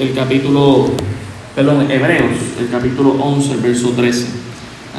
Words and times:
el 0.00 0.14
capítulo, 0.14 0.86
perdón, 1.54 1.90
Hebreos, 1.90 2.38
el 2.58 2.70
capítulo 2.70 3.10
11, 3.22 3.52
el 3.52 3.58
verso 3.58 3.90
13. 3.90 4.28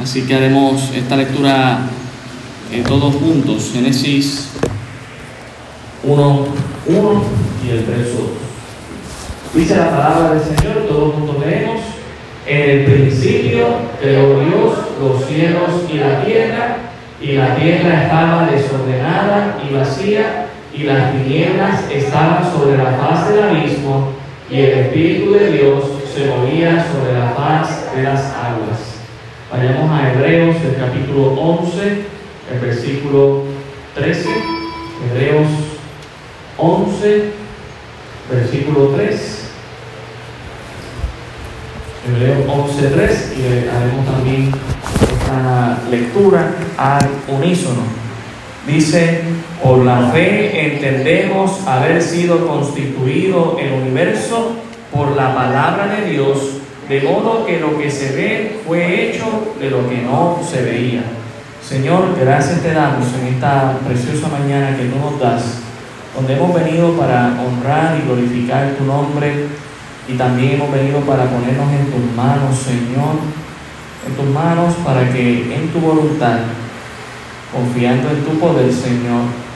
Así 0.00 0.22
que 0.22 0.36
haremos 0.36 0.92
esta 0.94 1.16
lectura 1.16 1.80
eh, 2.70 2.84
todos 2.86 3.16
juntos, 3.16 3.70
Génesis 3.72 4.50
1, 6.04 6.46
1 6.86 7.22
y 7.66 7.70
el 7.70 7.84
verso 7.84 8.32
2. 9.54 9.60
Dice 9.60 9.76
la 9.76 9.90
palabra 9.90 10.34
del 10.34 10.56
Señor, 10.56 10.86
todos 10.88 11.14
juntos 11.14 11.36
leemos. 11.44 11.80
En 12.46 12.70
el 12.70 12.84
principio 12.84 13.66
creó 14.00 14.40
Dios 14.40 14.74
los 15.00 15.24
cielos 15.26 15.82
y 15.92 15.96
la 15.96 16.24
tierra, 16.24 16.76
y 17.20 17.32
la 17.32 17.56
tierra 17.56 18.04
estaba 18.04 18.48
desordenada 18.48 19.58
y 19.68 19.74
vacía, 19.74 20.46
y 20.72 20.84
las 20.84 21.12
tinieblas 21.12 21.90
estaban 21.92 22.44
sobre 22.52 22.78
la 22.78 22.92
faz 22.92 23.28
del 23.28 23.42
abismo, 23.42 24.21
y 24.52 24.60
el 24.60 24.78
Espíritu 24.80 25.32
de 25.32 25.50
Dios 25.50 25.84
se 26.14 26.26
movía 26.26 26.86
sobre 26.92 27.14
la 27.14 27.30
faz 27.30 27.96
de 27.96 28.02
las 28.02 28.20
aguas. 28.34 29.00
Vayamos 29.50 29.90
a 29.90 30.12
Hebreos, 30.12 30.56
el 30.62 30.76
capítulo 30.76 31.32
11, 31.32 32.02
el 32.52 32.60
versículo 32.60 33.44
13. 33.94 34.28
Hebreos 35.10 35.48
11, 36.58 37.30
versículo 38.30 38.88
3. 38.88 39.38
Hebreos 42.08 42.46
11.3 42.46 43.38
y 43.38 43.68
haremos 43.70 44.04
también 44.04 44.52
esta 45.00 45.78
lectura 45.90 46.52
al 46.76 47.08
unísono. 47.26 47.84
Dice, 48.66 49.22
por 49.62 49.84
la 49.84 50.08
fe 50.08 50.74
entendemos 50.74 51.66
haber 51.66 52.02
sido 52.02 52.46
constituido 52.46 53.56
el 53.60 53.72
universo 53.72 54.56
por 54.92 55.16
la 55.16 55.34
palabra 55.34 55.86
de 55.86 56.10
Dios, 56.10 56.38
de 56.88 57.00
modo 57.00 57.46
que 57.46 57.60
lo 57.60 57.78
que 57.78 57.90
se 57.90 58.14
ve 58.16 58.60
fue 58.66 59.08
hecho 59.08 59.54
de 59.60 59.70
lo 59.70 59.88
que 59.88 59.98
no 59.98 60.40
se 60.44 60.62
veía. 60.62 61.04
Señor, 61.66 62.16
gracias 62.20 62.60
te 62.60 62.74
damos 62.74 63.06
en 63.20 63.34
esta 63.34 63.78
preciosa 63.86 64.28
mañana 64.28 64.76
que 64.76 64.86
tú 64.86 64.98
nos 64.98 65.20
das, 65.20 65.60
donde 66.14 66.34
hemos 66.34 66.52
venido 66.52 66.92
para 66.94 67.40
honrar 67.40 67.96
y 67.98 68.06
glorificar 68.06 68.74
tu 68.76 68.84
nombre 68.84 69.46
y 70.08 70.14
también 70.14 70.54
hemos 70.54 70.72
venido 70.72 70.98
para 71.00 71.24
ponernos 71.24 71.72
en 71.72 71.86
tus 71.86 72.16
manos, 72.16 72.58
Señor, 72.58 73.14
en 74.08 74.14
tus 74.16 74.34
manos 74.34 74.74
para 74.84 75.08
que 75.12 75.54
en 75.54 75.68
tu 75.68 75.78
voluntad, 75.78 76.40
confiando 77.52 78.10
en 78.10 78.24
tu 78.24 78.38
poder, 78.40 78.72
Señor, 78.72 79.51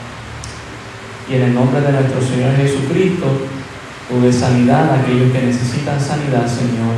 y 1.29 1.35
en 1.35 1.43
el 1.43 1.55
nombre 1.55 1.81
de 1.81 1.93
nuestro 1.93 2.21
Señor 2.23 2.55
Jesucristo, 2.57 3.27
tú 4.09 4.21
des 4.21 4.37
sanidad 4.37 4.91
a 4.91 5.01
aquellos 5.01 5.33
que 5.33 5.43
necesitan 5.43 6.01
sanidad, 6.01 6.47
Señor, 6.47 6.95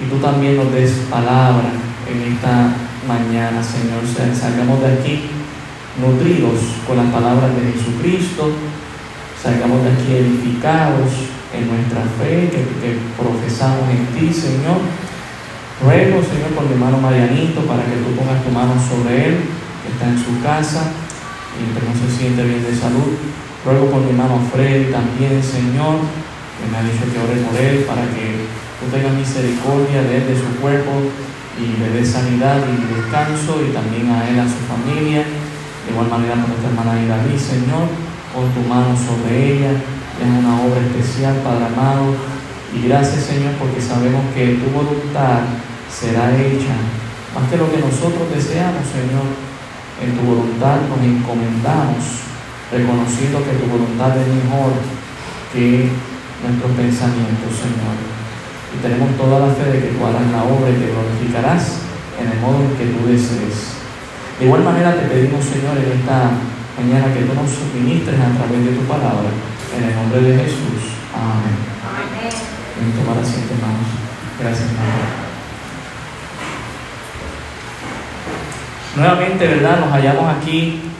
y 0.00 0.08
tú 0.08 0.16
también 0.16 0.56
nos 0.56 0.72
des 0.72 0.90
palabra 1.10 1.68
en 2.08 2.32
esta 2.32 2.72
mañana, 3.06 3.62
Señor. 3.62 4.00
Salgamos 4.08 4.80
de 4.80 4.92
aquí 4.92 5.28
nutridos 6.00 6.80
con 6.86 6.96
las 6.96 7.12
palabras 7.12 7.50
de 7.54 7.72
Jesucristo, 7.72 8.50
salgamos 9.40 9.84
de 9.84 9.92
aquí 9.92 10.12
edificados 10.16 11.28
en 11.52 11.68
nuestra 11.68 12.02
fe 12.16 12.48
que, 12.48 12.96
profesamos 13.20 13.84
en 13.90 14.06
ti, 14.16 14.32
Señor. 14.32 14.80
Ruego, 15.84 16.22
Señor, 16.22 16.50
por 16.54 16.64
mi 16.64 16.72
hermano 16.72 16.98
Marianito, 16.98 17.60
para 17.66 17.84
que 17.84 18.00
tú 18.00 18.16
pongas 18.16 18.42
tu 18.44 18.50
mano 18.50 18.74
sobre 18.80 19.28
él, 19.28 19.36
que 19.82 19.92
está 19.92 20.08
en 20.08 20.16
su 20.16 20.40
casa 20.42 20.92
y 21.58 21.68
que 21.74 21.84
no 21.84 21.92
se 21.92 22.16
siente 22.16 22.42
bien 22.44 22.62
de 22.64 22.74
salud. 22.74 23.18
Ruego 23.64 23.86
por 23.86 24.02
mi 24.02 24.10
hermano 24.10 24.42
Freddy 24.50 24.90
también, 24.90 25.38
Señor, 25.38 26.02
que 26.58 26.66
me 26.66 26.76
ha 26.78 26.82
dicho 26.82 27.06
que 27.06 27.18
ore 27.22 27.46
por 27.46 27.54
él, 27.54 27.86
para 27.86 28.02
que 28.10 28.50
tú 28.82 28.90
tengas 28.90 29.14
misericordia 29.14 30.02
de 30.02 30.18
él, 30.18 30.26
de 30.26 30.34
su 30.34 30.50
cuerpo, 30.58 30.90
y 31.54 31.78
le 31.78 31.94
dé 31.94 32.02
sanidad 32.02 32.58
y 32.58 32.74
descanso, 32.90 33.62
y 33.62 33.70
también 33.70 34.10
a 34.10 34.26
él, 34.28 34.40
a 34.42 34.50
su 34.50 34.58
familia. 34.66 35.22
De 35.22 35.88
igual 35.94 36.10
manera 36.10 36.34
por 36.42 36.50
nuestra 36.50 36.74
hermana 36.74 36.98
Iraí, 37.06 37.38
Señor, 37.38 37.86
pon 38.34 38.50
tu 38.50 38.66
mano 38.66 38.98
sobre 38.98 39.30
ella, 39.30 39.78
es 39.78 40.26
una 40.26 40.62
obra 40.62 40.82
especial, 40.82 41.38
Padre 41.46 41.70
amado. 41.70 42.18
Y 42.74 42.88
gracias, 42.88 43.30
Señor, 43.30 43.54
porque 43.62 43.78
sabemos 43.78 44.26
que 44.34 44.58
tu 44.58 44.70
voluntad 44.74 45.46
será 45.86 46.34
hecha 46.34 46.74
más 47.34 47.48
que 47.48 47.56
lo 47.56 47.70
que 47.70 47.78
nosotros 47.78 48.26
deseamos, 48.28 48.84
Señor. 48.90 49.26
En 50.02 50.18
tu 50.18 50.22
voluntad 50.26 50.82
nos 50.88 50.98
encomendamos, 50.98 52.26
reconociendo 52.72 53.44
que 53.44 53.60
tu 53.60 53.68
voluntad 53.68 54.16
es 54.16 54.28
mejor 54.32 54.72
que 55.52 55.92
nuestros 56.40 56.72
pensamientos, 56.72 57.52
Señor. 57.52 57.96
Y 58.72 58.80
tenemos 58.80 59.12
toda 59.20 59.46
la 59.46 59.52
fe 59.52 59.68
de 59.68 59.78
que 59.84 59.92
tú 59.92 60.00
harás 60.00 60.24
la 60.32 60.48
obra 60.48 60.72
y 60.72 60.80
te 60.80 60.88
glorificarás 60.88 61.84
en 62.16 62.32
el 62.32 62.40
modo 62.40 62.64
en 62.64 62.72
que 62.80 62.88
tú 62.96 63.04
desees. 63.04 63.76
De 64.40 64.48
igual 64.48 64.64
manera 64.64 64.96
te 64.96 65.04
pedimos, 65.12 65.44
Señor, 65.44 65.76
en 65.76 66.00
esta 66.00 66.32
mañana 66.80 67.12
que 67.12 67.28
tú 67.28 67.36
nos 67.36 67.52
suministres 67.52 68.16
a 68.16 68.32
través 68.40 68.64
de 68.64 68.72
tu 68.72 68.82
palabra 68.88 69.28
en 69.76 69.84
el 69.84 69.94
nombre 69.94 70.20
de 70.24 70.32
Jesús. 70.40 70.96
Amén. 71.12 71.52
Amén. 71.84 72.32
tomar 72.96 73.20
asiento, 73.20 73.52
hermanos. 73.52 73.88
Gracias, 74.40 74.72
hermano. 74.72 75.20
Nuevamente, 78.96 79.46
¿verdad? 79.46 79.80
Nos 79.80 79.92
hallamos 79.92 80.36
aquí 80.36 80.91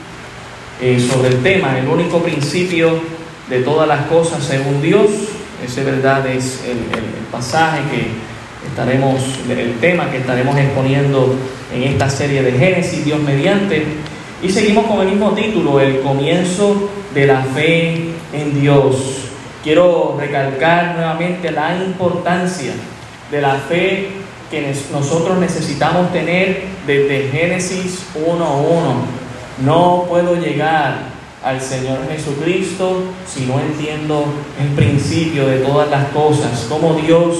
eh, 0.83 0.99
sobre 0.99 1.29
el 1.29 1.43
tema, 1.45 1.79
el 1.79 1.87
único 1.87 2.21
principio 2.21 3.01
de 3.49 3.61
todas 3.61 3.87
las 3.87 4.07
cosas 4.07 4.43
según 4.43 4.83
Dios. 4.83 5.11
Ese, 5.65 5.85
¿verdad? 5.85 6.27
Es 6.27 6.61
el, 6.65 6.79
el 6.79 7.27
pasaje 7.31 7.83
que 7.89 8.69
estaremos, 8.69 9.23
el 9.49 9.79
tema 9.79 10.11
que 10.11 10.19
estaremos 10.19 10.59
exponiendo 10.59 11.37
en 11.73 11.85
esta 11.85 12.11
serie 12.11 12.43
de 12.43 12.51
Génesis, 12.53 13.05
Dios 13.05 13.21
mediante. 13.21 13.85
Y 14.43 14.49
seguimos 14.49 14.87
con 14.87 15.03
el 15.03 15.09
mismo 15.09 15.31
título, 15.35 15.79
el 15.79 16.01
comienzo 16.01 16.91
de 17.15 17.27
la 17.27 17.43
fe 17.43 18.09
en 18.33 18.61
Dios. 18.61 19.29
Quiero 19.63 20.17
recalcar 20.19 20.97
nuevamente 20.97 21.53
la 21.53 21.77
importancia 21.77 22.73
de 23.31 23.41
la 23.41 23.55
fe 23.55 24.09
que 24.51 24.75
nosotros 24.93 25.39
necesitamos 25.39 26.13
tener 26.13 26.65
desde 26.87 27.29
Génesis 27.31 28.05
1.1. 28.17 29.22
No 29.61 30.07
puedo 30.09 30.37
llegar 30.37 31.13
al 31.45 31.61
Señor 31.61 31.99
Jesucristo 32.09 33.03
si 33.27 33.47
no 33.47 33.61
entiendo 33.61 34.25
el 34.61 34.69
principio 34.69 35.47
de 35.47 35.59
todas 35.59 35.91
las 35.91 36.09
cosas, 36.09 36.67
cómo 36.69 36.95
Dios 36.95 37.37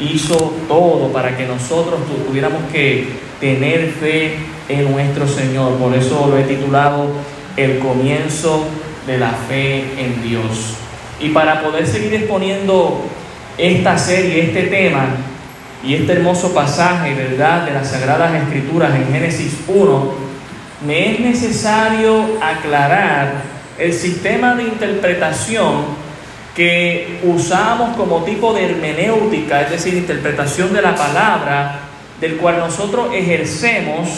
hizo 0.00 0.54
todo 0.68 1.12
para 1.12 1.36
que 1.36 1.46
nosotros 1.46 2.00
tuviéramos 2.26 2.62
que 2.72 3.06
tener 3.40 3.90
fe 3.90 4.36
en 4.68 4.90
nuestro 4.90 5.28
Señor. 5.28 5.74
Por 5.74 5.94
eso 5.94 6.28
lo 6.28 6.38
he 6.38 6.44
titulado 6.44 7.08
El 7.56 7.78
comienzo 7.78 8.64
de 9.06 9.18
la 9.18 9.30
fe 9.30 9.84
en 9.98 10.22
Dios. 10.22 10.74
Y 11.20 11.30
para 11.30 11.62
poder 11.62 11.86
seguir 11.86 12.12
exponiendo 12.14 13.02
esta 13.56 13.96
serie, 13.96 14.44
este 14.44 14.64
tema 14.64 15.06
y 15.82 15.94
este 15.94 16.12
hermoso 16.12 16.52
pasaje, 16.52 17.14
¿verdad?, 17.14 17.64
de 17.64 17.72
las 17.72 17.90
Sagradas 17.90 18.34
Escrituras 18.34 18.94
en 18.94 19.10
Génesis 19.12 19.56
1, 19.68 20.25
me 20.84 21.12
es 21.12 21.20
necesario 21.20 22.38
aclarar 22.40 23.32
el 23.78 23.92
sistema 23.92 24.54
de 24.54 24.64
interpretación 24.64 26.06
que 26.54 27.20
usamos 27.22 27.96
como 27.96 28.24
tipo 28.24 28.54
de 28.54 28.70
hermenéutica, 28.70 29.62
es 29.62 29.70
decir, 29.70 29.94
interpretación 29.94 30.72
de 30.72 30.82
la 30.82 30.94
palabra, 30.94 31.80
del 32.20 32.36
cual 32.36 32.58
nosotros 32.58 33.08
ejercemos 33.12 34.08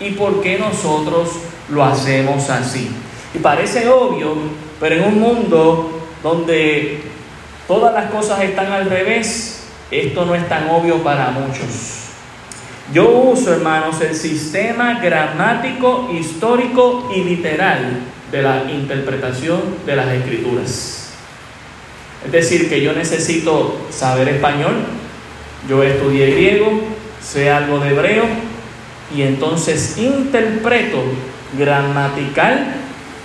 y 0.00 0.10
por 0.10 0.40
qué 0.40 0.58
nosotros 0.58 1.30
lo 1.68 1.84
hacemos 1.84 2.48
así. 2.48 2.90
Y 3.34 3.38
parece 3.38 3.88
obvio, 3.88 4.34
pero 4.80 4.96
en 4.96 5.04
un 5.04 5.20
mundo 5.20 6.00
donde 6.22 7.02
todas 7.68 7.92
las 7.92 8.10
cosas 8.10 8.40
están 8.40 8.72
al 8.72 8.88
revés, 8.88 9.64
esto 9.90 10.24
no 10.24 10.34
es 10.34 10.48
tan 10.48 10.70
obvio 10.70 11.02
para 11.02 11.30
muchos. 11.30 12.01
Yo 12.92 13.08
uso, 13.08 13.54
hermanos, 13.54 14.00
el 14.02 14.14
sistema 14.14 15.00
gramático, 15.00 16.10
histórico 16.12 17.10
y 17.14 17.24
literal 17.24 18.00
de 18.30 18.42
la 18.42 18.70
interpretación 18.70 19.60
de 19.86 19.96
las 19.96 20.08
escrituras. 20.08 21.10
Es 22.26 22.32
decir, 22.32 22.68
que 22.68 22.82
yo 22.82 22.92
necesito 22.92 23.78
saber 23.90 24.28
español, 24.28 24.74
yo 25.68 25.82
estudié 25.82 26.32
griego, 26.32 26.82
sé 27.22 27.50
algo 27.50 27.78
de 27.78 27.90
hebreo, 27.90 28.24
y 29.16 29.22
entonces 29.22 29.96
interpreto 29.96 31.02
gramatical 31.58 32.74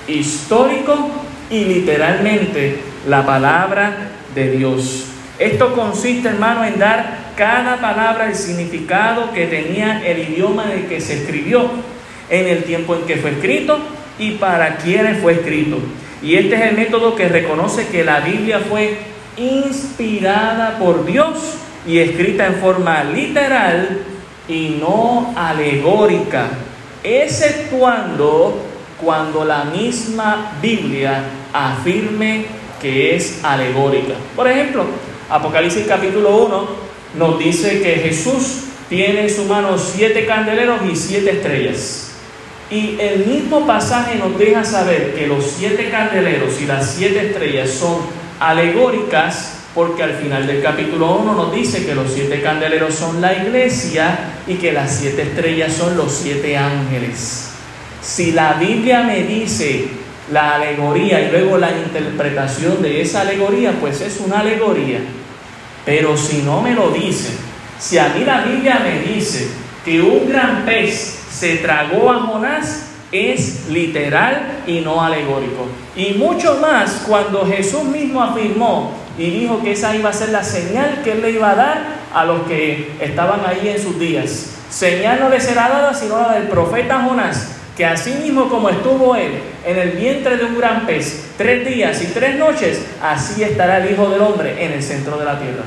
histórico 0.07 1.09
y 1.49 1.65
literalmente 1.65 2.79
la 3.07 3.25
palabra 3.25 4.11
de 4.33 4.51
Dios. 4.51 5.16
Esto 5.39 5.75
consiste, 5.75 6.29
hermano, 6.29 6.65
en 6.65 6.79
dar 6.79 7.33
cada 7.35 7.77
palabra 7.77 8.27
el 8.27 8.35
significado 8.35 9.31
que 9.31 9.45
tenía 9.45 10.01
el 10.05 10.19
idioma 10.33 10.65
en 10.65 10.79
el 10.79 10.87
que 10.87 10.99
se 10.99 11.13
escribió, 11.13 11.69
en 12.29 12.47
el 12.47 12.63
tiempo 12.63 12.95
en 12.95 13.03
que 13.03 13.17
fue 13.17 13.31
escrito 13.31 13.77
y 14.17 14.31
para 14.31 14.77
quienes 14.77 15.19
fue 15.19 15.33
escrito. 15.33 15.77
Y 16.23 16.35
este 16.35 16.55
es 16.55 16.61
el 16.61 16.75
método 16.75 17.15
que 17.15 17.29
reconoce 17.29 17.87
que 17.87 18.03
la 18.03 18.21
Biblia 18.21 18.59
fue 18.67 18.97
inspirada 19.37 20.79
por 20.79 21.05
Dios 21.05 21.37
y 21.85 21.99
escrita 21.99 22.47
en 22.47 22.55
forma 22.55 23.03
literal 23.03 24.01
y 24.47 24.77
no 24.81 25.33
alegórica, 25.37 26.47
exceptuando 27.03 28.63
cuando 28.99 29.45
la 29.45 29.65
misma 29.65 30.53
Biblia 30.59 31.21
afirme 31.53 32.45
que 32.81 33.15
es 33.15 33.43
alegórica. 33.43 34.15
Por 34.35 34.47
ejemplo, 34.47 34.85
Apocalipsis 35.29 35.85
capítulo 35.85 36.37
1 36.45 36.67
nos 37.17 37.39
dice 37.39 37.81
que 37.81 37.95
Jesús 37.95 38.63
tiene 38.87 39.23
en 39.23 39.29
su 39.29 39.43
mano 39.43 39.77
siete 39.77 40.25
candeleros 40.25 40.79
y 40.89 40.95
siete 40.95 41.31
estrellas. 41.31 42.11
Y 42.71 42.97
el 42.99 43.25
mismo 43.25 43.67
pasaje 43.67 44.15
nos 44.15 44.37
deja 44.37 44.63
saber 44.63 45.15
que 45.15 45.27
los 45.27 45.43
siete 45.43 45.89
candeleros 45.89 46.61
y 46.61 46.65
las 46.65 46.93
siete 46.93 47.27
estrellas 47.27 47.71
son 47.71 47.97
alegóricas 48.39 49.55
porque 49.75 50.03
al 50.03 50.13
final 50.13 50.47
del 50.47 50.61
capítulo 50.61 51.17
1 51.17 51.33
nos 51.33 51.53
dice 51.53 51.85
que 51.85 51.93
los 51.93 52.11
siete 52.11 52.41
candeleros 52.41 52.95
son 52.95 53.19
la 53.19 53.33
iglesia 53.33 54.33
y 54.47 54.55
que 54.55 54.71
las 54.71 54.95
siete 54.95 55.23
estrellas 55.23 55.73
son 55.73 55.97
los 55.97 56.13
siete 56.13 56.57
ángeles. 56.57 57.49
Si 58.01 58.31
la 58.31 58.53
Biblia 58.53 59.03
me 59.03 59.23
dice 59.23 59.87
la 60.31 60.55
alegoría 60.55 61.21
y 61.21 61.31
luego 61.31 61.57
la 61.57 61.71
interpretación 61.71 62.81
de 62.81 63.01
esa 63.01 63.21
alegoría, 63.21 63.73
pues 63.79 64.01
es 64.01 64.19
una 64.19 64.39
alegoría. 64.39 64.99
Pero 65.85 66.17
si 66.17 66.41
no 66.41 66.61
me 66.61 66.73
lo 66.73 66.91
dice, 66.91 67.33
si 67.79 67.97
a 67.97 68.09
mí 68.09 68.25
la 68.25 68.41
Biblia 68.41 68.81
me 68.83 69.13
dice 69.13 69.47
que 69.85 70.01
un 70.01 70.27
gran 70.27 70.65
pez 70.65 71.25
se 71.31 71.57
tragó 71.57 72.11
a 72.11 72.19
Jonás, 72.21 72.87
es 73.11 73.69
literal 73.69 74.63
y 74.67 74.81
no 74.81 75.01
alegórico. 75.01 75.67
Y 75.95 76.13
mucho 76.13 76.57
más 76.61 77.03
cuando 77.07 77.45
Jesús 77.45 77.83
mismo 77.83 78.21
afirmó 78.21 78.93
y 79.17 79.29
dijo 79.29 79.61
que 79.63 79.71
esa 79.71 79.95
iba 79.95 80.09
a 80.09 80.13
ser 80.13 80.29
la 80.29 80.43
señal 80.43 81.01
que 81.03 81.13
él 81.13 81.21
le 81.21 81.31
iba 81.31 81.51
a 81.51 81.55
dar 81.55 81.81
a 82.13 82.25
los 82.25 82.41
que 82.41 82.91
estaban 82.99 83.41
ahí 83.45 83.69
en 83.69 83.81
sus 83.81 83.97
días. 83.97 84.55
Señal 84.69 85.19
no 85.21 85.29
le 85.29 85.39
será 85.39 85.69
dada 85.69 85.93
sino 85.93 86.19
la 86.19 86.33
del 86.33 86.49
profeta 86.49 87.01
Jonás, 87.07 87.56
que 87.77 87.85
así 87.85 88.11
mismo 88.23 88.49
como 88.49 88.69
estuvo 88.69 89.15
él 89.15 89.33
en 89.63 89.77
el 89.77 89.91
vientre 89.91 90.35
de 90.35 90.45
un 90.45 90.57
gran 90.57 90.87
pez 90.87 91.29
tres 91.37 91.65
días 91.67 92.01
y 92.01 92.07
tres 92.07 92.35
noches, 92.35 92.83
así 93.03 93.43
estará 93.43 93.77
el 93.77 93.91
Hijo 93.91 94.09
del 94.09 94.21
Hombre 94.21 94.65
en 94.65 94.73
el 94.73 94.81
centro 94.81 95.17
de 95.19 95.25
la 95.25 95.37
tierra. 95.37 95.61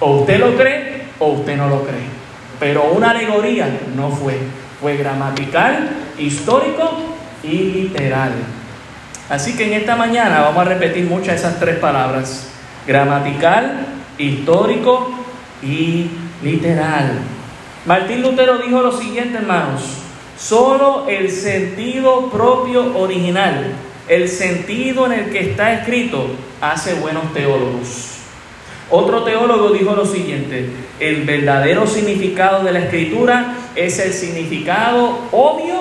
O 0.00 0.16
usted 0.16 0.40
lo 0.40 0.56
cree 0.56 1.04
o 1.20 1.28
usted 1.28 1.56
no 1.56 1.68
lo 1.68 1.82
cree. 1.82 2.20
Pero 2.58 2.90
una 2.90 3.10
alegoría 3.10 3.68
no 3.94 4.10
fue, 4.10 4.34
fue 4.80 4.96
gramatical, 4.96 5.88
histórico 6.18 6.90
y 7.44 7.58
literal. 7.58 8.32
Así 9.28 9.56
que 9.56 9.66
en 9.66 9.74
esta 9.74 9.94
mañana 9.94 10.40
vamos 10.40 10.66
a 10.66 10.68
repetir 10.70 11.04
muchas 11.04 11.28
de 11.28 11.36
esas 11.36 11.60
tres 11.60 11.76
palabras 11.76 12.48
gramatical, 12.86 13.86
histórico 14.18 15.12
y 15.62 16.10
literal. 16.42 17.12
Martín 17.86 18.20
Lutero 18.20 18.58
dijo 18.58 18.82
lo 18.82 18.90
siguiente, 18.90 19.38
hermanos, 19.38 19.98
solo 20.40 21.06
el 21.08 21.30
sentido 21.30 22.30
propio 22.30 22.96
original, 22.96 23.74
el 24.08 24.28
sentido 24.28 25.06
en 25.06 25.12
el 25.12 25.30
que 25.30 25.50
está 25.50 25.74
escrito, 25.74 26.26
hace 26.60 26.94
buenos 26.94 27.32
teólogos. 27.34 28.16
Otro 28.88 29.22
teólogo 29.22 29.70
dijo 29.70 29.94
lo 29.94 30.04
siguiente, 30.04 30.68
el 30.98 31.22
verdadero 31.22 31.86
significado 31.86 32.64
de 32.64 32.72
la 32.72 32.80
escritura 32.80 33.54
es 33.76 33.98
el 34.00 34.12
significado 34.12 35.28
obvio 35.30 35.80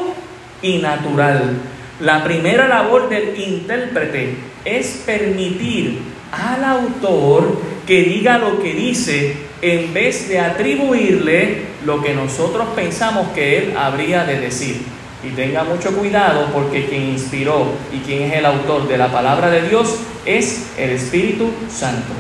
y 0.61 0.77
natural. 0.77 1.53
La 2.01 2.23
primera 2.23 2.67
labor 2.67 3.09
del 3.09 3.39
intérprete 3.39 4.35
es 4.65 5.03
permitir 5.06 6.00
al 6.31 6.63
autor 6.63 7.59
que 7.88 8.03
diga 8.03 8.38
lo 8.38 8.61
que 8.61 8.73
dice 8.73 9.48
en 9.61 9.94
vez 9.94 10.29
de 10.29 10.39
atribuirle 10.39 11.63
lo 11.85 12.01
que 12.01 12.13
nosotros 12.13 12.67
pensamos 12.75 13.29
que 13.29 13.57
él 13.57 13.73
habría 13.77 14.23
de 14.23 14.39
decir. 14.39 14.81
Y 15.23 15.29
tenga 15.31 15.63
mucho 15.63 15.95
cuidado 15.97 16.47
porque 16.53 16.85
quien 16.85 17.09
inspiró 17.09 17.73
y 17.94 18.00
quien 18.00 18.23
es 18.23 18.33
el 18.38 18.45
autor 18.45 18.88
de 18.88 18.97
la 18.97 19.11
palabra 19.11 19.50
de 19.50 19.67
Dios 19.67 19.97
es 20.25 20.71
el 20.77 20.91
Espíritu 20.91 21.51
Santo, 21.69 22.13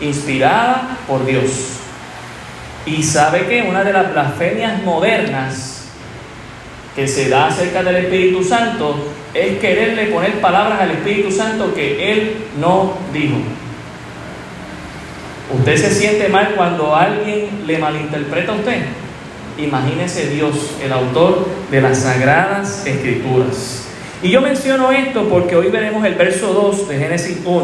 inspirada 0.00 0.96
por 1.06 1.26
Dios. 1.26 1.78
Y 2.86 3.02
sabe 3.02 3.46
que 3.46 3.62
una 3.62 3.84
de 3.84 3.92
las 3.92 4.12
blasfemias 4.12 4.82
modernas 4.82 5.88
que 6.96 7.06
se 7.06 7.28
da 7.28 7.48
acerca 7.48 7.82
del 7.82 7.96
Espíritu 7.96 8.42
Santo 8.42 8.96
es 9.34 9.58
quererle 9.58 10.06
poner 10.06 10.40
palabras 10.40 10.80
al 10.80 10.90
Espíritu 10.92 11.30
Santo 11.30 11.74
que 11.74 12.12
Él 12.12 12.36
no 12.58 12.94
dijo. 13.12 13.36
¿Usted 15.50 15.76
se 15.76 15.90
siente 15.90 16.28
mal 16.28 16.54
cuando 16.56 16.94
alguien 16.94 17.48
le 17.66 17.78
malinterpreta 17.78 18.52
a 18.52 18.56
usted? 18.56 18.82
Imagínese 19.58 20.30
Dios, 20.30 20.76
el 20.82 20.92
autor 20.92 21.46
de 21.70 21.80
las 21.80 21.98
sagradas 21.98 22.86
escrituras. 22.86 23.86
Y 24.22 24.30
yo 24.30 24.40
menciono 24.40 24.90
esto 24.92 25.28
porque 25.28 25.56
hoy 25.56 25.68
veremos 25.68 26.04
el 26.04 26.14
verso 26.14 26.52
2 26.52 26.88
de 26.88 26.98
Génesis 26.98 27.38
1, 27.44 27.62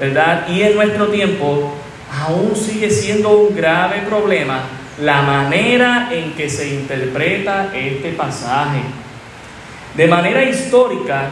¿verdad? 0.00 0.48
Y 0.48 0.62
en 0.62 0.74
nuestro 0.74 1.08
tiempo 1.08 1.74
aún 2.10 2.56
sigue 2.56 2.90
siendo 2.90 3.30
un 3.30 3.54
grave 3.54 4.02
problema 4.08 4.62
la 5.00 5.22
manera 5.22 6.08
en 6.12 6.32
que 6.32 6.48
se 6.48 6.74
interpreta 6.74 7.70
este 7.74 8.12
pasaje. 8.12 8.80
De 9.94 10.06
manera 10.06 10.42
histórica, 10.42 11.30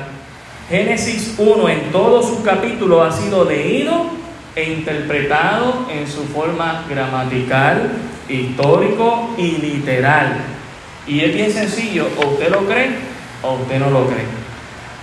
Génesis 0.69 1.35
1 1.39 1.69
en 1.69 1.91
todo 1.91 2.23
su 2.23 2.43
capítulo 2.43 3.03
ha 3.03 3.11
sido 3.11 3.45
leído 3.45 4.18
e 4.59 4.73
interpretado 4.73 5.87
en 5.89 6.09
su 6.09 6.25
forma 6.25 6.85
gramatical, 6.91 7.93
histórico 8.29 9.37
y 9.39 9.53
literal. 9.53 10.37
Y 11.07 11.21
es 11.21 11.33
bien 11.33 11.53
sencillo, 11.53 12.09
o 12.17 12.31
usted 12.31 12.51
lo 12.51 12.67
cree 12.67 12.91
o 13.41 13.55
usted 13.55 13.79
no 13.79 13.89
lo 13.91 14.09
cree. 14.09 14.27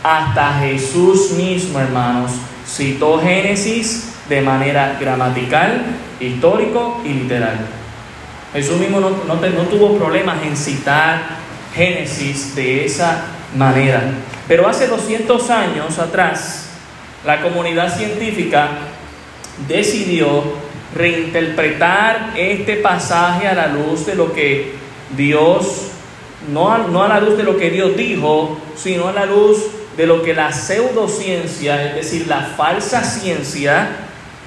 Hasta 0.03 0.59
Jesús 0.59 1.31
mismo, 1.31 1.79
hermanos, 1.79 2.31
citó 2.67 3.21
Génesis 3.21 4.15
de 4.27 4.41
manera 4.41 4.97
gramatical, 4.99 5.85
histórico 6.19 7.01
y 7.05 7.13
literal. 7.13 7.57
Jesús 8.51 8.77
mismo 8.77 8.99
no, 8.99 9.09
no, 9.09 9.35
tuvo 9.69 9.97
problemas 9.97 10.43
en 10.43 10.57
citar 10.57 11.21
Génesis 11.73 12.55
de 12.55 12.85
esa 12.85 13.23
manera. 13.55 14.01
Pero 14.49 14.67
hace 14.67 14.87
200 14.87 15.49
años 15.49 15.97
atrás, 15.97 16.69
la 17.25 17.41
comunidad 17.41 17.95
científica 17.95 18.69
decidió 19.67 20.43
reinterpretar 20.93 22.33
este 22.37 22.77
pasaje 22.77 23.47
a 23.47 23.53
la 23.53 23.67
luz 23.67 24.05
de 24.05 24.15
lo 24.15 24.31
que 24.33 24.73
Dios, 25.15 25.89
no 26.51 26.71
a, 26.71 26.79
no 26.79 27.03
a 27.03 27.07
la 27.07 27.19
luz 27.19 27.37
de 27.37 27.43
lo 27.43 27.57
que 27.57 27.69
Dios 27.69 27.95
dijo, 27.97 28.57
sino 28.75 29.07
a 29.07 29.13
la 29.13 29.25
luz 29.25 29.57
de 29.97 30.07
lo 30.07 30.21
que 30.21 30.33
la 30.33 30.51
pseudociencia, 30.51 31.85
es 31.85 31.95
decir, 31.95 32.27
la 32.27 32.41
falsa 32.41 33.03
ciencia 33.03 33.89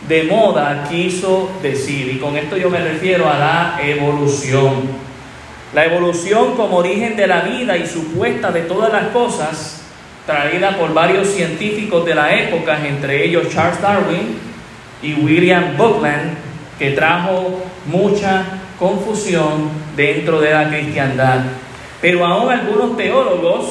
de 0.07 0.25
moda 0.25 0.87
quiso 0.91 1.51
decir. 1.63 2.09
Y 2.13 2.19
con 2.19 2.37
esto 2.37 2.57
yo 2.57 2.71
me 2.71 2.81
refiero 2.81 3.29
a 3.29 3.39
la 3.39 3.81
evolución. 3.83 5.09
La 5.75 5.85
evolución 5.85 6.55
como 6.55 6.79
origen 6.79 7.17
de 7.17 7.27
la 7.27 7.43
vida 7.43 7.77
y 7.77 7.87
supuesta 7.87 8.51
de 8.51 8.63
todas 8.63 8.93
las 8.93 9.09
cosas, 9.09 9.83
traída 10.27 10.77
por 10.77 10.93
varios 10.95 11.29
científicos 11.29 12.05
de 12.05 12.15
la 12.15 12.35
época, 12.35 12.87
entre 12.87 13.25
ellos 13.25 13.49
Charles 13.51 13.81
Darwin 13.81 14.49
y 15.03 15.15
William 15.15 15.77
Buckland, 15.77 16.37
que 16.79 16.93
trajo 16.93 17.63
mucha 17.87 18.45
confusión 18.79 19.71
dentro 19.97 20.41
de 20.41 20.51
la 20.53 20.69
cristiandad. 20.69 21.41
Pero 22.01 22.25
aún 22.25 22.51
algunos 22.51 22.97
teólogos, 22.97 23.67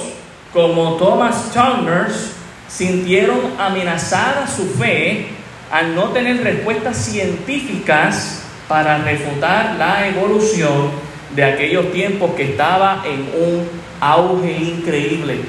como 0.54 0.96
Thomas 0.96 1.52
Chalmers, 1.54 2.34
sintieron 2.68 3.40
amenazada 3.58 4.46
su 4.48 4.66
fe 4.66 5.28
al 5.72 5.96
no 5.96 6.10
tener 6.10 6.44
respuestas 6.44 6.98
científicas 6.98 8.44
para 8.68 8.98
refutar 8.98 9.76
la 9.78 10.08
evolución 10.08 10.92
de 11.36 11.44
aquellos 11.44 11.92
tiempos 11.92 12.32
que 12.36 12.52
estaba 12.52 13.04
en 13.06 13.22
un 13.22 13.70
auge 14.02 14.52
increíble. 14.52 15.40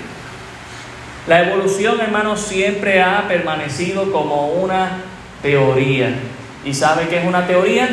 La 1.26 1.42
evolución, 1.42 2.00
hermanos, 2.00 2.40
siempre 2.40 3.02
ha 3.02 3.26
permanecido 3.28 4.10
como 4.12 4.48
una 4.52 5.02
teoría. 5.42 6.14
¿Y 6.64 6.74
sabe 6.74 7.08
qué 7.08 7.18
es 7.18 7.26
una 7.26 7.46
teoría? 7.46 7.88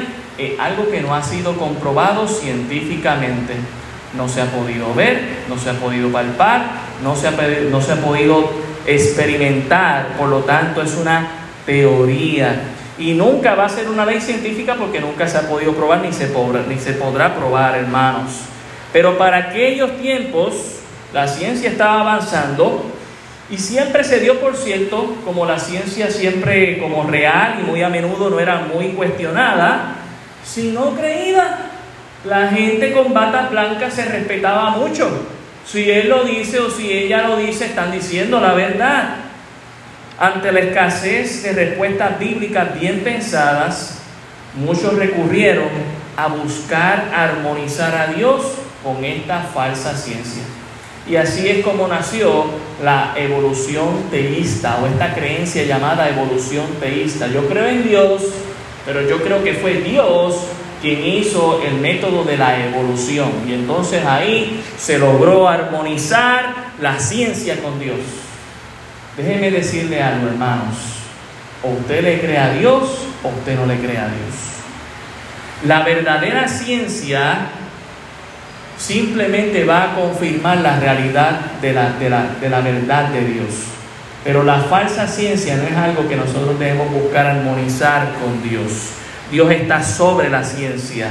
Algo 0.60 0.90
que 0.90 1.02
no 1.02 1.16
ha 1.16 1.24
sido 1.24 1.58
comprobado 1.58 2.28
científicamente. 2.28 3.54
No 4.16 4.30
se 4.30 4.42
ha 4.42 4.46
podido 4.46 4.94
ver, 4.94 5.44
no 5.50 5.58
se 5.58 5.70
ha 5.70 5.74
podido 5.74 6.10
palpar, 6.10 6.66
no 7.04 7.16
se 7.16 7.28
ha, 7.28 7.32
no 7.70 7.82
se 7.82 7.92
ha 7.94 8.02
podido 8.02 8.50
experimentar. 8.86 10.16
Por 10.18 10.30
lo 10.30 10.40
tanto, 10.40 10.82
es 10.82 10.96
una 10.96 11.28
teoría. 11.66 12.72
Y 12.98 13.14
nunca 13.14 13.56
va 13.56 13.66
a 13.66 13.70
ser 13.70 13.90
una 13.90 14.06
ley 14.06 14.22
científica 14.22 14.76
porque 14.76 15.02
nunca 15.02 15.28
se 15.28 15.38
ha 15.38 15.50
podido 15.50 15.74
probar 15.74 16.02
ni 16.02 16.14
se 16.14 16.28
podrá, 16.28 16.64
ni 16.68 16.78
se 16.78 16.94
podrá 16.94 17.36
probar, 17.36 17.76
hermanos. 17.76 18.42
Pero 18.94 19.18
para 19.18 19.38
aquellos 19.38 19.98
tiempos 19.98 20.54
la 21.14 21.28
ciencia 21.28 21.70
estaba 21.70 22.00
avanzando 22.00 22.86
Y 23.50 23.58
siempre 23.58 24.04
se 24.04 24.20
dio 24.20 24.40
por 24.40 24.56
cierto, 24.56 25.18
como 25.24 25.46
la 25.46 25.60
ciencia 25.60 26.10
siempre 26.10 26.80
como 26.80 27.04
real 27.04 27.58
y 27.60 27.64
muy 27.64 27.84
a 27.84 27.90
menudo 27.90 28.30
no 28.30 28.40
era 28.40 28.62
muy 28.62 28.90
cuestionada, 28.90 29.96
si 30.44 30.72
no 30.72 30.96
creída. 30.96 31.70
La 32.26 32.48
gente 32.48 32.92
con 32.92 33.14
bata 33.14 33.50
blanca 33.50 33.92
se 33.92 34.06
respetaba 34.06 34.72
mucho. 34.72 35.28
Si 35.64 35.90
él 35.92 36.10
lo 36.10 36.24
dice 36.24 36.60
o 36.60 36.72
si 36.72 36.92
ella 36.92 37.28
lo 37.28 37.38
dice, 37.38 37.66
están 37.66 37.92
diciendo 37.92 38.40
la 38.40 38.54
verdad. 38.54 39.18
Ante 40.18 40.52
la 40.52 40.62
escasez 40.62 41.44
de 41.44 41.52
respuestas 41.52 42.18
bíblicas 42.18 42.80
bien 42.80 43.02
pensadas, 43.02 44.00
muchos 44.56 44.96
recurrieron 44.96 45.70
a 46.18 46.28
buscar 46.28 47.12
armonizar 47.14 47.94
a 47.94 48.08
Dios 48.08 48.54
con 48.84 49.04
esta 49.04 49.42
falsa 49.42 49.96
ciencia. 49.96 50.44
Y 51.08 51.18
así 51.18 51.48
es 51.48 51.64
como 51.64 51.88
nació 51.88 52.46
la 52.84 53.14
evolución 53.16 54.10
teísta 54.10 54.80
o 54.82 54.88
esta 54.88 55.14
creencia 55.14 55.64
llamada 55.64 56.10
evolución 56.10 56.66
teísta. 56.80 57.28
Yo 57.28 57.48
creo 57.48 57.68
en 57.68 57.88
Dios, 57.88 58.24
pero 58.86 59.08
yo 59.08 59.22
creo 59.24 59.44
que 59.44 59.54
fue 59.54 59.76
Dios 59.82 60.36
quien 60.82 61.06
hizo 61.06 61.62
el 61.64 61.76
método 61.76 62.24
de 62.24 62.38
la 62.38 62.66
evolución. 62.66 63.32
Y 63.48 63.54
entonces 63.54 64.04
ahí 64.04 64.64
se 64.78 64.98
logró 64.98 65.48
armonizar 65.48 66.72
la 66.82 67.00
ciencia 67.00 67.62
con 67.62 67.80
Dios. 67.80 68.00
Déjeme 69.16 69.52
decirle 69.52 70.02
algo, 70.02 70.28
hermanos. 70.28 70.76
O 71.64 71.70
usted 71.70 72.04
le 72.04 72.20
cree 72.20 72.38
a 72.38 72.54
Dios 72.54 72.84
o 73.24 73.30
usted 73.30 73.56
no 73.56 73.66
le 73.66 73.78
cree 73.78 73.98
a 73.98 74.08
Dios. 74.08 74.36
La 75.66 75.84
verdadera 75.84 76.48
ciencia 76.48 77.48
simplemente 78.78 79.64
va 79.64 79.84
a 79.84 79.96
confirmar 79.96 80.58
la 80.58 80.80
realidad 80.80 81.40
de 81.62 81.74
la, 81.74 81.94
de 81.94 82.10
la, 82.50 82.62
verdad 82.62 83.10
de 83.10 83.26
Dios. 83.26 83.48
Pero 84.24 84.44
la 84.44 84.60
falsa 84.62 85.08
ciencia 85.08 85.56
no 85.58 85.64
es 85.64 85.76
algo 85.76 86.08
que 86.08 86.16
nosotros 86.16 86.58
debemos 86.60 86.92
buscar 86.92 87.28
armonizar 87.28 88.16
con 88.20 88.48
Dios. 88.48 88.92
Dios 89.32 89.52
está 89.52 89.84
sobre 89.84 90.30
la 90.30 90.44
ciencia. 90.44 91.10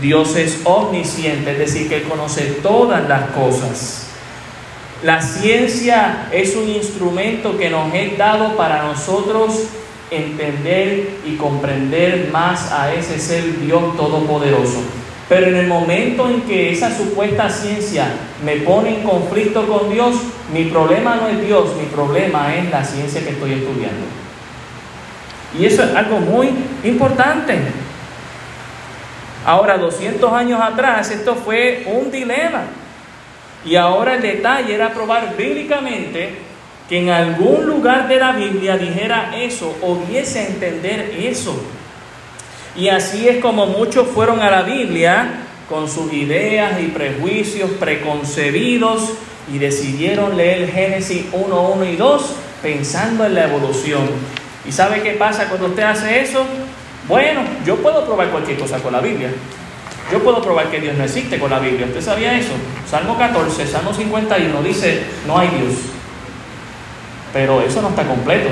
Dios 0.00 0.36
es 0.36 0.60
omnisciente, 0.64 1.52
es 1.52 1.58
decir, 1.58 1.88
que 1.88 2.02
conoce 2.02 2.58
todas 2.62 3.08
las 3.08 3.30
cosas. 3.30 4.06
La 5.02 5.22
ciencia 5.22 6.28
es 6.30 6.54
un 6.54 6.68
instrumento 6.68 7.56
que 7.56 7.70
nos 7.70 7.92
es 7.94 8.18
dado 8.18 8.56
para 8.56 8.82
nosotros 8.82 9.64
entender 10.10 11.18
y 11.24 11.36
comprender 11.36 12.28
más 12.30 12.70
a 12.72 12.92
ese 12.92 13.18
ser 13.18 13.60
Dios 13.60 13.96
todopoderoso. 13.96 14.99
Pero 15.30 15.46
en 15.46 15.54
el 15.54 15.68
momento 15.68 16.28
en 16.28 16.42
que 16.42 16.72
esa 16.72 16.92
supuesta 16.92 17.48
ciencia 17.48 18.08
me 18.44 18.56
pone 18.56 18.96
en 18.96 19.04
conflicto 19.04 19.64
con 19.68 19.88
Dios, 19.88 20.16
mi 20.52 20.64
problema 20.64 21.14
no 21.14 21.28
es 21.28 21.40
Dios, 21.46 21.76
mi 21.76 21.86
problema 21.86 22.52
es 22.56 22.68
la 22.68 22.84
ciencia 22.84 23.22
que 23.22 23.30
estoy 23.30 23.52
estudiando. 23.52 24.06
Y 25.56 25.66
eso 25.66 25.84
es 25.84 25.94
algo 25.94 26.18
muy 26.18 26.50
importante. 26.82 27.60
Ahora, 29.46 29.78
200 29.78 30.32
años 30.32 30.60
atrás, 30.60 31.12
esto 31.12 31.36
fue 31.36 31.84
un 31.86 32.10
dilema. 32.10 32.64
Y 33.64 33.76
ahora 33.76 34.16
el 34.16 34.22
detalle 34.22 34.74
era 34.74 34.92
probar 34.92 35.36
bíblicamente 35.36 36.38
que 36.88 36.98
en 36.98 37.10
algún 37.10 37.66
lugar 37.66 38.08
de 38.08 38.16
la 38.16 38.32
Biblia 38.32 38.76
dijera 38.76 39.30
eso 39.36 39.76
o 39.80 39.96
diese 40.08 40.40
a 40.40 40.46
entender 40.48 41.14
eso. 41.20 41.54
Y 42.76 42.88
así 42.88 43.28
es 43.28 43.38
como 43.42 43.66
muchos 43.66 44.08
fueron 44.08 44.40
a 44.40 44.50
la 44.50 44.62
Biblia 44.62 45.46
con 45.68 45.88
sus 45.88 46.12
ideas 46.12 46.80
y 46.80 46.86
prejuicios 46.86 47.70
preconcebidos 47.78 49.12
y 49.52 49.58
decidieron 49.58 50.36
leer 50.36 50.70
Génesis 50.70 51.26
1, 51.32 51.60
1 51.60 51.84
y 51.84 51.96
2 51.96 52.36
pensando 52.62 53.24
en 53.24 53.34
la 53.34 53.44
evolución. 53.44 54.02
¿Y 54.66 54.72
sabe 54.72 55.02
qué 55.02 55.12
pasa 55.12 55.48
cuando 55.48 55.68
usted 55.68 55.82
hace 55.82 56.20
eso? 56.20 56.44
Bueno, 57.08 57.40
yo 57.64 57.76
puedo 57.76 58.04
probar 58.04 58.30
cualquier 58.30 58.58
cosa 58.58 58.78
con 58.78 58.92
la 58.92 59.00
Biblia. 59.00 59.30
Yo 60.12 60.22
puedo 60.22 60.42
probar 60.42 60.70
que 60.70 60.80
Dios 60.80 60.96
no 60.96 61.04
existe 61.04 61.38
con 61.38 61.50
la 61.50 61.58
Biblia. 61.58 61.86
¿Usted 61.86 62.02
sabía 62.02 62.38
eso? 62.38 62.52
Salmo 62.88 63.16
14, 63.16 63.66
Salmo 63.66 63.92
51 63.92 64.62
dice, 64.62 65.02
no 65.26 65.38
hay 65.38 65.48
Dios. 65.48 65.74
Pero 67.32 67.62
eso 67.62 67.80
no 67.80 67.88
está 67.90 68.04
completo. 68.04 68.48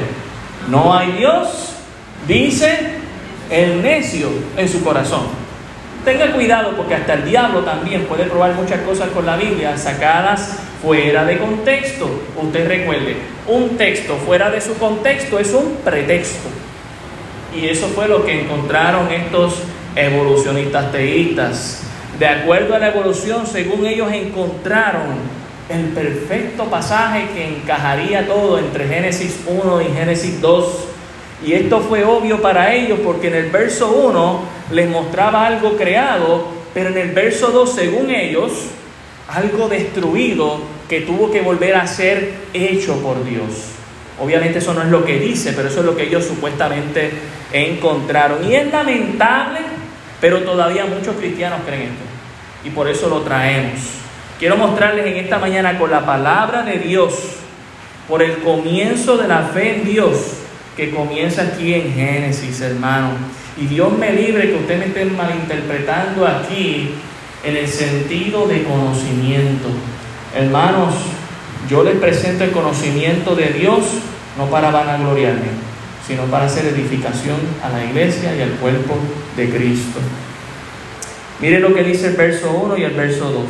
No 0.68 0.96
hay 0.96 1.12
Dios, 1.12 1.74
dice 2.26 2.97
el 3.50 3.82
necio 3.82 4.28
en 4.56 4.68
su 4.68 4.82
corazón. 4.82 5.22
Tenga 6.04 6.32
cuidado 6.32 6.72
porque 6.76 6.94
hasta 6.94 7.14
el 7.14 7.24
diablo 7.24 7.60
también 7.60 8.04
puede 8.04 8.24
probar 8.24 8.54
muchas 8.54 8.80
cosas 8.80 9.08
con 9.10 9.26
la 9.26 9.36
Biblia 9.36 9.76
sacadas 9.76 10.58
fuera 10.80 11.24
de 11.24 11.38
contexto. 11.38 12.08
Usted 12.40 12.68
recuerde, 12.68 13.16
un 13.46 13.76
texto 13.76 14.16
fuera 14.16 14.50
de 14.50 14.60
su 14.60 14.74
contexto 14.78 15.38
es 15.38 15.52
un 15.52 15.76
pretexto. 15.84 16.48
Y 17.54 17.66
eso 17.66 17.88
fue 17.88 18.08
lo 18.08 18.24
que 18.24 18.40
encontraron 18.42 19.10
estos 19.10 19.62
evolucionistas 19.96 20.92
teístas. 20.92 21.82
De 22.18 22.26
acuerdo 22.26 22.74
a 22.74 22.78
la 22.78 22.88
evolución, 22.88 23.46
según 23.46 23.86
ellos 23.86 24.12
encontraron 24.12 25.38
el 25.68 25.86
perfecto 25.88 26.64
pasaje 26.64 27.26
que 27.34 27.46
encajaría 27.46 28.26
todo 28.26 28.58
entre 28.58 28.88
Génesis 28.88 29.40
1 29.46 29.82
y 29.82 29.84
Génesis 29.94 30.40
2 30.40 30.88
y 31.44 31.52
esto 31.52 31.80
fue 31.80 32.04
obvio 32.04 32.42
para 32.42 32.74
ellos 32.74 32.98
porque 33.04 33.28
en 33.28 33.36
el 33.36 33.50
verso 33.50 33.90
1 33.92 34.40
les 34.72 34.88
mostraba 34.88 35.46
algo 35.46 35.76
creado, 35.76 36.48
pero 36.74 36.90
en 36.90 36.98
el 36.98 37.12
verso 37.12 37.48
2, 37.48 37.72
según 37.72 38.10
ellos, 38.10 38.52
algo 39.28 39.68
destruido 39.68 40.58
que 40.88 41.02
tuvo 41.02 41.30
que 41.30 41.40
volver 41.40 41.76
a 41.76 41.86
ser 41.86 42.32
hecho 42.52 43.00
por 43.02 43.24
Dios. 43.24 43.72
Obviamente 44.20 44.58
eso 44.58 44.74
no 44.74 44.82
es 44.82 44.88
lo 44.88 45.04
que 45.04 45.18
dice, 45.18 45.52
pero 45.52 45.68
eso 45.68 45.80
es 45.80 45.86
lo 45.86 45.96
que 45.96 46.04
ellos 46.04 46.24
supuestamente 46.24 47.10
encontraron. 47.52 48.44
Y 48.50 48.54
es 48.56 48.70
lamentable, 48.72 49.60
pero 50.20 50.42
todavía 50.42 50.86
muchos 50.86 51.14
cristianos 51.16 51.60
creen 51.64 51.82
esto. 51.82 52.04
Y 52.64 52.70
por 52.70 52.88
eso 52.88 53.08
lo 53.08 53.20
traemos. 53.20 53.78
Quiero 54.40 54.56
mostrarles 54.56 55.06
en 55.06 55.16
esta 55.18 55.38
mañana 55.38 55.78
con 55.78 55.90
la 55.90 56.04
palabra 56.04 56.62
de 56.62 56.78
Dios, 56.78 57.14
por 58.08 58.22
el 58.22 58.38
comienzo 58.38 59.16
de 59.16 59.28
la 59.28 59.42
fe 59.42 59.76
en 59.76 59.84
Dios, 59.84 60.37
que 60.78 60.90
comienza 60.90 61.42
aquí 61.42 61.74
en 61.74 61.92
Génesis, 61.92 62.60
hermano. 62.60 63.10
Y 63.60 63.66
Dios 63.66 63.92
me 63.98 64.12
libre 64.12 64.48
que 64.48 64.54
usted 64.54 64.78
me 64.78 64.86
esté 64.86 65.04
malinterpretando 65.06 66.24
aquí 66.24 66.90
en 67.42 67.56
el 67.56 67.66
sentido 67.66 68.46
de 68.46 68.62
conocimiento. 68.62 69.70
Hermanos, 70.36 70.94
yo 71.68 71.82
les 71.82 71.96
presento 71.96 72.44
el 72.44 72.52
conocimiento 72.52 73.34
de 73.34 73.48
Dios 73.48 73.80
no 74.38 74.46
para 74.46 74.70
vanagloriarme, 74.70 75.48
sino 76.06 76.22
para 76.26 76.44
hacer 76.44 76.66
edificación 76.66 77.38
a 77.60 77.70
la 77.70 77.84
iglesia 77.84 78.36
y 78.36 78.42
al 78.42 78.50
cuerpo 78.50 78.94
de 79.36 79.50
Cristo. 79.50 79.98
Mire 81.40 81.58
lo 81.58 81.74
que 81.74 81.82
dice 81.82 82.06
el 82.06 82.14
verso 82.14 82.52
1 82.52 82.78
y 82.78 82.84
el 82.84 82.92
verso 82.92 83.32
2. 83.32 83.44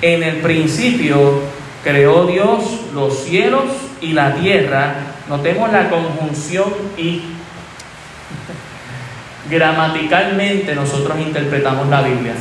En 0.00 0.22
el 0.22 0.36
principio 0.36 1.42
creó 1.84 2.26
Dios 2.26 2.64
los 2.94 3.24
cielos 3.24 3.64
y 4.00 4.14
la 4.14 4.34
tierra 4.36 5.15
Notemos 5.28 5.72
la 5.72 5.88
conjunción 5.90 6.72
y. 6.96 7.22
Gramaticalmente 9.48 10.74
nosotros 10.74 11.18
interpretamos 11.20 11.88
la 11.88 12.02
Biblia. 12.02 12.34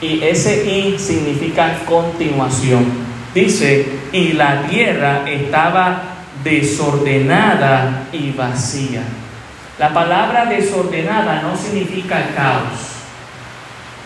Y 0.00 0.22
ese 0.22 0.64
y 0.64 0.98
significa 0.98 1.78
continuación. 1.86 2.86
Dice, 3.34 3.86
y 4.12 4.32
la 4.32 4.62
tierra 4.62 5.28
estaba 5.28 6.02
desordenada 6.42 8.04
y 8.12 8.32
vacía. 8.32 9.02
La 9.78 9.92
palabra 9.92 10.46
desordenada 10.46 11.42
no 11.42 11.54
significa 11.56 12.30
caos. 12.34 12.96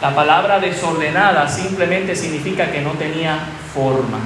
La 0.00 0.14
palabra 0.14 0.58
desordenada 0.58 1.46
simplemente 1.46 2.16
significa 2.16 2.72
que 2.72 2.80
no 2.80 2.90
tenía 2.92 3.38
forma. 3.72 4.18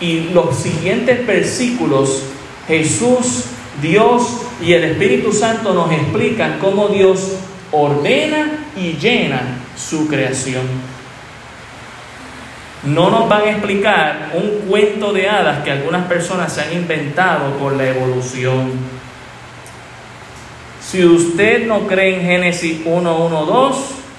Y 0.00 0.30
los 0.32 0.56
siguientes 0.56 1.26
versículos, 1.26 2.22
Jesús, 2.66 3.44
Dios 3.82 4.42
y 4.62 4.72
el 4.72 4.84
Espíritu 4.84 5.32
Santo 5.32 5.74
nos 5.74 5.92
explican 5.92 6.58
cómo 6.58 6.88
Dios 6.88 7.36
ordena 7.72 8.66
y 8.76 8.92
llena 8.92 9.58
su 9.76 10.08
creación. 10.08 10.62
No 12.84 13.10
nos 13.10 13.28
van 13.28 13.42
a 13.42 13.50
explicar 13.50 14.32
un 14.34 14.68
cuento 14.68 15.12
de 15.12 15.28
hadas 15.28 15.62
que 15.62 15.70
algunas 15.70 16.06
personas 16.06 16.52
se 16.52 16.62
han 16.62 16.72
inventado 16.72 17.52
por 17.58 17.74
la 17.74 17.88
evolución. 17.88 18.72
Si 20.80 21.04
usted 21.04 21.66
no 21.66 21.86
cree 21.86 22.16
en 22.16 22.22
Génesis 22.22 22.80
1, 22.84 23.26
1, 23.26 23.44
2, 23.44 23.76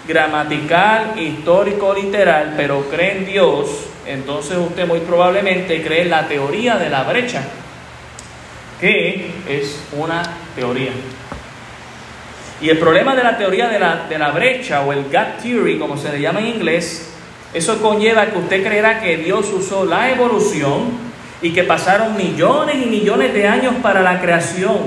gramatical, 0.08 1.20
histórico, 1.20 1.94
literal, 1.94 2.54
pero 2.56 2.88
cree 2.90 3.18
en 3.18 3.26
Dios, 3.26 3.68
entonces 4.14 4.58
usted 4.58 4.88
muy 4.88 5.00
probablemente 5.00 5.82
cree 5.84 6.04
en 6.04 6.10
la 6.10 6.28
teoría 6.28 6.78
de 6.78 6.90
la 6.90 7.04
brecha, 7.04 7.44
que 8.80 9.32
es 9.48 9.80
una 9.94 10.22
teoría. 10.56 10.92
Y 12.62 12.70
el 12.70 12.78
problema 12.78 13.16
de 13.16 13.24
la 13.24 13.38
teoría 13.38 13.70
de 13.70 13.80
la, 13.80 14.08
de 14.08 14.20
la 14.20 14.32
brecha 14.32 14.82
o 14.82 14.94
el 14.94 15.10
gap 15.10 15.42
theory, 15.42 15.80
como 15.80 15.98
se 15.98 16.12
le 16.12 16.22
llama 16.22 16.42
en 16.42 16.48
inglés, 16.48 17.08
Eso 17.54 17.82
conlleva 17.82 18.28
que 18.28 18.38
usted 18.38 18.64
creerá 18.64 19.02
que 19.02 19.18
Dios 19.18 19.52
usó 19.52 19.84
la 19.84 20.10
evolución 20.10 21.12
y 21.42 21.52
que 21.52 21.66
pasaron 21.66 22.16
millones 22.16 22.78
y 22.82 22.86
millones 22.86 23.34
de 23.34 23.46
años 23.46 23.74
para 23.82 24.02
la 24.02 24.22
creación, 24.22 24.78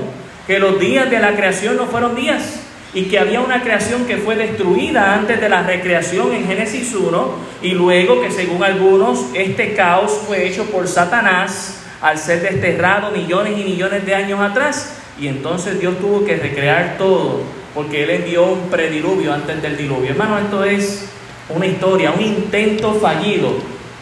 que 0.47 0.57
los 0.57 0.79
días 0.79 1.11
de 1.11 1.19
la 1.19 1.35
creación 1.35 1.77
no 1.77 1.85
fueron 1.85 2.15
días 2.15 2.64
y 2.95 3.03
que 3.03 3.19
había 3.19 3.41
una 3.41 3.61
creación 3.61 4.05
que 4.05 4.17
fue 4.17 4.37
destruida 4.37 5.13
antes 5.13 5.39
de 5.41 5.49
la 5.49 5.63
recreación 5.63 6.33
en 6.33 6.47
Génesis 6.47 6.95
1 6.95 7.35
y 7.61 7.71
luego 7.71 8.21
que 8.21 8.31
según 8.31 8.63
algunos 8.63 9.25
este 9.33 9.73
caos 9.73 10.21
fue 10.25 10.47
hecho 10.47 10.63
por 10.71 10.87
Satanás 10.87 11.81
al 12.01 12.17
ser 12.17 12.41
desterrado 12.41 13.11
millones 13.11 13.59
y 13.59 13.65
millones 13.65 14.05
de 14.05 14.15
años 14.15 14.39
atrás 14.39 14.95
y 15.19 15.27
entonces 15.27 15.77
Dios 15.77 15.99
tuvo 15.99 16.23
que 16.23 16.37
recrear 16.37 16.97
todo 16.97 17.41
porque 17.73 18.05
Él 18.05 18.11
envió 18.11 18.45
un 18.45 18.69
prediluvio 18.69 19.33
antes 19.33 19.61
del 19.61 19.75
diluvio. 19.75 20.11
Hermano, 20.11 20.39
esto 20.39 20.63
es 20.63 21.09
una 21.49 21.65
historia, 21.65 22.11
un 22.11 22.21
intento 22.21 22.93
fallido 22.93 23.55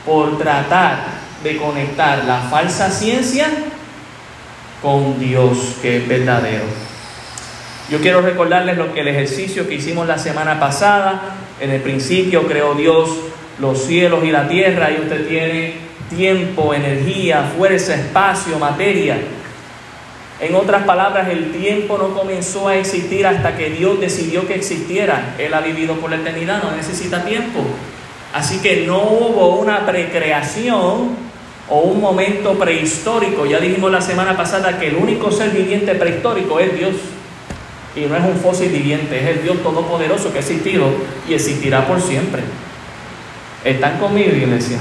por 0.06 0.38
tratar 0.38 1.00
de 1.44 1.58
conectar 1.58 2.26
la 2.26 2.42
falsa 2.42 2.92
ciencia 2.92 3.48
con 4.84 5.20
Dios 5.20 5.78
que 5.82 5.98
es 5.98 6.08
verdadero. 6.08 6.93
Yo 7.90 8.00
quiero 8.00 8.22
recordarles 8.22 8.78
lo 8.78 8.94
que 8.94 9.02
el 9.02 9.10
ejercicio 9.10 9.68
que 9.68 9.76
hicimos 9.76 10.08
la 10.08 10.18
semana 10.18 10.60
pasada. 10.60 11.36
En 11.60 11.70
el 11.70 11.82
principio 11.82 12.48
creó 12.48 12.74
Dios 12.76 13.10
los 13.60 13.84
cielos 13.84 14.24
y 14.24 14.32
la 14.32 14.48
tierra 14.48 14.90
y 14.92 15.02
usted 15.02 15.28
tiene 15.28 15.74
tiempo, 16.16 16.74
energía, 16.74 17.52
fuerza, 17.58 17.96
espacio, 17.96 18.58
materia. 18.58 19.18
En 20.40 20.56
otras 20.56 20.84
palabras, 20.84 21.30
el 21.30 21.52
tiempo 21.52 21.98
no 21.98 22.14
comenzó 22.14 22.68
a 22.68 22.76
existir 22.76 23.26
hasta 23.26 23.56
que 23.56 23.70
Dios 23.70 24.00
decidió 24.00 24.48
que 24.48 24.56
existiera. 24.56 25.36
Él 25.38 25.54
ha 25.54 25.62
vivido 25.62 25.96
por 25.96 26.10
la 26.10 26.18
eternidad, 26.18 26.64
no 26.64 26.76
necesita 26.76 27.24
tiempo. 27.24 27.62
Así 28.34 28.60
que 28.60 28.86
no 28.88 29.04
hubo 29.04 29.58
una 29.58 29.86
precreación 29.86 31.16
o 31.70 31.80
un 31.82 32.02
momento 32.02 32.54
prehistórico. 32.56 33.46
Ya 33.46 33.60
dijimos 33.60 33.92
la 33.92 34.02
semana 34.02 34.36
pasada 34.36 34.80
que 34.80 34.88
el 34.88 34.96
único 34.96 35.32
ser 35.32 35.52
viviente 35.52 35.96
prehistórico 35.96 36.60
es 36.60 36.78
Dios. 36.78 36.96
Y 37.96 38.02
no 38.06 38.16
es 38.16 38.24
un 38.24 38.38
fósil 38.38 38.70
viviente, 38.70 39.20
es 39.20 39.38
el 39.38 39.44
Dios 39.44 39.62
todopoderoso 39.62 40.32
que 40.32 40.40
ha 40.40 40.42
existido 40.42 40.88
y 41.28 41.34
existirá 41.36 41.88
por 41.88 42.02
siempre. 42.02 42.42
¿Están 43.64 44.00
conmigo, 44.00 44.32
iglesia? 44.32 44.80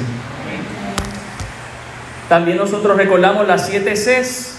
También 2.29 2.57
nosotros 2.57 2.97
recordamos 2.97 3.47
las 3.47 3.67
siete 3.67 3.93
Cs. 3.93 4.57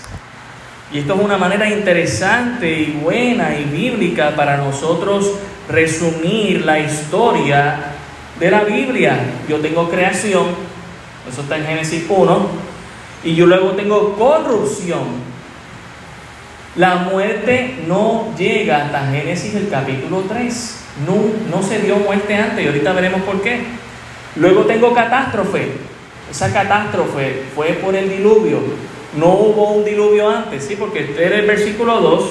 Y 0.92 1.00
esto 1.00 1.16
es 1.16 1.20
una 1.20 1.38
manera 1.38 1.68
interesante 1.68 2.72
y 2.72 3.00
buena 3.04 3.58
y 3.58 3.64
bíblica 3.64 4.36
para 4.36 4.58
nosotros 4.58 5.32
resumir 5.68 6.64
la 6.64 6.80
historia 6.80 7.78
de 8.40 8.52
la 8.52 8.64
Biblia. 8.64 9.18
Yo 9.50 9.58
tengo 9.58 9.90
creación, 9.90 10.46
eso 11.28 11.42
está 11.42 11.58
en 11.58 11.66
Génesis 11.66 12.06
1. 12.08 12.48
Y 13.24 13.36
yo 13.36 13.48
luego 13.48 13.72
tengo 13.72 14.16
corrupción. 14.16 15.33
La 16.76 16.96
muerte 16.96 17.76
no 17.88 18.34
llega 18.36 18.86
hasta 18.86 19.06
Génesis 19.12 19.54
el 19.54 19.70
capítulo 19.70 20.24
3. 20.28 20.80
No, 21.06 21.56
no 21.56 21.62
se 21.62 21.80
dio 21.80 21.98
muerte 21.98 22.36
antes 22.36 22.64
y 22.64 22.68
ahorita 22.68 22.94
veremos 22.94 23.22
por 23.22 23.42
qué. 23.44 23.62
Luego 24.38 24.64
tengo 24.64 24.92
catástrofe. 24.92 25.68
Esa 26.32 26.52
catástrofe 26.52 27.44
fue 27.54 27.74
por 27.74 27.96
el 27.96 28.10
diluvio. 28.10 28.60
No 29.16 29.34
hubo 29.34 29.74
un 29.74 29.86
diluvio 29.86 30.28
antes, 30.28 30.64
¿sí? 30.64 30.76
Porque 30.76 31.02
este 31.02 31.24
era 31.24 31.36
el 31.36 31.46
versículo 31.46 32.00
2. 32.00 32.30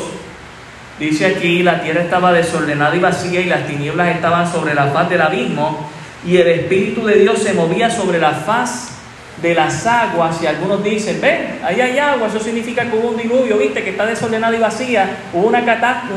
Dice 0.99 1.27
aquí, 1.27 1.63
la 1.63 1.81
tierra 1.81 2.03
estaba 2.03 2.33
desordenada 2.33 2.97
y 2.97 3.01
vacía 3.01 3.41
y 3.41 3.47
las 3.47 3.69
tinieblas 3.69 4.09
estaban 4.09 4.51
sobre 4.51 4.75
la 4.75 4.87
faz 4.89 5.09
del 5.09 5.21
abismo 5.21 5.89
y 6.27 6.37
el 6.37 6.49
Espíritu 6.49 7.05
de 7.07 7.21
Dios 7.21 7.39
se 7.39 7.55
movía 7.55 7.91
sobre 7.91 8.19
la 8.19 8.33
faz 8.33 8.92
de 9.41 9.55
las 9.55 9.87
aguas 9.87 10.41
y 10.43 10.47
algunos 10.47 10.85
dicen, 10.85 11.21
ven, 11.21 11.61
ahí 11.65 11.81
hay 11.81 11.99
agua, 11.99 12.29
eso 12.29 12.39
significa 12.39 12.85
que 12.85 12.97
hubo 12.97 13.09
un 13.09 13.17
diluvio, 13.17 13.57
viste, 13.57 13.83
que 13.83 13.91
está 13.91 14.07
desordenada 14.07 14.55
y 14.55 14.61
vacía, 14.61 15.17
hubo 15.33 15.49
una, 15.49 15.61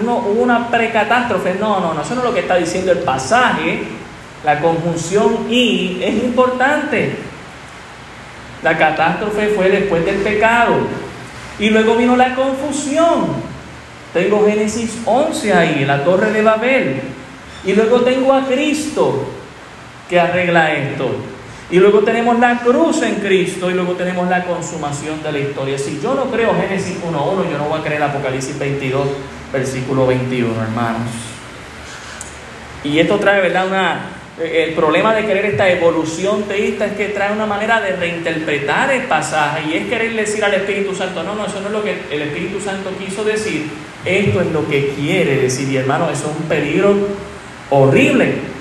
hubo 0.03 0.43
una 0.43 0.69
precatástrofe. 0.69 1.55
No, 1.59 1.79
no, 1.79 1.93
no, 1.93 2.01
eso 2.01 2.13
no 2.13 2.21
es 2.21 2.27
lo 2.27 2.33
que 2.33 2.41
está 2.41 2.55
diciendo 2.55 2.91
el 2.91 2.99
pasaje. 2.99 3.83
La 4.43 4.59
conjunción 4.59 5.47
y 5.49 5.99
es 6.03 6.23
importante. 6.23 7.15
La 8.61 8.77
catástrofe 8.77 9.47
fue 9.49 9.69
después 9.69 10.05
del 10.05 10.17
pecado. 10.17 10.75
Y 11.57 11.69
luego 11.69 11.95
vino 11.95 12.15
la 12.15 12.35
confusión. 12.35 13.27
Tengo 14.13 14.45
Génesis 14.45 14.99
11 15.05 15.53
ahí, 15.53 15.85
la 15.85 16.03
torre 16.03 16.31
de 16.31 16.41
Babel. 16.43 17.01
Y 17.65 17.73
luego 17.73 18.01
tengo 18.01 18.33
a 18.33 18.45
Cristo 18.45 19.27
que 20.07 20.19
arregla 20.19 20.73
esto. 20.73 21.09
Y 21.71 21.79
luego 21.79 22.01
tenemos 22.01 22.39
la 22.39 22.59
cruz 22.59 23.01
en 23.01 23.15
Cristo 23.15 23.71
y 23.71 23.73
luego 23.73 23.93
tenemos 23.93 24.29
la 24.29 24.43
consumación 24.43 25.23
de 25.23 25.31
la 25.31 25.39
historia. 25.39 25.79
Si 25.79 25.99
yo 25.99 26.13
no 26.13 26.25
creo 26.25 26.53
Génesis 26.53 26.97
1.1, 27.01 27.51
yo 27.51 27.57
no 27.57 27.65
voy 27.69 27.79
a 27.79 27.83
creer 27.83 28.03
Apocalipsis 28.03 28.57
22, 28.59 29.07
versículo 29.51 30.05
21, 30.05 30.61
hermanos. 30.61 31.09
Y 32.83 32.99
esto 32.99 33.17
trae, 33.17 33.41
¿verdad? 33.41 33.67
Una, 33.67 33.99
el 34.39 34.73
problema 34.73 35.15
de 35.15 35.25
querer 35.25 35.45
esta 35.45 35.67
evolución 35.67 36.43
teísta 36.43 36.85
es 36.85 36.93
que 36.93 37.07
trae 37.07 37.33
una 37.33 37.47
manera 37.47 37.81
de 37.81 37.95
reinterpretar 37.95 38.91
el 38.91 39.03
pasaje 39.03 39.63
y 39.67 39.73
es 39.73 39.87
querer 39.87 40.15
decir 40.15 40.43
al 40.43 40.53
Espíritu 40.53 40.93
Santo, 40.93 41.23
no, 41.23 41.33
no, 41.33 41.47
eso 41.47 41.61
no 41.61 41.67
es 41.67 41.73
lo 41.73 41.83
que 41.83 41.97
el 42.11 42.21
Espíritu 42.21 42.61
Santo 42.61 42.91
quiso 43.03 43.23
decir, 43.23 43.67
esto 44.05 44.39
es 44.39 44.51
lo 44.51 44.67
que 44.67 44.89
quiere 44.89 45.37
decir. 45.37 45.67
Y 45.69 45.77
hermano, 45.77 46.11
eso 46.11 46.29
es 46.29 46.37
un 46.39 46.47
peligro 46.47 46.95
horrible. 47.71 48.54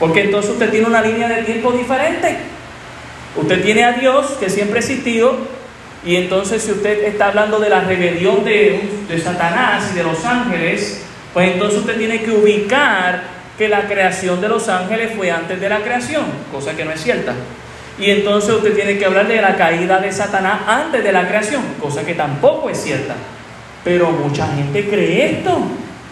Porque 0.00 0.22
entonces 0.22 0.52
usted 0.52 0.70
tiene 0.70 0.86
una 0.86 1.02
línea 1.02 1.28
de 1.28 1.42
tiempo 1.42 1.70
diferente. 1.72 2.38
Usted 3.36 3.62
tiene 3.62 3.84
a 3.84 3.92
Dios 3.92 4.30
que 4.40 4.48
siempre 4.48 4.78
ha 4.78 4.80
existido 4.80 5.36
y 6.04 6.16
entonces 6.16 6.62
si 6.62 6.72
usted 6.72 7.04
está 7.04 7.28
hablando 7.28 7.60
de 7.60 7.68
la 7.68 7.80
rebelión 7.80 8.42
de, 8.42 8.80
de 9.06 9.20
Satanás 9.20 9.90
y 9.92 9.96
de 9.96 10.02
los 10.02 10.24
ángeles, 10.24 11.02
pues 11.34 11.52
entonces 11.52 11.80
usted 11.80 11.98
tiene 11.98 12.22
que 12.22 12.32
ubicar 12.32 13.22
que 13.58 13.68
la 13.68 13.86
creación 13.86 14.40
de 14.40 14.48
los 14.48 14.68
ángeles 14.70 15.12
fue 15.14 15.30
antes 15.30 15.60
de 15.60 15.68
la 15.68 15.80
creación, 15.80 16.24
cosa 16.50 16.74
que 16.74 16.84
no 16.84 16.92
es 16.92 17.02
cierta. 17.02 17.34
Y 17.98 18.10
entonces 18.10 18.54
usted 18.54 18.74
tiene 18.74 18.96
que 18.96 19.04
hablar 19.04 19.28
de 19.28 19.42
la 19.42 19.54
caída 19.54 19.98
de 19.98 20.10
Satanás 20.10 20.62
antes 20.66 21.04
de 21.04 21.12
la 21.12 21.28
creación, 21.28 21.62
cosa 21.78 22.02
que 22.02 22.14
tampoco 22.14 22.70
es 22.70 22.82
cierta. 22.82 23.14
Pero 23.84 24.10
mucha 24.10 24.48
gente 24.48 24.88
cree 24.88 25.32
esto, 25.32 25.58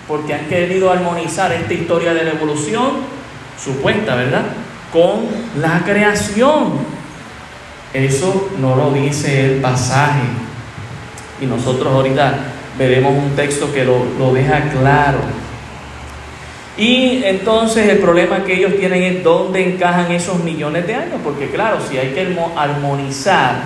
porque 0.07 0.35
han 0.35 0.45
querido 0.45 0.93
armonizar 0.93 1.51
esta 1.53 1.73
historia 1.73 2.13
de 2.13 2.25
la 2.25 2.33
evolución 2.33 3.18
supuesta, 3.63 4.15
¿verdad? 4.15 4.43
Con 4.93 5.27
la 5.61 5.83
creación. 5.85 6.73
Eso 7.93 8.51
no 8.61 8.77
lo 8.77 8.93
dice 8.93 9.47
el 9.47 9.61
pasaje. 9.61 10.23
Y 11.41 11.47
nosotros 11.47 11.93
ahorita 11.93 12.39
veremos 12.79 13.13
un 13.13 13.35
texto 13.35 13.73
que 13.73 13.85
lo, 13.85 14.05
lo 14.19 14.33
deja 14.33 14.61
claro. 14.71 15.19
Y 16.77 17.25
entonces 17.25 17.89
el 17.89 17.99
problema 17.99 18.45
que 18.45 18.55
ellos 18.55 18.77
tienen 18.77 19.03
es 19.03 19.25
dónde 19.25 19.75
encajan 19.75 20.13
esos 20.13 20.39
millones 20.45 20.87
de 20.87 20.95
años, 20.95 21.21
porque 21.25 21.51
claro, 21.51 21.79
si 21.81 21.99
hay 21.99 22.11
que 22.11 22.39
armonizar 22.57 23.63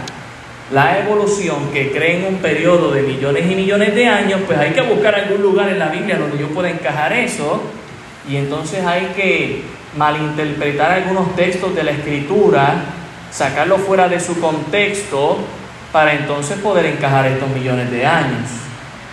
la 0.73 0.99
evolución 0.99 1.71
que 1.75 1.93
cree 1.93 2.21
en 2.21 2.35
un 2.35 2.41
periodo 2.41 2.91
de 2.91 3.03
millones 3.03 3.51
y 3.51 3.55
millones 3.55 3.95
de 3.95 4.07
años, 4.07 4.41
pues 4.47 4.59
hay 4.59 4.71
que 4.71 4.81
buscar 4.81 5.15
algún 5.15 5.43
lugar 5.43 5.69
en 5.69 5.79
la 5.79 5.89
Biblia 5.89 6.17
donde 6.17 6.39
yo 6.39 6.49
pueda 6.49 6.71
encajar 6.71 7.13
eso, 7.13 7.63
y 8.27 8.37
entonces 8.37 8.83
hay 8.87 9.13
que 9.15 9.63
malinterpretar 9.97 10.91
algunos 10.93 11.35
textos 11.37 11.75
de 11.75 11.85
la 11.85 11.91
escritura, 11.91 12.75
sacarlo 13.31 13.79
fuera 13.79 14.09
de 14.09 14.21
su 14.21 14.41
contexto, 14.41 15.39
para 15.93 16.15
entonces 16.15 16.59
poder 16.59 16.87
encajar 16.87 17.27
estos 17.27 17.51
millones 17.51 17.91
de 17.91 18.07
años. 18.07 18.49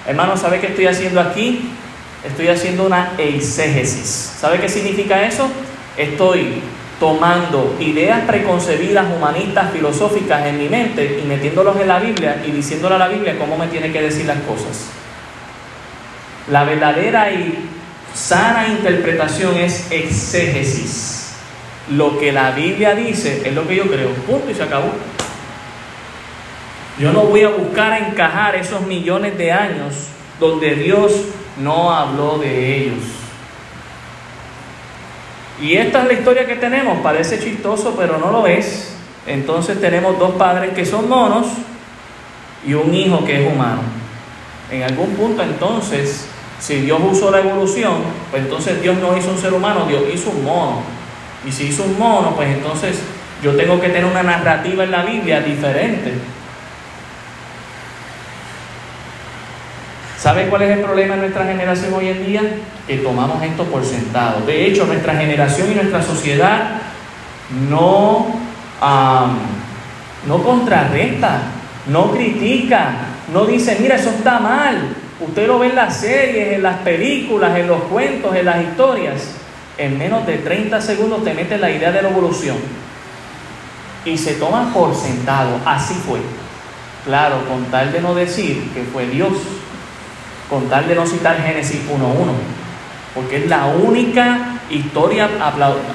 Hermano, 0.08 0.38
¿sabe 0.38 0.60
qué 0.60 0.68
estoy 0.68 0.88
haciendo 0.88 1.20
aquí? 1.20 1.70
Estoy 2.26 2.48
haciendo 2.48 2.86
una 2.86 3.12
eisegesis. 3.18 4.36
¿Sabe 4.40 4.60
qué 4.60 4.70
significa 4.70 5.22
eso? 5.24 5.50
Estoy 5.98 6.62
tomando 7.00 7.76
ideas 7.80 8.22
preconcebidas, 8.26 9.06
humanistas, 9.16 9.72
filosóficas 9.72 10.46
en 10.48 10.58
mi 10.58 10.68
mente 10.68 11.20
y 11.24 11.28
metiéndolos 11.28 11.80
en 11.80 11.88
la 11.88 12.00
Biblia 12.00 12.42
y 12.46 12.52
diciéndole 12.52 12.96
a 12.96 12.98
la 12.98 13.08
Biblia 13.08 13.38
cómo 13.38 13.58
me 13.58 13.68
tiene 13.68 13.92
que 13.92 14.02
decir 14.02 14.26
las 14.26 14.40
cosas. 14.40 14.88
La 16.50 16.64
verdadera 16.64 17.32
y 17.32 17.70
Sana 18.14 18.68
interpretación 18.68 19.58
es 19.58 19.92
exégesis. 19.92 21.34
Lo 21.90 22.20
que 22.20 22.32
la 22.32 22.52
Biblia 22.52 22.96
dice 22.96 23.42
es 23.46 23.54
lo 23.54 23.68
que 23.68 23.76
yo 23.76 23.84
creo. 23.84 24.10
Punto 24.28 24.50
y 24.52 24.54
se 24.54 24.64
acabó. 24.64 24.92
Yo 27.00 27.14
no 27.14 27.22
voy 27.22 27.44
a 27.44 27.50
buscar 27.50 28.02
encajar 28.02 28.56
esos 28.56 28.82
millones 28.82 29.38
de 29.38 29.52
años 29.52 29.96
donde 30.40 30.76
Dios 30.76 31.14
no 31.58 31.92
habló 31.92 32.38
de 32.38 32.78
ellos. 32.78 33.04
Y 35.62 35.76
esta 35.76 36.02
es 36.02 36.08
la 36.08 36.14
historia 36.14 36.46
que 36.46 36.56
tenemos. 36.56 37.00
Parece 37.00 37.40
chistoso, 37.40 37.96
pero 37.98 38.18
no 38.18 38.32
lo 38.32 38.48
es. 38.48 38.94
Entonces 39.28 39.80
tenemos 39.80 40.18
dos 40.18 40.32
padres 40.32 40.74
que 40.74 40.86
son 40.86 41.08
monos 41.08 41.48
y 42.66 42.74
un 42.74 42.94
hijo 42.94 43.24
que 43.26 43.42
es 43.42 43.52
humano. 43.52 43.82
En 44.72 44.84
algún 44.84 45.12
punto 45.16 45.44
entonces 45.44 46.28
si 46.60 46.82
Dios 46.82 47.00
usó 47.10 47.32
la 47.32 47.40
evolución, 47.40 47.94
pues 48.32 48.44
entonces 48.44 48.82
Dios 48.82 48.98
no 48.98 49.16
hizo 49.18 49.32
un 49.32 49.38
ser 49.38 49.54
humano, 49.54 49.86
Dios 49.88 50.04
hizo 50.14 50.30
un 50.32 50.44
mono. 50.44 50.82
Y 51.48 51.52
si 51.52 51.68
hizo 51.68 51.84
un 51.84 51.98
mono, 51.98 52.36
pues 52.36 52.50
entonces 52.50 53.00
yo 53.42 53.56
tengo 53.56 53.80
que 53.80 53.88
tener 53.88 54.06
una 54.06 54.24
narrativa 54.24 54.84
en 54.84 54.92
la 54.92 55.04
Biblia 55.04 55.40
diferente. 55.42 56.14
¿Sabe 60.18 60.48
cuál 60.48 60.64
es 60.64 60.78
el 60.78 60.84
problema 60.84 61.14
en 61.14 61.22
nuestra 61.22 61.46
generación 61.46 61.94
hoy 61.94 62.10
en 62.10 62.26
día? 62.26 62.42
Que 62.86 62.98
tomamos 62.98 63.42
esto 63.42 63.64
por 63.64 63.86
sentado. 63.86 64.46
De 64.46 64.66
hecho, 64.66 64.86
nuestra 64.86 65.16
generación 65.16 65.72
y 65.72 65.76
nuestra 65.76 66.04
sociedad 66.04 66.82
no, 67.70 68.28
no 70.28 70.44
contrarresta, 70.44 71.40
no 71.88 72.12
critica, 72.12 72.92
no 73.32 73.46
dice, 73.46 73.78
mira, 73.80 73.96
eso 73.96 74.10
está 74.10 74.42
mal. 74.42 74.94
Usted 75.20 75.48
lo 75.48 75.60
ve 75.60 75.68
en 75.68 75.76
las 75.76 75.98
series, 75.98 76.54
en 76.54 76.64
las 76.64 76.78
películas, 76.78 77.58
en 77.58 77.68
los 77.68 77.82
cuentos, 77.84 78.34
en 78.36 78.46
las 78.46 78.62
historias. 78.62 79.36
En 79.78 79.98
menos 79.98 80.26
de 80.26 80.38
30 80.38 80.80
segundos 80.82 81.24
te 81.24 81.34
mete 81.34 81.58
la 81.58 81.70
idea 81.70 81.92
de 81.92 82.02
la 82.02 82.10
evolución. 82.10 82.58
Y 84.06 84.18
se 84.18 84.36
toma 84.36 84.74
por 84.74 84.96
sentado. 84.96 85.60
Así 85.66 85.94
fue. 85.94 86.20
Claro, 87.06 87.44
con 87.50 87.66
tal 87.66 87.92
de 87.92 88.02
no 88.02 88.16
decir 88.16 88.72
que 88.74 88.84
fue 88.84 89.08
Dios. 89.08 89.34
Con 90.50 90.70
tal 90.70 90.88
de 90.88 90.96
no 90.96 91.06
citar 91.06 91.42
Génesis 91.42 91.82
1.1. 91.90 92.00
Porque 93.14 93.38
es 93.38 93.50
la 93.50 93.66
única 93.68 94.62
historia 94.70 95.30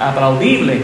aplaudible 0.01 0.83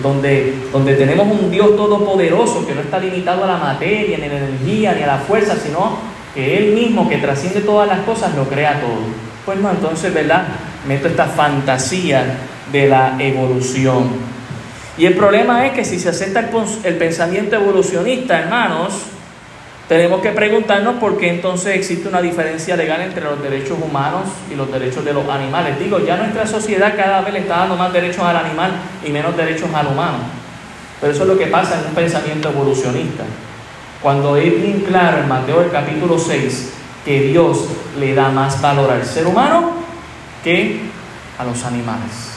donde, 0.00 0.54
donde 0.72 0.94
tenemos 0.94 1.26
un 1.26 1.50
Dios 1.50 1.76
todopoderoso 1.76 2.66
que 2.66 2.74
no 2.74 2.80
está 2.80 2.98
limitado 2.98 3.44
a 3.44 3.46
la 3.46 3.56
materia, 3.56 4.18
ni 4.18 4.24
a 4.24 4.28
la 4.28 4.36
energía, 4.36 4.94
ni 4.94 5.02
a 5.02 5.06
la 5.06 5.18
fuerza, 5.18 5.56
sino 5.56 6.11
que 6.34 6.58
Él 6.58 6.74
mismo, 6.74 7.08
que 7.08 7.18
trasciende 7.18 7.60
todas 7.60 7.88
las 7.88 8.00
cosas, 8.00 8.34
lo 8.34 8.44
crea 8.44 8.80
todo. 8.80 9.32
Pues 9.44 9.58
no, 9.58 9.70
entonces, 9.70 10.12
¿verdad? 10.14 10.44
Meto 10.86 11.08
esta 11.08 11.26
fantasía 11.26 12.24
de 12.70 12.88
la 12.88 13.16
evolución. 13.18 14.08
Y 14.96 15.06
el 15.06 15.14
problema 15.14 15.66
es 15.66 15.72
que 15.72 15.84
si 15.84 15.98
se 15.98 16.10
acepta 16.10 16.48
el, 16.84 16.96
pensamiento 16.96 17.56
evolucionista, 17.56 18.38
hermanos, 18.38 18.94
tenemos 19.88 20.20
que 20.20 20.30
preguntarnos 20.30 20.96
por 20.96 21.18
qué 21.18 21.30
entonces 21.30 21.74
existe 21.74 22.08
una 22.08 22.22
diferencia 22.22 22.76
legal 22.76 23.00
entre 23.00 23.24
los 23.24 23.42
derechos 23.42 23.78
humanos 23.82 24.22
y 24.50 24.54
los 24.54 24.70
derechos 24.70 25.04
de 25.04 25.12
los 25.12 25.28
animales. 25.28 25.78
Digo, 25.78 25.98
ya 25.98 26.16
nuestra 26.16 26.46
sociedad 26.46 26.94
cada 26.96 27.22
vez 27.22 27.32
le 27.32 27.40
está 27.40 27.58
dando 27.58 27.76
más 27.76 27.92
derechos 27.92 28.22
al 28.22 28.36
animal 28.36 28.72
y 29.06 29.10
menos 29.10 29.36
derechos 29.36 29.68
al 29.74 29.88
humano. 29.88 30.18
Pero 31.00 31.12
eso 31.12 31.22
es 31.22 31.28
lo 31.28 31.38
que 31.38 31.46
pasa 31.46 31.80
en 31.80 31.86
un 31.88 31.94
pensamiento 31.94 32.50
evolucionista. 32.50 33.24
Cuando 34.02 34.36
es 34.36 34.60
bien 34.60 34.80
claro 34.80 35.18
en 35.18 35.28
Mateo 35.28 35.62
el 35.62 35.70
capítulo 35.70 36.18
6 36.18 36.72
que 37.04 37.22
Dios 37.22 37.68
le 37.98 38.14
da 38.14 38.30
más 38.30 38.60
valor 38.60 38.90
al 38.90 39.04
ser 39.04 39.26
humano 39.26 39.72
que 40.42 40.80
a 41.38 41.44
los 41.44 41.64
animales. 41.64 42.32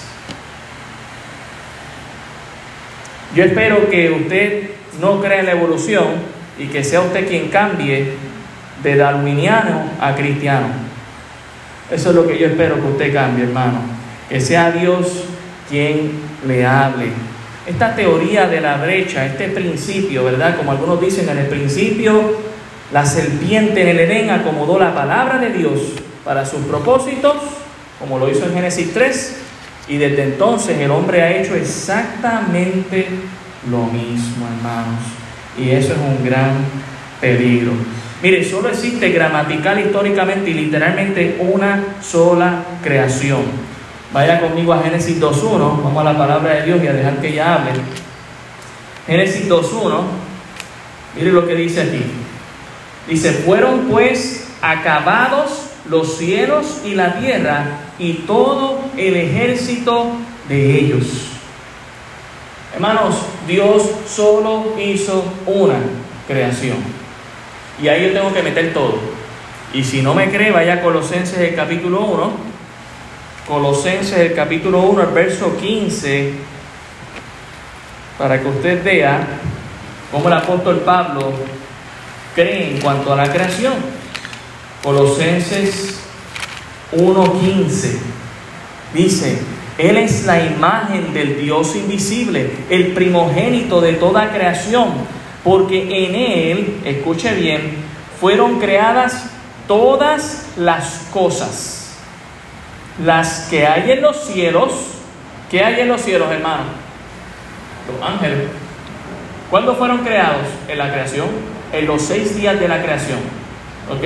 Yo 3.36 3.43
espero 3.43 3.89
que 3.89 4.12
usted 4.12 4.69
no 5.01 5.19
crea 5.21 5.39
en 5.39 5.45
la 5.47 5.51
evolución, 5.54 6.36
y 6.58 6.67
que 6.67 6.84
sea 6.84 7.01
usted 7.01 7.28
quien 7.28 7.49
cambie 7.49 8.13
de 8.82 8.95
darwiniano 8.95 9.89
a 9.99 10.15
cristiano. 10.15 10.67
Eso 11.91 12.10
es 12.10 12.15
lo 12.15 12.28
que 12.28 12.38
yo 12.38 12.47
espero 12.47 12.75
que 12.75 12.88
usted 12.88 13.13
cambie, 13.13 13.43
hermano. 13.45 13.80
Que 14.30 14.39
sea 14.39 14.71
Dios 14.71 15.25
quien 15.69 16.12
le 16.47 16.65
hable. 16.65 17.10
Esta 17.65 17.95
teoría 17.95 18.47
de 18.47 18.62
la 18.62 18.78
brecha, 18.78 19.25
este 19.25 19.47
principio, 19.47 20.23
¿verdad? 20.23 20.56
Como 20.56 20.71
algunos 20.71 21.01
dicen, 21.01 21.28
en 21.30 21.39
el 21.39 21.47
principio 21.47 22.36
la 22.93 23.06
serpiente 23.06 23.82
en 23.82 23.88
el 23.88 23.99
Edén 23.99 24.30
acomodó 24.30 24.78
la 24.78 24.93
palabra 24.93 25.39
de 25.39 25.49
Dios 25.49 25.80
para 26.23 26.45
sus 26.45 26.62
propósitos, 26.65 27.36
como 27.99 28.19
lo 28.19 28.30
hizo 28.30 28.45
en 28.45 28.54
Génesis 28.54 28.93
3, 28.93 29.38
y 29.88 29.97
desde 29.97 30.23
entonces 30.23 30.78
el 30.80 30.91
hombre 30.91 31.21
ha 31.21 31.36
hecho 31.36 31.56
exactamente 31.56 33.08
lo 33.69 33.86
mismo, 33.86 34.45
hermanos. 34.58 35.01
Y 35.58 35.71
eso 35.71 35.93
es 35.93 35.99
un 35.99 36.23
gran 36.23 36.54
peligro. 37.19 37.71
Mire, 38.21 38.43
solo 38.43 38.69
existe 38.69 39.10
gramatical, 39.10 39.80
históricamente 39.80 40.51
y 40.51 40.54
literalmente 40.54 41.38
una 41.39 41.97
sola 42.01 42.63
creación. 42.84 43.64
Vaya 44.13 44.39
conmigo 44.39 44.73
a 44.73 44.81
Génesis 44.81 45.19
2.1, 45.19 45.59
vamos 45.83 45.97
a 45.97 46.03
la 46.03 46.17
palabra 46.17 46.55
de 46.55 46.63
Dios 46.63 46.83
y 46.83 46.87
a 46.87 46.93
dejar 46.93 47.19
que 47.19 47.29
ella 47.29 47.55
hable. 47.55 47.71
Génesis 49.07 49.49
2.1, 49.49 50.01
mire 51.15 51.31
lo 51.31 51.45
que 51.45 51.55
dice 51.55 51.81
aquí. 51.81 52.03
Dice, 53.07 53.33
fueron 53.33 53.87
pues 53.89 54.47
acabados 54.61 55.65
los 55.89 56.17
cielos 56.17 56.81
y 56.85 56.95
la 56.95 57.19
tierra 57.19 57.65
y 57.99 58.13
todo 58.13 58.79
el 58.97 59.15
ejército 59.15 60.11
de 60.49 60.79
ellos. 60.79 61.07
Hermanos, 62.73 63.15
Dios 63.47 63.83
solo 64.07 64.75
hizo 64.79 65.23
una 65.45 65.75
creación. 66.27 66.77
Y 67.81 67.87
ahí 67.87 68.07
yo 68.07 68.13
tengo 68.13 68.33
que 68.33 68.43
meter 68.43 68.73
todo. 68.73 68.97
Y 69.73 69.83
si 69.83 70.01
no 70.01 70.13
me 70.13 70.29
cree, 70.29 70.51
vaya 70.51 70.75
a 70.75 70.81
Colosenses 70.81 71.37
el 71.37 71.55
capítulo 71.55 72.01
1. 72.01 72.54
Colosenses 73.47 74.17
el 74.17 74.34
capítulo 74.34 74.81
1, 74.81 75.03
el 75.03 75.10
verso 75.10 75.55
15, 75.55 76.34
para 78.17 78.41
que 78.41 78.47
usted 78.47 78.84
vea 78.84 79.27
cómo 80.12 80.27
el 80.27 80.34
apóstol 80.34 80.79
Pablo 80.79 81.31
cree 82.34 82.71
en 82.71 82.81
cuanto 82.81 83.13
a 83.13 83.15
la 83.15 83.31
creación. 83.31 83.73
Colosenses 84.84 85.99
1.15 86.91 87.97
dice, 88.95 89.39
él 89.77 89.97
es 89.97 90.25
la 90.25 90.43
imagen 90.43 91.13
del 91.13 91.39
Dios 91.39 91.75
invisible, 91.75 92.49
el 92.69 92.93
primogénito 92.93 93.79
de 93.79 93.93
toda 93.93 94.31
creación, 94.31 94.89
porque 95.43 96.05
en 96.05 96.15
Él, 96.15 96.81
escuche 96.86 97.36
bien, 97.36 97.75
fueron 98.19 98.60
creadas 98.60 99.29
todas 99.67 100.47
las 100.58 101.08
cosas, 101.12 101.84
las 103.03 103.47
que 103.49 103.65
hay 103.65 103.91
en 103.91 104.01
los 104.01 104.17
cielos. 104.25 104.71
¿Qué 105.49 105.63
hay 105.63 105.81
en 105.81 105.89
los 105.89 106.01
cielos, 106.01 106.31
hermano? 106.31 106.63
Los 107.91 108.10
ángeles. 108.10 108.47
¿Cuándo 109.49 109.75
fueron 109.75 109.99
creados? 109.99 110.47
En 110.67 110.77
la 110.77 110.91
creación, 110.91 111.27
en 111.71 111.86
los 111.86 112.01
seis 112.01 112.36
días 112.36 112.60
de 112.60 112.67
la 112.67 112.81
creación. 112.81 113.19
¿Ok? 113.91 114.03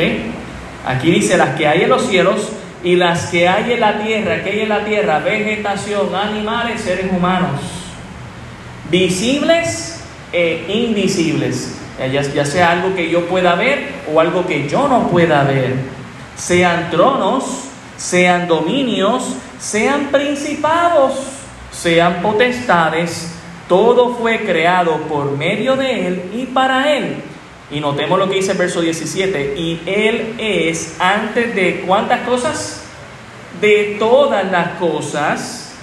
Aquí 0.85 1.11
dice 1.11 1.37
las 1.37 1.55
que 1.55 1.67
hay 1.67 1.83
en 1.83 1.89
los 1.89 2.05
cielos 2.07 2.49
y 2.83 2.95
las 2.95 3.27
que 3.27 3.47
hay 3.47 3.73
en 3.73 3.79
la 3.79 3.99
tierra, 3.99 4.43
que 4.43 4.49
hay 4.51 4.59
en 4.61 4.69
la 4.69 4.85
tierra, 4.85 5.19
vegetación, 5.19 6.15
animales, 6.15 6.81
seres 6.81 7.11
humanos, 7.11 7.59
visibles 8.89 10.03
e 10.31 10.65
invisibles, 10.67 11.77
ya, 11.99 12.21
ya 12.21 12.45
sea 12.45 12.71
algo 12.71 12.95
que 12.95 13.09
yo 13.09 13.25
pueda 13.25 13.55
ver 13.55 13.95
o 14.13 14.19
algo 14.19 14.47
que 14.47 14.69
yo 14.69 14.87
no 14.87 15.09
pueda 15.09 15.43
ver, 15.43 15.73
sean 16.35 16.89
tronos, 16.89 17.68
sean 17.99 18.47
dominios, 18.47 19.35
sean 19.59 20.05
principados, 20.05 21.15
sean 21.69 22.21
potestades, 22.21 23.33
todo 23.67 24.15
fue 24.15 24.39
creado 24.45 24.97
por 25.01 25.37
medio 25.37 25.75
de 25.75 26.07
Él 26.07 26.31
y 26.33 26.45
para 26.45 26.95
Él. 26.95 27.17
Y 27.69 27.81
notemos 27.81 28.17
lo 28.17 28.27
que 28.29 28.35
dice 28.35 28.53
el 28.53 28.57
verso 28.57 28.81
17. 28.81 29.53
Y 29.57 29.81
Él 29.85 30.35
es 30.39 30.95
antes 30.99 31.53
de 31.53 31.83
cuántas 31.85 32.21
cosas? 32.21 32.83
De 33.61 33.97
todas 33.99 34.49
las 34.49 34.69
cosas. 34.79 35.75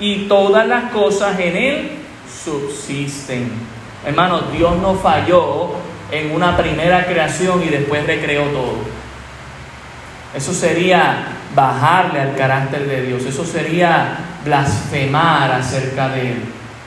Y 0.00 0.26
todas 0.26 0.66
las 0.66 0.90
cosas 0.92 1.38
en 1.40 1.56
Él 1.56 1.90
subsisten. 2.44 3.50
Hermanos, 4.06 4.44
Dios 4.56 4.78
no 4.78 4.94
falló 4.94 5.72
en 6.10 6.30
una 6.30 6.56
primera 6.56 7.04
creación 7.04 7.62
y 7.62 7.68
después 7.68 8.06
recreó 8.06 8.44
todo. 8.44 8.76
Eso 10.34 10.54
sería 10.54 11.37
bajarle 11.58 12.20
al 12.20 12.36
carácter 12.36 12.86
de 12.86 13.02
Dios. 13.02 13.24
Eso 13.24 13.44
sería 13.44 14.18
blasfemar 14.44 15.50
acerca 15.50 16.08
de 16.10 16.20
Él. 16.32 16.38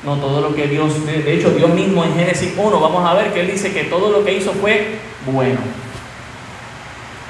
No, 0.05 0.15
todo 0.15 0.39
lo 0.39 0.55
que 0.55 0.67
Dios, 0.67 1.05
de 1.05 1.34
hecho 1.34 1.49
Dios 1.51 1.69
mismo 1.71 2.05
en 2.05 2.15
Génesis 2.15 2.53
1, 2.57 2.79
vamos 2.79 3.07
a 3.07 3.13
ver 3.13 3.34
que 3.34 3.41
Él 3.41 3.51
dice 3.51 3.73
que 3.73 3.84
todo 3.84 4.10
lo 4.12 4.23
que 4.23 4.38
hizo 4.38 4.53
fue 4.53 4.99
bueno. 5.25 5.60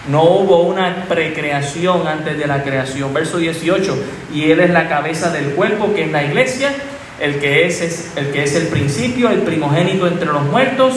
No 0.07 0.23
hubo 0.23 0.61
una 0.61 1.05
precreación 1.09 2.07
antes 2.07 2.37
de 2.37 2.45
la 2.45 2.61
creación. 2.61 3.11
Verso 3.11 3.39
18, 3.39 3.97
y 4.35 4.51
Él 4.51 4.59
es 4.59 4.69
la 4.69 4.87
cabeza 4.87 5.31
del 5.31 5.55
cuerpo, 5.55 5.93
que 5.95 6.03
es 6.03 6.11
la 6.11 6.23
iglesia, 6.23 6.71
el 7.19 7.39
que 7.39 7.65
es, 7.65 7.81
es, 7.81 8.11
el 8.17 8.31
que 8.31 8.43
es 8.43 8.55
el 8.55 8.67
principio, 8.67 9.29
el 9.29 9.41
primogénito 9.41 10.05
entre 10.07 10.27
los 10.27 10.43
muertos, 10.43 10.93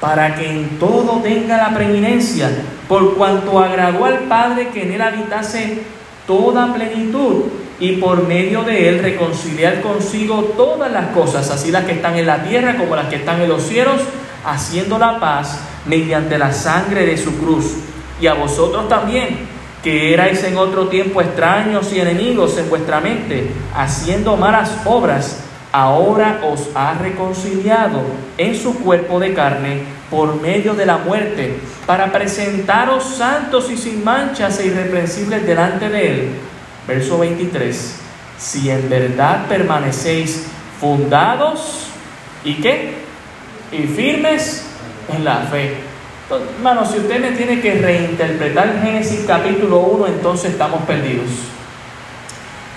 para 0.00 0.36
que 0.36 0.48
en 0.48 0.78
todo 0.78 1.20
tenga 1.22 1.56
la 1.56 1.74
preeminencia, 1.74 2.50
por 2.88 3.14
cuanto 3.16 3.58
agradó 3.58 4.04
al 4.04 4.20
Padre 4.20 4.68
que 4.68 4.82
en 4.82 4.92
Él 4.92 5.02
habitase 5.02 5.82
toda 6.26 6.72
plenitud 6.74 7.44
y 7.80 7.92
por 7.92 8.26
medio 8.26 8.62
de 8.62 8.88
él 8.88 8.98
reconciliar 8.98 9.80
consigo 9.80 10.52
todas 10.56 10.90
las 10.90 11.08
cosas, 11.08 11.50
así 11.50 11.70
las 11.70 11.84
que 11.84 11.92
están 11.92 12.16
en 12.16 12.26
la 12.26 12.42
tierra 12.42 12.76
como 12.76 12.96
las 12.96 13.06
que 13.06 13.16
están 13.16 13.40
en 13.40 13.48
los 13.48 13.62
cielos, 13.62 14.00
haciendo 14.44 14.98
la 14.98 15.20
paz 15.20 15.60
mediante 15.86 16.38
la 16.38 16.52
sangre 16.52 17.06
de 17.06 17.16
su 17.16 17.38
cruz. 17.38 17.76
Y 18.20 18.26
a 18.26 18.34
vosotros 18.34 18.88
también, 18.88 19.46
que 19.82 20.12
erais 20.12 20.42
en 20.42 20.56
otro 20.58 20.88
tiempo 20.88 21.22
extraños 21.22 21.92
y 21.92 22.00
enemigos 22.00 22.58
en 22.58 22.68
vuestra 22.68 23.00
mente, 23.00 23.52
haciendo 23.74 24.36
malas 24.36 24.72
obras, 24.84 25.44
ahora 25.70 26.40
os 26.50 26.68
ha 26.74 26.94
reconciliado 26.94 28.00
en 28.38 28.56
su 28.56 28.74
cuerpo 28.80 29.20
de 29.20 29.34
carne 29.34 29.97
por 30.10 30.40
medio 30.40 30.74
de 30.74 30.86
la 30.86 30.98
muerte, 30.98 31.58
para 31.86 32.10
presentaros 32.12 33.04
santos 33.04 33.70
y 33.70 33.76
sin 33.76 34.04
manchas 34.04 34.58
e 34.60 34.66
irreprensibles 34.66 35.46
delante 35.46 35.88
de 35.88 36.10
Él. 36.10 36.30
Verso 36.86 37.18
23. 37.18 37.96
Si 38.38 38.70
en 38.70 38.88
verdad 38.88 39.46
permanecéis 39.46 40.46
fundados 40.80 41.88
y 42.44 42.54
qué? 42.54 42.94
Y 43.72 43.82
firmes 43.82 44.64
en 45.14 45.24
la 45.24 45.40
fe. 45.40 45.74
Entonces, 46.22 46.48
hermano, 46.56 46.86
si 46.86 46.98
usted 46.98 47.20
me 47.20 47.32
tiene 47.32 47.60
que 47.60 47.74
reinterpretar 47.74 48.80
Génesis 48.82 49.24
capítulo 49.26 49.80
1, 49.80 50.06
entonces 50.06 50.52
estamos 50.52 50.82
perdidos 50.82 51.28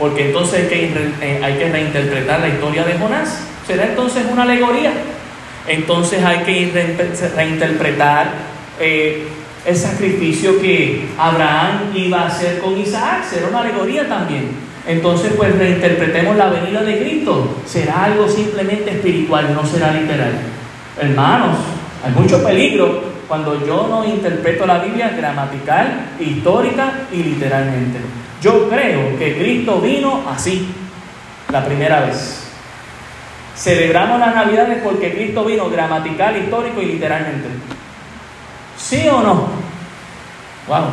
porque 0.01 0.25
entonces 0.25 0.61
hay 0.61 0.67
que, 0.67 1.11
eh, 1.21 1.41
hay 1.43 1.53
que 1.59 1.69
reinterpretar 1.69 2.39
la 2.39 2.47
historia 2.47 2.83
de 2.83 2.97
Jonás. 2.97 3.43
¿Será 3.67 3.85
entonces 3.85 4.25
una 4.31 4.41
alegoría? 4.41 4.91
Entonces 5.67 6.23
hay 6.23 6.39
que 6.39 6.95
reinterpretar 7.35 8.31
eh, 8.79 9.27
el 9.65 9.75
sacrificio 9.75 10.59
que 10.59 11.07
Abraham 11.17 11.91
iba 11.95 12.21
a 12.21 12.27
hacer 12.27 12.59
con 12.59 12.77
Isaac. 12.77 13.23
Será 13.29 13.47
una 13.47 13.61
alegoría 13.61 14.07
también. 14.07 14.49
Entonces 14.87 15.33
pues 15.37 15.55
reinterpretemos 15.57 16.35
la 16.35 16.49
venida 16.49 16.81
de 16.81 16.99
Cristo. 16.99 17.57
Será 17.65 18.05
algo 18.05 18.27
simplemente 18.27 18.91
espiritual, 18.91 19.53
no 19.53 19.65
será 19.65 19.93
literal. 19.93 20.33
Hermanos, 20.99 21.57
hay 22.03 22.11
mucho 22.11 22.43
peligro 22.43 23.11
cuando 23.27 23.65
yo 23.65 23.87
no 23.87 24.03
interpreto 24.03 24.65
la 24.65 24.79
Biblia 24.79 25.13
gramatical, 25.15 26.09
histórica 26.19 26.91
y 27.11 27.23
literalmente. 27.23 27.99
Yo 28.41 28.67
creo 28.67 29.17
que 29.17 29.37
Cristo 29.37 29.79
vino 29.79 30.23
así, 30.27 30.67
la 31.51 31.63
primera 31.63 32.01
vez. 32.01 32.40
Celebramos 33.61 34.19
las 34.19 34.33
Navidades 34.33 34.79
porque 34.83 35.13
Cristo 35.13 35.45
vino 35.45 35.69
gramatical, 35.69 36.35
histórico 36.35 36.81
y 36.81 36.85
literalmente. 36.85 37.47
¿Sí 38.75 39.07
o 39.07 39.21
no? 39.21 39.49
Wow, 40.67 40.85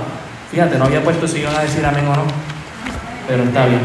fíjate, 0.51 0.77
no 0.77 0.85
había 0.85 1.03
puesto 1.03 1.27
si 1.27 1.39
iban 1.39 1.57
a 1.57 1.63
decir 1.63 1.83
amén 1.87 2.07
o 2.07 2.15
no, 2.15 2.25
pero 3.27 3.45
está 3.45 3.65
bien. 3.65 3.81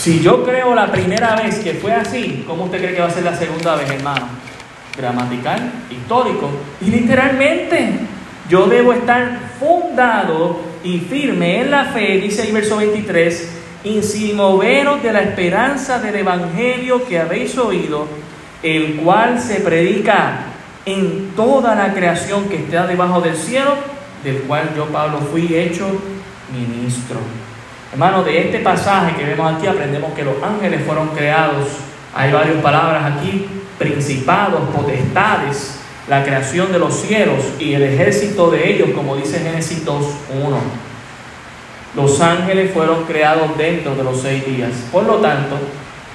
Si 0.00 0.20
yo 0.20 0.44
creo 0.44 0.76
la 0.76 0.92
primera 0.92 1.34
vez 1.34 1.58
que 1.58 1.74
fue 1.74 1.92
así, 1.92 2.44
¿cómo 2.46 2.66
usted 2.66 2.78
cree 2.78 2.94
que 2.94 3.00
va 3.00 3.08
a 3.08 3.10
ser 3.10 3.24
la 3.24 3.34
segunda 3.34 3.74
vez, 3.74 3.90
hermano? 3.90 4.28
Gramatical, 4.96 5.72
histórico 5.90 6.48
y 6.82 6.84
literalmente. 6.84 7.98
Yo 8.48 8.66
debo 8.68 8.92
estar 8.92 9.40
fundado 9.58 10.60
y 10.84 11.00
firme 11.00 11.62
en 11.62 11.72
la 11.72 11.86
fe, 11.86 12.18
dice 12.18 12.46
el 12.46 12.52
verso 12.52 12.76
23, 12.76 13.32
y 13.40 13.50
sin 13.50 13.55
moveros 14.34 15.02
de 15.02 15.12
la 15.12 15.20
esperanza 15.20 15.98
del 15.98 16.16
Evangelio 16.16 17.06
que 17.06 17.20
habéis 17.20 17.56
oído, 17.56 18.06
el 18.62 18.96
cual 18.96 19.40
se 19.40 19.60
predica 19.60 20.38
en 20.84 21.32
toda 21.36 21.74
la 21.74 21.94
creación 21.94 22.48
que 22.48 22.56
está 22.56 22.86
debajo 22.86 23.20
del 23.20 23.36
cielo, 23.36 23.74
del 24.24 24.42
cual 24.42 24.70
yo, 24.76 24.86
Pablo, 24.86 25.18
fui 25.30 25.54
hecho 25.54 25.86
ministro. 26.52 27.18
Hermano, 27.92 28.24
de 28.24 28.46
este 28.46 28.58
pasaje 28.58 29.16
que 29.16 29.24
vemos 29.24 29.54
aquí 29.54 29.66
aprendemos 29.66 30.12
que 30.14 30.24
los 30.24 30.42
ángeles 30.42 30.82
fueron 30.84 31.08
creados. 31.08 31.68
Hay 32.14 32.32
varias 32.32 32.56
palabras 32.56 33.04
aquí, 33.04 33.46
principados, 33.78 34.62
potestades, 34.74 35.78
la 36.08 36.24
creación 36.24 36.72
de 36.72 36.78
los 36.78 36.94
cielos 36.94 37.44
y 37.58 37.74
el 37.74 37.82
ejército 37.82 38.50
de 38.50 38.68
ellos, 38.68 38.90
como 38.94 39.16
dice 39.16 39.38
Génesis 39.40 39.84
2.1. 39.84 40.85
Los 41.96 42.20
ángeles 42.20 42.72
fueron 42.72 43.04
creados 43.04 43.56
dentro 43.56 43.96
de 43.96 44.04
los 44.04 44.20
seis 44.20 44.46
días. 44.46 44.70
Por 44.92 45.04
lo 45.04 45.16
tanto, 45.16 45.56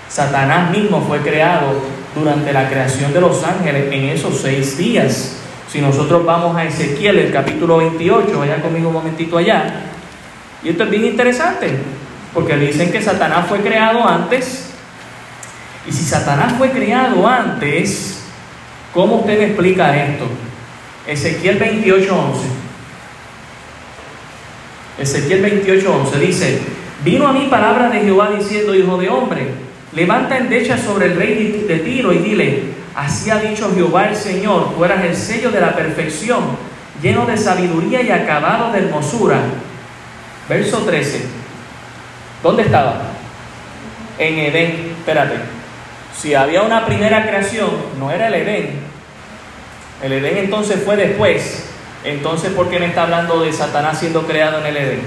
Satanás 0.08 0.72
mismo 0.72 1.02
fue 1.02 1.20
creado 1.20 1.74
durante 2.16 2.54
la 2.54 2.70
creación 2.70 3.12
de 3.14 3.22
los 3.22 3.44
ángeles 3.44 3.92
en 3.92 4.06
esos 4.06 4.40
seis 4.40 4.78
días. 4.78 5.38
Si 5.68 5.82
nosotros 5.82 6.24
vamos 6.26 6.56
a 6.56 6.66
Ezequiel, 6.66 7.18
el 7.18 7.32
capítulo 7.34 7.78
28, 7.78 8.38
vaya 8.38 8.62
conmigo 8.62 8.90
un 8.90 8.94
momentito 8.94 9.38
allá. 9.38 9.86
Y 10.64 10.70
esto 10.70 10.84
es 10.84 10.90
bien 10.90 11.06
interesante, 11.06 11.78
porque 12.34 12.56
dicen 12.56 12.92
que 12.92 13.02
Satanás 13.02 13.48
fue 13.48 13.60
creado 13.62 14.08
antes. 14.08 14.70
Y 15.88 15.92
si 15.92 16.04
Satanás 16.04 16.54
fue 16.58 16.70
creado 16.70 17.28
antes, 17.28 18.22
¿Cómo 18.94 19.18
usted 19.18 19.38
me 19.40 19.46
explica 19.46 19.96
esto? 19.96 20.26
Ezequiel 21.08 21.58
28:11. 21.60 22.71
Ezequiel 25.02 25.44
28:11 25.66 26.20
dice, 26.20 26.60
vino 27.04 27.28
a 27.28 27.34
mí 27.34 27.48
palabra 27.50 27.90
de 27.90 28.02
Jehová 28.02 28.30
diciendo, 28.38 28.76
hijo 28.76 28.98
de 28.98 29.10
hombre, 29.10 29.48
levanta 29.94 30.38
endecha 30.38 30.78
sobre 30.78 31.08
el 31.08 31.16
rey 31.16 31.66
de 31.68 31.80
Tiro 31.80 32.14
y 32.14 32.20
dile, 32.20 32.64
así 32.96 33.30
ha 33.30 33.40
dicho 33.40 33.72
Jehová 33.74 34.10
el 34.10 34.16
Señor, 34.16 34.76
tú 34.76 34.86
eras 34.86 35.04
el 35.04 35.16
sello 35.16 35.52
de 35.52 35.60
la 35.60 35.76
perfección, 35.76 36.42
lleno 37.02 37.26
de 37.26 37.38
sabiduría 37.38 38.02
y 38.02 38.12
acabado 38.12 38.72
de 38.72 38.80
hermosura. 38.80 39.40
Verso 40.48 40.80
13. 40.80 41.22
¿Dónde 42.44 42.64
estaba? 42.64 43.02
En 44.20 44.38
Edén. 44.38 44.94
Espérate. 45.00 45.36
Si 46.16 46.36
había 46.36 46.62
una 46.62 46.86
primera 46.86 47.26
creación, 47.26 47.70
no 47.98 48.12
era 48.12 48.28
el 48.28 48.34
Edén. 48.36 48.80
El 50.04 50.14
Edén 50.14 50.38
entonces 50.38 50.84
fue 50.84 50.96
después. 50.96 51.71
Entonces, 52.04 52.52
¿por 52.52 52.70
qué 52.70 52.80
me 52.80 52.88
está 52.88 53.04
hablando 53.04 53.42
de 53.42 53.54
Satanás 53.54 54.00
siendo 54.00 54.26
creado 54.26 54.60
en 54.60 54.66
el 54.66 54.78
Edén? 54.78 55.02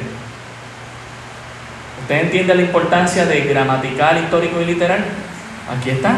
¿Usted 2.02 2.20
entiende 2.20 2.54
la 2.54 2.62
importancia 2.62 3.26
de 3.26 3.40
gramatical, 3.42 4.18
histórico 4.18 4.60
y 4.60 4.66
literal? 4.66 5.04
Aquí 5.76 5.90
está. 5.90 6.16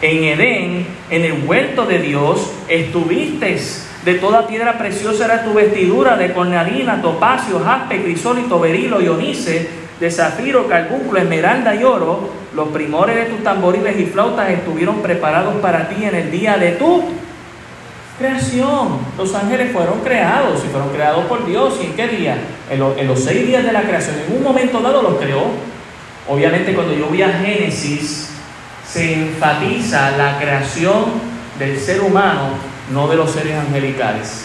En 0.00 0.24
Edén, 0.24 0.86
en 1.10 1.24
el 1.24 1.44
huerto 1.44 1.84
de 1.84 1.98
Dios, 1.98 2.52
estuviste. 2.68 3.58
De 4.04 4.14
toda 4.14 4.46
piedra 4.46 4.78
preciosa 4.78 5.26
era 5.26 5.44
tu 5.44 5.52
vestidura, 5.54 6.16
de 6.16 6.32
cornalina, 6.32 7.02
topacio, 7.02 7.60
jaspe, 7.60 8.02
crisólito, 8.02 8.58
berilo 8.58 9.00
y 9.02 9.08
onice, 9.08 9.68
de 10.00 10.10
zafiro, 10.10 10.68
carbúnculo, 10.68 11.18
esmeralda 11.20 11.74
y 11.74 11.84
oro 11.84 12.38
los 12.58 12.68
primores 12.68 13.14
de 13.14 13.24
tus 13.26 13.44
tamboriles 13.44 13.98
y 14.00 14.06
flautas 14.06 14.50
estuvieron 14.50 15.00
preparados 15.00 15.54
para 15.56 15.88
ti 15.88 16.02
en 16.04 16.14
el 16.14 16.30
día 16.30 16.56
de 16.56 16.72
tu 16.72 17.04
creación. 18.18 18.98
Los 19.16 19.34
ángeles 19.34 19.72
fueron 19.72 20.00
creados 20.00 20.62
y 20.64 20.68
fueron 20.68 20.90
creados 20.90 21.24
por 21.26 21.46
Dios. 21.46 21.74
¿Y 21.82 21.86
en 21.86 21.92
qué 21.94 22.08
día? 22.08 22.38
En, 22.70 23.06
los 23.06 23.20
seis 23.20 23.46
días 23.46 23.64
de 23.64 23.72
la 23.72 23.82
creación. 23.82 24.16
En 24.26 24.36
un 24.36 24.42
momento 24.42 24.80
dado 24.80 25.02
los 25.02 25.18
creó. 25.18 25.44
Obviamente 26.28 26.74
cuando 26.74 26.94
yo 26.94 27.06
voy 27.06 27.22
a 27.22 27.32
Génesis, 27.38 28.30
se 28.86 29.14
enfatiza 29.14 30.16
la 30.16 30.38
creación 30.38 31.04
del 31.58 31.78
ser 31.78 32.00
humano, 32.02 32.50
no 32.92 33.08
de 33.08 33.16
los 33.16 33.30
seres 33.30 33.54
angelicales. 33.54 34.44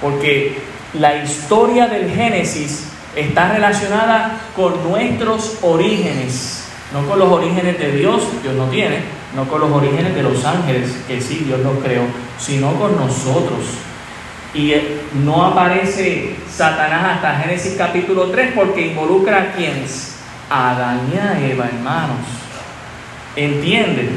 Porque 0.00 0.58
la 0.94 1.16
historia 1.16 1.88
del 1.88 2.10
Génesis 2.10 2.88
está 3.16 3.52
relacionada 3.52 4.40
con 4.54 4.88
nuestros 4.88 5.58
orígenes 5.62 6.60
no 6.92 7.06
con 7.06 7.18
los 7.18 7.30
orígenes 7.30 7.78
de 7.78 7.92
Dios, 7.92 8.22
Dios 8.42 8.54
no 8.54 8.66
tiene, 8.66 8.98
no 9.34 9.48
con 9.48 9.60
los 9.60 9.70
orígenes 9.70 10.14
de 10.14 10.22
los 10.22 10.44
ángeles, 10.44 11.04
que 11.06 11.20
sí, 11.20 11.44
Dios 11.46 11.60
los 11.60 11.78
creó, 11.82 12.02
sino 12.38 12.74
con 12.74 12.96
nosotros. 12.96 13.60
Y 14.52 14.72
eh, 14.72 15.00
no 15.24 15.44
aparece 15.44 16.36
Satanás 16.52 17.16
hasta 17.16 17.36
Génesis 17.36 17.74
capítulo 17.78 18.30
3 18.30 18.52
porque 18.54 18.88
involucra 18.88 19.38
a 19.38 19.52
quienes? 19.52 20.16
A 20.50 20.70
Adán 20.70 21.10
y 21.12 21.50
Eva, 21.52 21.66
hermanos. 21.66 22.26
¿Entienden? 23.36 24.10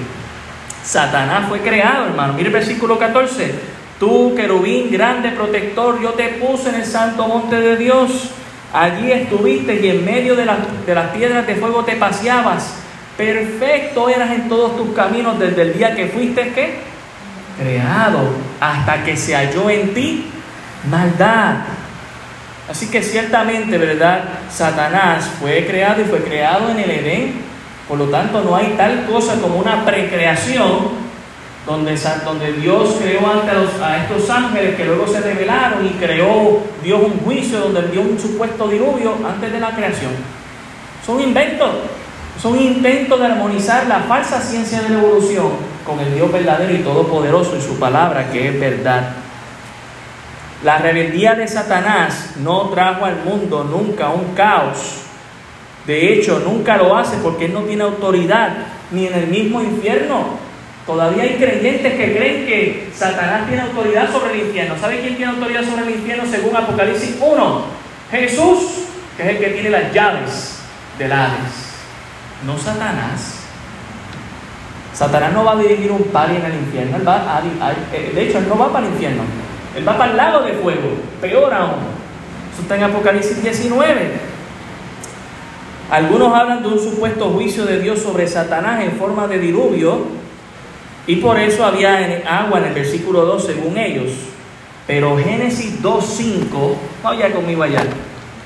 Satanás 0.83 1.47
fue 1.47 1.59
creado, 1.59 2.07
hermano. 2.07 2.33
Mire 2.33 2.47
el 2.47 2.53
versículo 2.53 2.97
14. 2.97 3.73
Tú, 3.99 4.33
querubín, 4.35 4.91
grande 4.91 5.29
protector, 5.29 6.01
yo 6.01 6.11
te 6.11 6.29
puse 6.29 6.69
en 6.69 6.75
el 6.75 6.85
santo 6.85 7.27
monte 7.27 7.55
de 7.55 7.77
Dios 7.77 8.31
Allí 8.73 9.11
estuviste 9.11 9.79
y 9.85 9.87
en 9.87 10.03
medio 10.03 10.35
de, 10.35 10.47
de 10.87 10.95
las 10.95 11.11
piedras 11.11 11.45
de 11.45 11.55
fuego 11.55 11.85
te 11.85 11.95
paseabas. 11.95 12.79
Perfecto 13.17 14.09
eras 14.09 14.31
en 14.31 14.49
todos 14.49 14.75
tus 14.75 14.95
caminos 14.95 15.39
desde 15.39 15.61
el 15.61 15.77
día 15.77 15.95
que 15.95 16.07
fuiste 16.07 16.51
creado 17.59 18.29
hasta 18.59 19.03
que 19.03 19.15
se 19.15 19.35
halló 19.35 19.69
en 19.69 19.93
ti 19.93 20.25
maldad. 20.89 21.57
Así 22.69 22.89
que 22.89 23.03
ciertamente, 23.03 23.77
¿verdad? 23.77 24.23
Satanás 24.49 25.29
fue 25.39 25.65
creado 25.67 26.01
y 26.01 26.05
fue 26.05 26.23
creado 26.23 26.69
en 26.69 26.79
el 26.79 26.89
Edén. 26.89 27.33
Por 27.87 27.97
lo 27.97 28.05
tanto, 28.05 28.41
no 28.41 28.55
hay 28.55 28.73
tal 28.77 29.05
cosa 29.05 29.39
como 29.41 29.57
una 29.57 29.83
precreación 29.85 31.03
donde, 31.65 31.97
donde 32.25 32.53
Dios 32.53 32.97
creó 33.01 33.21
a, 33.27 33.97
estos 33.97 34.29
ángeles 34.29 34.75
que 34.75 34.85
luego 34.85 35.07
se 35.07 35.21
revelaron 35.21 35.85
y 35.85 35.89
creó 35.91 36.61
Dios 36.83 37.01
un 37.01 37.19
juicio 37.19 37.59
donde 37.59 37.89
dio 37.89 38.01
un 38.01 38.19
supuesto 38.19 38.67
diluvio 38.67 39.15
antes 39.25 39.51
de 39.51 39.59
la 39.59 39.71
creación. 39.71 40.11
Son 41.05 41.19
inventos, 41.21 41.69
son 42.41 42.59
intentos 42.59 43.19
de 43.19 43.25
armonizar 43.25 43.87
la 43.87 43.99
falsa 43.99 44.41
ciencia 44.41 44.81
de 44.81 44.89
la 44.89 44.99
evolución 44.99 45.51
con 45.85 45.99
el 45.99 46.13
Dios 46.13 46.31
verdadero 46.31 46.73
y 46.73 46.79
todopoderoso 46.79 47.55
y 47.57 47.61
su 47.61 47.77
palabra 47.77 48.31
que 48.31 48.49
es 48.49 48.59
verdad. 48.59 49.11
La 50.63 50.77
rebeldía 50.77 51.35
de 51.35 51.47
Satanás 51.47 52.35
no 52.37 52.69
trajo 52.69 53.05
al 53.05 53.17
mundo 53.17 53.65
nunca 53.65 54.09
un 54.09 54.33
caos 54.33 55.01
De 55.85 56.13
hecho, 56.13 56.39
nunca 56.39 56.77
lo 56.77 56.95
hace 56.95 57.17
porque 57.17 57.45
Él 57.45 57.53
no 57.53 57.63
tiene 57.63 57.83
autoridad 57.83 58.53
ni 58.91 59.07
en 59.07 59.13
el 59.13 59.27
mismo 59.27 59.61
infierno. 59.61 60.39
Todavía 60.85 61.23
hay 61.23 61.35
creyentes 61.35 61.93
que 61.93 62.15
creen 62.15 62.45
que 62.45 62.89
Satanás 62.95 63.47
tiene 63.47 63.63
autoridad 63.63 64.09
sobre 64.09 64.33
el 64.33 64.47
infierno. 64.47 64.75
¿Sabe 64.79 65.01
quién 65.01 65.17
tiene 65.17 65.33
autoridad 65.33 65.63
sobre 65.65 65.83
el 65.83 65.89
infierno 65.89 66.23
según 66.29 66.55
Apocalipsis 66.55 67.17
1? 67.19 67.65
Jesús, 68.11 68.85
que 69.17 69.23
es 69.23 69.29
el 69.29 69.37
que 69.39 69.47
tiene 69.47 69.69
las 69.69 69.93
llaves 69.93 70.59
del 70.97 71.11
Hades. 71.11 71.72
No 72.45 72.57
Satanás. 72.57 73.39
Satanás 74.93 75.33
no 75.33 75.43
va 75.43 75.53
a 75.53 75.55
dirigir 75.55 75.91
un 75.91 76.03
party 76.03 76.35
en 76.35 76.45
el 76.45 76.53
infierno. 76.55 76.97
Eh, 77.93 78.11
de 78.13 78.23
hecho, 78.23 78.37
él 78.37 78.47
no 78.47 78.57
va 78.57 78.71
para 78.71 78.85
el 78.85 78.93
infierno. 78.93 79.23
Él 79.75 79.87
va 79.87 79.97
para 79.97 80.11
el 80.11 80.17
lago 80.17 80.41
de 80.41 80.53
fuego. 80.53 80.89
Peor 81.19 81.53
aún. 81.53 82.03
Eso 82.53 82.61
está 82.61 82.75
en 82.75 82.83
Apocalipsis 82.83 83.41
19. 83.41 84.33
Algunos 85.89 86.33
hablan 86.33 86.61
de 86.61 86.69
un 86.69 86.79
supuesto 86.79 87.29
juicio 87.31 87.65
de 87.65 87.79
Dios 87.79 87.99
sobre 87.99 88.27
Satanás 88.27 88.83
en 88.83 88.93
forma 88.93 89.27
de 89.27 89.39
diluvio 89.39 90.23
y 91.05 91.17
por 91.17 91.37
eso 91.37 91.65
había 91.65 92.23
agua 92.27 92.59
en 92.59 92.65
el 92.65 92.73
versículo 92.73 93.25
2 93.25 93.45
según 93.45 93.77
ellos. 93.77 94.11
Pero 94.87 95.17
Génesis 95.17 95.81
2.5, 95.81 96.75
vaya 97.03 97.31
conmigo 97.31 97.63
allá, 97.63 97.83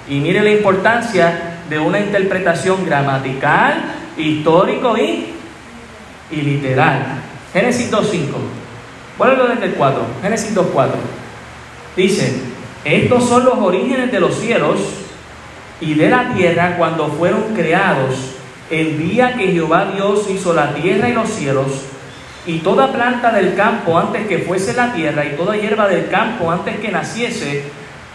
y 0.07 0.19
mire 0.19 0.41
la 0.43 0.51
importancia 0.51 1.46
de 1.69 1.79
una 1.79 1.99
interpretación 1.99 2.85
gramatical, 2.85 3.83
histórico 4.17 4.97
y, 4.97 5.33
y 6.31 6.41
literal. 6.41 7.21
Génesis 7.53 7.91
2.5, 7.91 8.25
vuelvo 9.17 9.43
desde 9.45 9.65
el 9.65 9.73
4, 9.73 10.01
Génesis 10.21 10.55
2.4. 10.55 10.89
Dice, 11.95 12.33
estos 12.83 13.27
son 13.27 13.45
los 13.45 13.57
orígenes 13.57 14.11
de 14.11 14.19
los 14.19 14.35
cielos 14.35 14.79
y 15.81 15.93
de 15.93 16.09
la 16.09 16.33
tierra 16.33 16.75
cuando 16.77 17.07
fueron 17.07 17.53
creados, 17.55 18.35
el 18.69 18.97
día 18.97 19.35
que 19.35 19.47
Jehová 19.47 19.91
Dios 19.93 20.29
hizo 20.29 20.53
la 20.53 20.73
tierra 20.73 21.09
y 21.09 21.13
los 21.13 21.29
cielos, 21.29 21.67
y 22.45 22.59
toda 22.59 22.91
planta 22.93 23.31
del 23.31 23.55
campo 23.55 23.97
antes 23.97 24.27
que 24.27 24.39
fuese 24.39 24.73
la 24.73 24.93
tierra, 24.93 25.25
y 25.25 25.35
toda 25.35 25.55
hierba 25.55 25.87
del 25.87 26.09
campo 26.09 26.51
antes 26.51 26.79
que 26.79 26.91
naciese, 26.91 27.63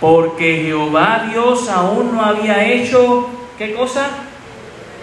porque 0.00 0.62
Jehová 0.64 1.28
Dios 1.30 1.68
aún 1.68 2.14
no 2.14 2.24
había 2.24 2.64
hecho, 2.64 3.28
¿qué 3.58 3.74
cosa? 3.74 4.08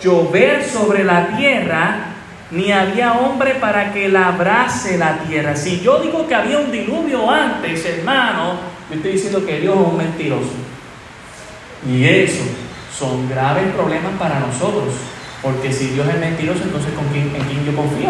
Llover 0.02 0.64
sobre 0.64 1.04
la 1.04 1.36
tierra, 1.36 2.06
ni 2.52 2.72
había 2.72 3.14
hombre 3.14 3.56
para 3.56 3.94
que 3.94 4.10
labrase 4.10 4.98
la 4.98 5.20
tierra. 5.20 5.56
Si 5.56 5.82
yo 5.82 6.00
digo 6.00 6.28
que 6.28 6.36
había 6.36 6.60
un 6.60 6.72
diluvio 6.72 7.30
antes, 7.30 7.86
hermano, 7.86 8.54
yo 8.90 8.96
estoy 8.96 9.12
diciendo 9.12 9.46
que 9.46 9.60
Dios 9.60 9.76
es 9.76 9.88
un 9.88 9.98
mentiroso. 9.98 10.54
Y 11.88 12.06
eso 12.06 12.44
son 12.98 13.30
graves 13.30 13.72
problemas 13.74 14.14
para 14.20 14.40
nosotros, 14.40 14.94
porque 15.42 15.72
si 15.72 15.88
Dios 15.88 16.08
es 16.08 16.20
mentiroso, 16.20 16.64
entonces 16.64 16.94
¿con 16.94 17.06
quién, 17.08 17.34
¿en 17.36 17.44
quién 17.44 17.66
yo 17.66 17.76
confío? 17.76 18.10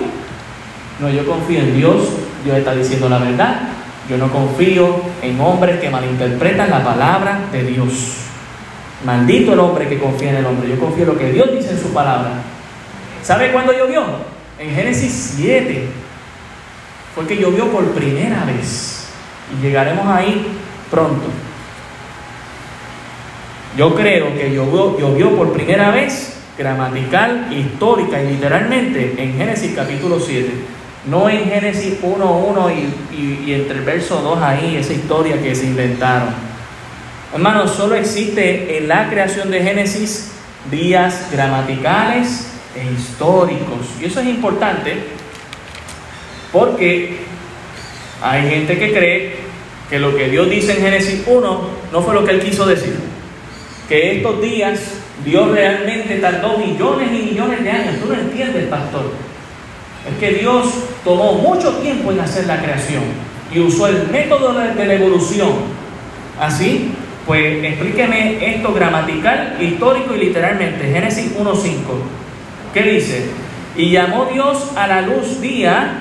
No, 0.99 1.09
yo 1.09 1.25
confío 1.25 1.59
en 1.59 1.77
Dios, 1.77 2.09
Dios 2.43 2.57
está 2.57 2.75
diciendo 2.75 3.07
la 3.09 3.19
verdad. 3.19 3.61
Yo 4.09 4.17
no 4.17 4.31
confío 4.31 5.01
en 5.21 5.39
hombres 5.39 5.79
que 5.79 5.89
malinterpretan 5.89 6.69
la 6.69 6.83
palabra 6.83 7.41
de 7.51 7.63
Dios. 7.63 8.28
Maldito 9.05 9.53
el 9.53 9.59
hombre 9.59 9.87
que 9.87 9.97
confía 9.97 10.31
en 10.31 10.37
el 10.37 10.45
hombre. 10.45 10.69
Yo 10.69 10.79
confío 10.79 11.03
en 11.03 11.09
lo 11.09 11.17
que 11.17 11.31
Dios 11.31 11.51
dice 11.51 11.71
en 11.71 11.79
su 11.79 11.93
palabra. 11.93 12.31
¿Sabe 13.23 13.51
cuándo 13.51 13.71
llovió? 13.71 14.03
En 14.59 14.75
Génesis 14.75 15.33
7. 15.37 15.87
Fue 17.15 17.25
que 17.25 17.37
llovió 17.37 17.67
por 17.67 17.85
primera 17.91 18.43
vez. 18.45 19.07
Y 19.57 19.63
llegaremos 19.63 20.05
ahí 20.07 20.47
pronto. 20.91 21.27
Yo 23.77 23.95
creo 23.95 24.35
que 24.35 24.51
llovió, 24.51 25.35
por 25.37 25.53
primera 25.53 25.91
vez 25.91 26.37
gramatical, 26.57 27.47
histórica 27.53 28.21
y 28.21 28.31
literalmente 28.31 29.15
en 29.17 29.37
Génesis 29.37 29.73
capítulo 29.75 30.19
7. 30.19 30.49
No 31.09 31.29
en 31.29 31.45
Génesis 31.45 32.01
1.1 32.01 32.73
y, 32.73 33.49
y, 33.49 33.53
entre 33.53 33.77
el 33.77 33.85
verso 33.85 34.21
2 34.21 34.41
ahí, 34.41 34.75
esa 34.75 34.91
historia 34.91 35.41
que 35.41 35.55
se 35.55 35.67
inventaron. 35.67 36.48
Hermanos, 37.33 37.71
solo 37.71 37.95
existe 37.95 38.77
en 38.77 38.87
la 38.87 39.09
creación 39.09 39.51
de 39.51 39.61
Génesis 39.61 40.31
días 40.71 41.27
gramaticales 41.31 42.47
e 42.75 42.91
históricos. 42.93 43.87
Y 44.01 44.05
eso 44.05 44.19
es 44.19 44.27
importante 44.27 44.95
porque 46.51 47.17
hay 48.21 48.49
gente 48.49 48.79
que 48.79 48.91
cree 48.91 49.35
que 49.89 49.99
lo 49.99 50.15
que 50.15 50.29
Dios 50.29 50.49
dice 50.49 50.73
en 50.73 50.81
Génesis 50.81 51.23
1 51.27 51.61
no 51.91 52.01
fue 52.01 52.13
lo 52.13 52.25
que 52.25 52.31
él 52.31 52.41
quiso 52.41 52.65
decir 52.65 52.97
que 53.87 54.17
estos 54.17 54.41
días 54.41 54.79
Dios 55.25 55.51
realmente 55.51 56.15
tardó 56.19 56.57
millones 56.57 57.09
y 57.11 57.31
millones 57.31 57.63
de 57.63 57.71
años. 57.71 57.95
Tú 58.01 58.07
no 58.07 58.13
entiendes, 58.13 58.67
pastor. 58.67 59.11
Es 60.09 60.17
que 60.19 60.39
Dios 60.39 60.67
tomó 61.03 61.33
mucho 61.33 61.73
tiempo 61.77 62.11
en 62.11 62.19
hacer 62.19 62.45
la 62.45 62.61
creación 62.61 63.03
y 63.53 63.59
usó 63.59 63.87
el 63.87 64.07
método 64.07 64.53
de 64.53 64.85
la 64.85 64.93
evolución. 64.93 65.49
Así, 66.39 66.93
pues 67.29 67.63
explíqueme 67.63 68.55
esto 68.55 68.73
gramatical, 68.73 69.57
histórico 69.61 70.15
y 70.15 70.17
literalmente. 70.17 70.91
Génesis 70.91 71.37
1.5. 71.37 71.75
¿Qué 72.73 72.81
dice? 72.81 73.29
Y 73.77 73.91
llamó 73.91 74.25
Dios 74.25 74.71
a 74.75 74.87
la 74.87 75.01
luz 75.03 75.39
día 75.39 75.91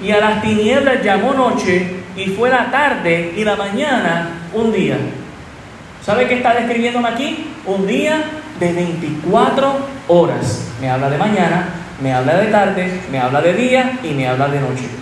y 0.00 0.12
a 0.12 0.20
las 0.20 0.42
tinieblas 0.42 1.02
llamó 1.02 1.34
noche 1.34 1.96
y 2.16 2.26
fue 2.26 2.50
la 2.50 2.70
tarde 2.70 3.32
y 3.36 3.42
la 3.42 3.56
mañana 3.56 4.28
un 4.54 4.72
día. 4.72 4.96
¿Sabe 6.06 6.28
qué 6.28 6.34
está 6.34 6.54
describiéndome 6.54 7.08
aquí? 7.08 7.48
Un 7.66 7.84
día 7.88 8.22
de 8.60 8.72
24 8.72 9.72
horas. 10.06 10.68
Me 10.80 10.88
habla 10.88 11.10
de 11.10 11.18
mañana, 11.18 11.68
me 12.00 12.12
habla 12.12 12.36
de 12.36 12.46
tarde, 12.46 13.00
me 13.10 13.18
habla 13.18 13.40
de 13.40 13.54
día 13.54 13.98
y 14.04 14.10
me 14.10 14.28
habla 14.28 14.46
de 14.46 14.60
noche. 14.60 14.99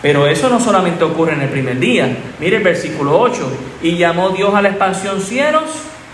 Pero 0.00 0.26
eso 0.26 0.48
no 0.48 0.60
solamente 0.60 1.04
ocurre 1.04 1.32
en 1.32 1.42
el 1.42 1.48
primer 1.48 1.78
día. 1.78 2.16
Mire 2.38 2.58
el 2.58 2.62
versículo 2.62 3.18
8. 3.18 3.52
Y 3.82 3.96
llamó 3.96 4.30
Dios 4.30 4.54
a 4.54 4.62
la 4.62 4.68
expansión 4.68 5.20
cielos 5.20 5.64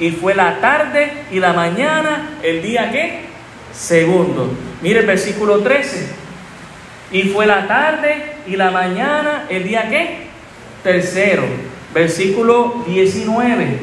y 0.01 0.11
fue 0.11 0.35
la 0.35 0.61
tarde 0.61 1.13
y 1.31 1.39
la 1.39 1.53
mañana, 1.53 2.39
el 2.43 2.63
día 2.63 2.91
qué? 2.91 3.27
Segundo. 3.73 4.51
Mire 4.81 5.01
el 5.01 5.07
versículo 5.07 5.61
13. 5.61 6.09
Y 7.13 7.23
fue 7.25 7.47
la 7.47 7.67
tarde 7.67 8.33
y 8.47 8.57
la 8.57 8.71
mañana, 8.71 9.47
el 9.49 9.65
día 9.65 9.89
qué? 9.89 10.29
Tercero 10.83 11.45
versículo 11.95 12.83
19. 12.87 13.79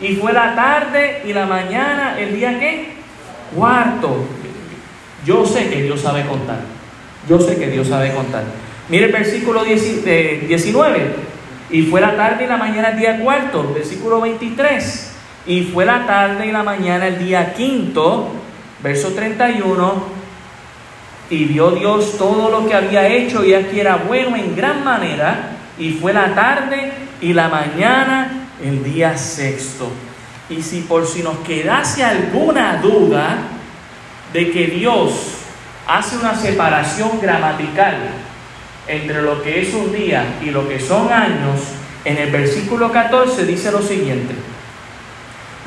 Y 0.00 0.16
fue 0.16 0.32
la 0.32 0.54
tarde 0.56 1.22
y 1.24 1.32
la 1.32 1.46
mañana, 1.46 2.18
el 2.18 2.34
día 2.34 2.58
que 2.58 2.96
cuarto. 3.54 4.24
Yo 5.24 5.46
sé 5.46 5.68
que 5.68 5.82
Dios 5.82 6.00
sabe 6.00 6.26
contar. 6.26 6.60
Yo 7.28 7.38
sé 7.40 7.56
que 7.56 7.68
Dios 7.68 7.88
sabe 7.88 8.12
contar. 8.12 8.44
Mire 8.88 9.06
el 9.06 9.12
versículo 9.12 9.64
19. 9.64 11.16
Y 11.70 11.82
fue 11.82 12.00
la 12.00 12.16
tarde 12.16 12.44
y 12.44 12.46
la 12.46 12.56
mañana 12.56 12.90
el 12.90 12.98
día 12.98 13.18
cuarto. 13.18 13.72
Versículo 13.74 14.20
23. 14.20 15.12
Y 15.46 15.62
fue 15.64 15.84
la 15.84 16.06
tarde 16.06 16.46
y 16.46 16.52
la 16.52 16.62
mañana 16.62 17.08
el 17.08 17.18
día 17.18 17.52
quinto. 17.54 18.30
Verso 18.82 19.12
31. 19.12 20.16
Y 21.30 21.44
vio 21.46 21.72
Dios 21.72 22.16
todo 22.16 22.50
lo 22.50 22.68
que 22.68 22.74
había 22.74 23.08
hecho 23.08 23.44
y 23.44 23.54
aquí 23.54 23.80
era 23.80 23.96
bueno 23.96 24.36
en 24.36 24.54
gran 24.54 24.84
manera 24.84 25.56
y 25.76 25.90
fue 25.90 26.12
la 26.12 26.32
tarde 26.36 26.92
y 27.20 27.32
la 27.32 27.48
mañana 27.48 28.48
el 28.62 28.84
día 28.84 29.18
sexto. 29.18 29.90
Y 30.48 30.62
si 30.62 30.82
por 30.82 31.04
si 31.04 31.24
nos 31.24 31.38
quedase 31.38 32.04
alguna 32.04 32.76
duda 32.76 33.38
de 34.32 34.52
que 34.52 34.68
Dios 34.68 35.32
hace 35.88 36.16
una 36.16 36.36
separación 36.36 37.20
gramatical 37.20 37.96
entre 38.88 39.22
lo 39.22 39.42
que 39.42 39.62
es 39.62 39.74
un 39.74 39.92
día 39.92 40.24
y 40.42 40.50
lo 40.50 40.68
que 40.68 40.80
son 40.80 41.12
años, 41.12 41.60
en 42.04 42.18
el 42.18 42.30
versículo 42.30 42.92
14 42.92 43.44
dice 43.44 43.72
lo 43.72 43.82
siguiente. 43.82 44.34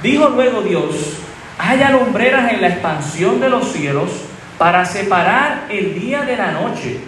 Dijo 0.01 0.29
luego 0.29 0.61
Dios, 0.61 1.17
haya 1.57 1.91
lumbreras 1.91 2.53
en 2.53 2.61
la 2.61 2.69
expansión 2.69 3.39
de 3.39 3.49
los 3.49 3.71
cielos 3.71 4.09
para 4.57 4.85
separar 4.85 5.65
el 5.69 5.99
día 5.99 6.21
de 6.21 6.37
la 6.37 6.51
noche 6.51 6.99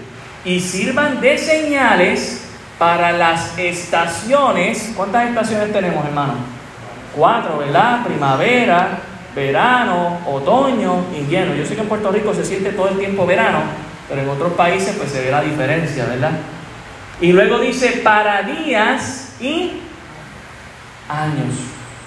y 0.43 0.59
sirvan 0.59 1.21
de 1.21 1.37
señales 1.37 2.45
para 2.77 3.11
las 3.11 3.57
estaciones, 3.57 4.93
¿cuántas 4.95 5.29
estaciones 5.29 5.71
tenemos, 5.71 6.03
hermano? 6.03 6.33
Cuatro, 7.15 7.59
¿verdad? 7.59 8.03
Primavera, 8.03 8.99
verano, 9.35 10.19
otoño, 10.27 11.05
invierno. 11.15 11.55
Yo 11.55 11.65
sé 11.65 11.75
que 11.75 11.81
en 11.81 11.87
Puerto 11.87 12.11
Rico 12.11 12.33
se 12.33 12.43
siente 12.43 12.71
todo 12.71 12.89
el 12.89 12.97
tiempo 12.97 13.25
verano, 13.25 13.59
pero 14.09 14.21
en 14.21 14.29
otros 14.29 14.53
países 14.53 14.95
pues 14.97 15.11
se 15.11 15.21
ve 15.21 15.31
la 15.31 15.41
diferencia, 15.41 16.05
¿verdad? 16.05 16.31
Y 17.19 17.31
luego 17.31 17.59
dice 17.59 18.01
para 18.03 18.43
días 18.43 19.33
y 19.39 19.73
años. 21.07 21.55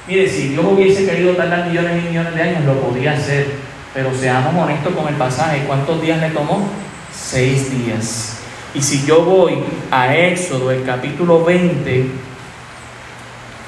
Mire, 0.07 0.29
si 0.29 0.49
Dios 0.49 0.65
hubiese 0.65 1.07
querido 1.07 1.35
tardar 1.35 1.69
millones 1.69 2.03
y 2.03 2.09
millones 2.09 2.35
de 2.35 2.43
años, 2.43 2.65
lo 2.65 2.81
podía 2.81 3.13
hacer. 3.13 3.47
Pero 3.95 4.13
seamos 4.13 4.55
honestos 4.55 4.93
con 4.95 5.09
el 5.09 5.15
pasaje. 5.15 5.63
¿Cuántos 5.67 6.03
días 6.03 6.21
le 6.21 6.31
tomó? 6.31 6.69
Seis 7.13 7.71
días. 7.71 8.39
Y 8.75 8.83
si 8.83 9.07
yo 9.07 9.23
voy 9.23 9.55
a 9.91 10.15
Éxodo, 10.17 10.73
el 10.73 10.85
capítulo 10.85 11.45
20, 11.45 12.07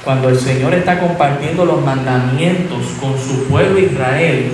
cuando 0.04 0.28
el 0.28 0.38
Señor 0.38 0.74
está 0.74 0.98
compartiendo 0.98 1.64
los 1.64 1.82
mandamientos 1.84 2.86
con 3.00 3.16
su 3.18 3.44
pueblo 3.44 3.78
Israel, 3.78 4.52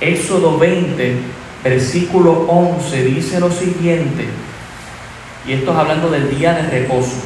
Éxodo 0.00 0.58
20, 0.58 1.16
versículo 1.64 2.44
11 2.46 3.04
dice 3.04 3.40
lo 3.40 3.50
siguiente, 3.50 4.28
y 5.46 5.52
esto 5.52 5.72
es 5.72 5.76
hablando 5.76 6.10
del 6.10 6.36
día 6.36 6.52
de 6.52 6.68
reposo, 6.68 7.16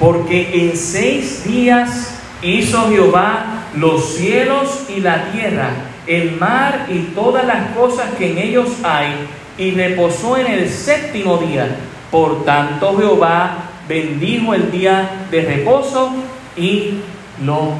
porque 0.00 0.50
en 0.54 0.76
seis 0.76 1.44
días 1.44 2.18
hizo 2.42 2.88
Jehová 2.88 3.66
los 3.76 4.14
cielos 4.14 4.84
y 4.88 5.00
la 5.00 5.30
tierra, 5.30 5.70
el 6.06 6.36
mar 6.38 6.86
y 6.88 7.00
todas 7.14 7.44
las 7.44 7.70
cosas 7.72 8.14
que 8.16 8.32
en 8.32 8.38
ellos 8.38 8.68
hay, 8.82 9.14
y 9.58 9.72
reposó 9.72 10.38
en 10.38 10.46
el 10.46 10.70
séptimo 10.70 11.36
día. 11.36 11.68
Por 12.10 12.44
tanto 12.44 12.96
Jehová 12.96 13.58
bendijo 13.86 14.54
el 14.54 14.70
día 14.70 15.26
de 15.30 15.42
reposo 15.42 16.12
y 16.56 17.00
lo 17.44 17.74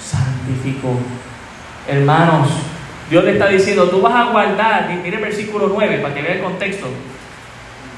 santificó. 0.00 0.96
Hermanos, 1.88 2.48
Dios 3.14 3.22
le 3.22 3.34
está 3.34 3.46
diciendo, 3.46 3.88
tú 3.90 4.00
vas 4.00 4.12
a 4.12 4.32
guardar, 4.32 4.88
mire 4.88 5.18
el 5.18 5.22
versículo 5.22 5.68
9 5.68 5.98
para 5.98 6.12
que 6.12 6.20
vea 6.20 6.32
el 6.32 6.42
contexto. 6.42 6.88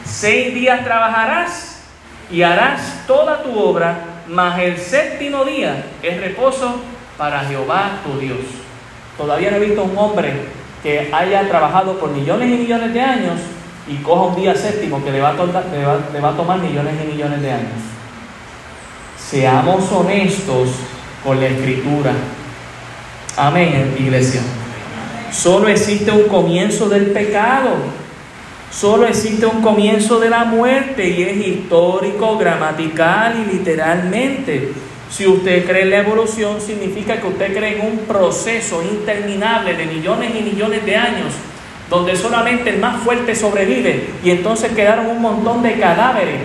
Seis 0.05 0.53
días 0.53 0.85
trabajarás 0.85 1.81
y 2.31 2.43
harás 2.43 3.03
toda 3.07 3.43
tu 3.43 3.59
obra, 3.59 3.97
mas 4.29 4.59
el 4.59 4.77
séptimo 4.77 5.47
día 5.47 5.87
es 6.03 6.21
reposo 6.21 6.83
para 7.17 7.41
Jehová 7.47 7.93
tu 8.05 8.19
Dios. 8.19 8.41
Todavía 9.17 9.53
no 9.53 9.57
he 9.57 9.61
visto 9.61 9.85
un 9.85 9.97
hombre 9.97 10.35
que 10.83 11.09
haya 11.11 11.49
trabajado 11.49 11.99
por 11.99 12.11
millones 12.11 12.51
y 12.51 12.59
millones 12.59 12.93
de 12.93 13.01
años 13.01 13.41
y 13.89 13.97
coja 14.03 14.23
un 14.25 14.37
día 14.37 14.55
séptimo 14.55 15.03
que 15.03 15.13
le 15.13 15.23
va 15.23 15.31
a, 15.31 16.13
le 16.13 16.21
va 16.21 16.29
a 16.29 16.37
tomar 16.37 16.59
millones 16.59 16.93
y 17.03 17.13
millones 17.13 17.41
de 17.41 17.53
años. 17.53 17.81
Seamos 19.19 19.91
honestos 19.93 20.73
con 21.25 21.41
la 21.41 21.47
escritura. 21.47 22.13
Amén, 23.39 23.97
iglesia. 23.99 24.43
Solo 25.33 25.69
existe 25.69 26.11
un 26.11 26.25
comienzo 26.25 26.89
del 26.89 27.07
pecado. 27.07 27.71
Solo 28.71 29.07
existe 29.07 29.47
un 29.47 29.63
comienzo 29.63 30.19
de 30.19 30.31
la 30.31 30.45
muerte 30.45 31.09
y 31.09 31.23
es 31.23 31.47
histórico, 31.47 32.37
gramatical 32.37 33.45
y 33.47 33.57
literalmente. 33.57 34.73
Si 35.11 35.27
usted 35.27 35.65
cree 35.65 35.83
en 35.83 35.91
la 35.91 35.99
evolución, 35.99 36.61
significa 36.61 37.21
que 37.21 37.29
usted 37.29 37.57
cree 37.57 37.79
en 37.79 37.87
un 37.87 37.99
proceso 38.01 38.83
interminable 38.83 39.75
de 39.75 39.87
millones 39.87 40.33
y 40.39 40.43
millones 40.43 40.85
de 40.85 40.97
años, 40.97 41.33
donde 41.89 42.17
solamente 42.17 42.71
el 42.71 42.81
más 42.81 43.03
fuerte 43.03 43.35
sobrevive 43.35 44.11
y 44.25 44.31
entonces 44.31 44.73
quedaron 44.73 45.07
un 45.07 45.23
montón 45.23 45.63
de 45.63 45.79
cadáveres 45.79 46.41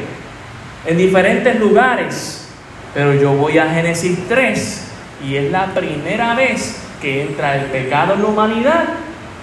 en 0.85 0.97
diferentes 0.97 1.59
lugares. 1.59 2.47
Pero 2.93 3.13
yo 3.15 3.33
voy 3.33 3.57
a 3.57 3.69
Génesis 3.69 4.17
3 4.27 4.87
y 5.27 5.35
es 5.35 5.51
la 5.51 5.67
primera 5.73 6.35
vez 6.35 6.90
que 7.01 7.23
entra 7.23 7.55
el 7.55 7.65
pecado 7.65 8.13
en 8.13 8.21
la 8.21 8.27
humanidad 8.27 8.83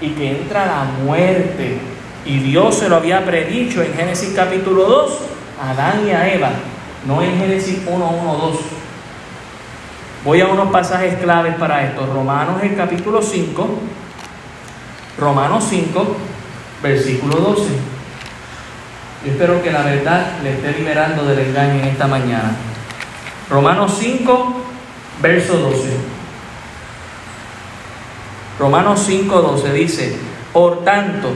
y 0.00 0.10
que 0.10 0.30
entra 0.30 0.66
la 0.66 0.84
muerte. 1.04 1.78
Y 2.24 2.38
Dios 2.38 2.76
se 2.76 2.88
lo 2.88 2.96
había 2.96 3.24
predicho 3.24 3.82
en 3.82 3.94
Génesis 3.94 4.32
capítulo 4.34 4.84
2 4.84 5.18
a 5.60 5.70
Adán 5.70 6.06
y 6.06 6.10
a 6.10 6.32
Eva, 6.32 6.50
no 7.06 7.22
en 7.22 7.36
Génesis 7.38 7.80
1, 7.86 8.10
1, 8.22 8.34
2. 8.34 8.58
Voy 10.24 10.40
a 10.40 10.46
unos 10.46 10.70
pasajes 10.70 11.14
claves 11.18 11.54
para 11.54 11.84
esto. 11.84 12.06
Romanos 12.06 12.62
el 12.62 12.76
capítulo 12.76 13.22
5, 13.22 13.68
Romanos 15.18 15.64
5, 15.68 16.16
versículo 16.82 17.36
12. 17.36 17.62
Yo 19.24 19.32
espero 19.32 19.62
que 19.62 19.72
la 19.72 19.82
verdad 19.82 20.26
le 20.42 20.52
esté 20.52 20.72
liberando 20.72 21.24
del 21.24 21.40
engaño 21.40 21.80
en 21.80 21.84
esta 21.84 22.06
mañana. 22.06 22.52
Romanos 23.50 23.96
5, 23.98 24.54
verso 25.22 25.56
12. 25.56 26.17
Romanos 28.58 29.08
5:12 29.08 29.72
dice, 29.72 30.16
por 30.52 30.84
tanto, 30.84 31.28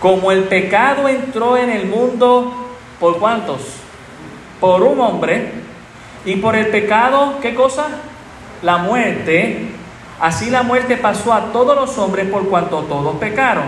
como 0.00 0.32
el 0.32 0.44
pecado 0.44 1.08
entró 1.08 1.56
en 1.56 1.70
el 1.70 1.86
mundo, 1.86 2.52
¿por 2.98 3.18
cuántos? 3.18 3.60
Por 4.60 4.82
un 4.82 5.00
hombre, 5.00 5.52
y 6.24 6.36
por 6.36 6.54
el 6.54 6.66
pecado, 6.68 7.34
¿qué 7.40 7.54
cosa? 7.54 7.88
La 8.62 8.78
muerte. 8.78 9.68
Así 10.20 10.50
la 10.50 10.62
muerte 10.62 10.96
pasó 10.96 11.32
a 11.32 11.52
todos 11.52 11.74
los 11.74 11.96
hombres 11.96 12.28
por 12.28 12.46
cuanto 12.48 12.80
todos 12.80 13.16
pecaron. 13.16 13.64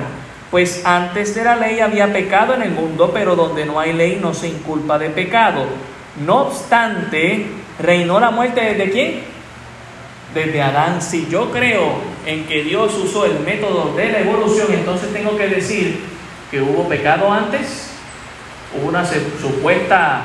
Pues 0.50 0.84
antes 0.84 1.34
de 1.34 1.44
la 1.44 1.56
ley 1.56 1.80
había 1.80 2.12
pecado 2.12 2.52
en 2.52 2.60
el 2.60 2.72
mundo, 2.72 3.10
pero 3.12 3.34
donde 3.34 3.64
no 3.64 3.80
hay 3.80 3.94
ley 3.94 4.18
no 4.20 4.34
se 4.34 4.48
inculpa 4.48 4.98
de 4.98 5.08
pecado. 5.08 5.64
No 6.22 6.42
obstante, 6.42 7.46
reinó 7.78 8.20
la 8.20 8.30
muerte 8.30 8.60
desde 8.60 8.90
quién? 8.90 9.31
Desde 10.34 10.62
Adán. 10.62 11.02
Si 11.02 11.28
yo 11.28 11.50
creo 11.50 11.96
en 12.26 12.46
que 12.46 12.62
Dios 12.62 12.94
usó 12.94 13.26
el 13.26 13.40
método 13.40 13.94
de 13.96 14.12
la 14.12 14.20
evolución, 14.20 14.68
entonces 14.72 15.12
tengo 15.12 15.36
que 15.36 15.48
decir 15.48 16.00
que 16.50 16.60
hubo 16.60 16.88
pecado 16.88 17.30
antes, 17.32 17.90
hubo 18.76 18.88
una 18.88 19.04
supuesta 19.04 20.24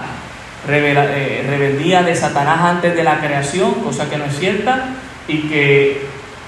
eh, 0.69 1.45
rebeldía 1.47 2.03
de 2.03 2.15
Satanás 2.15 2.59
antes 2.61 2.95
de 2.95 3.03
la 3.03 3.19
creación, 3.19 3.75
cosa 3.75 4.09
que 4.09 4.17
no 4.17 4.25
es 4.25 4.37
cierta, 4.37 4.89
y 5.27 5.43
que 5.43 6.01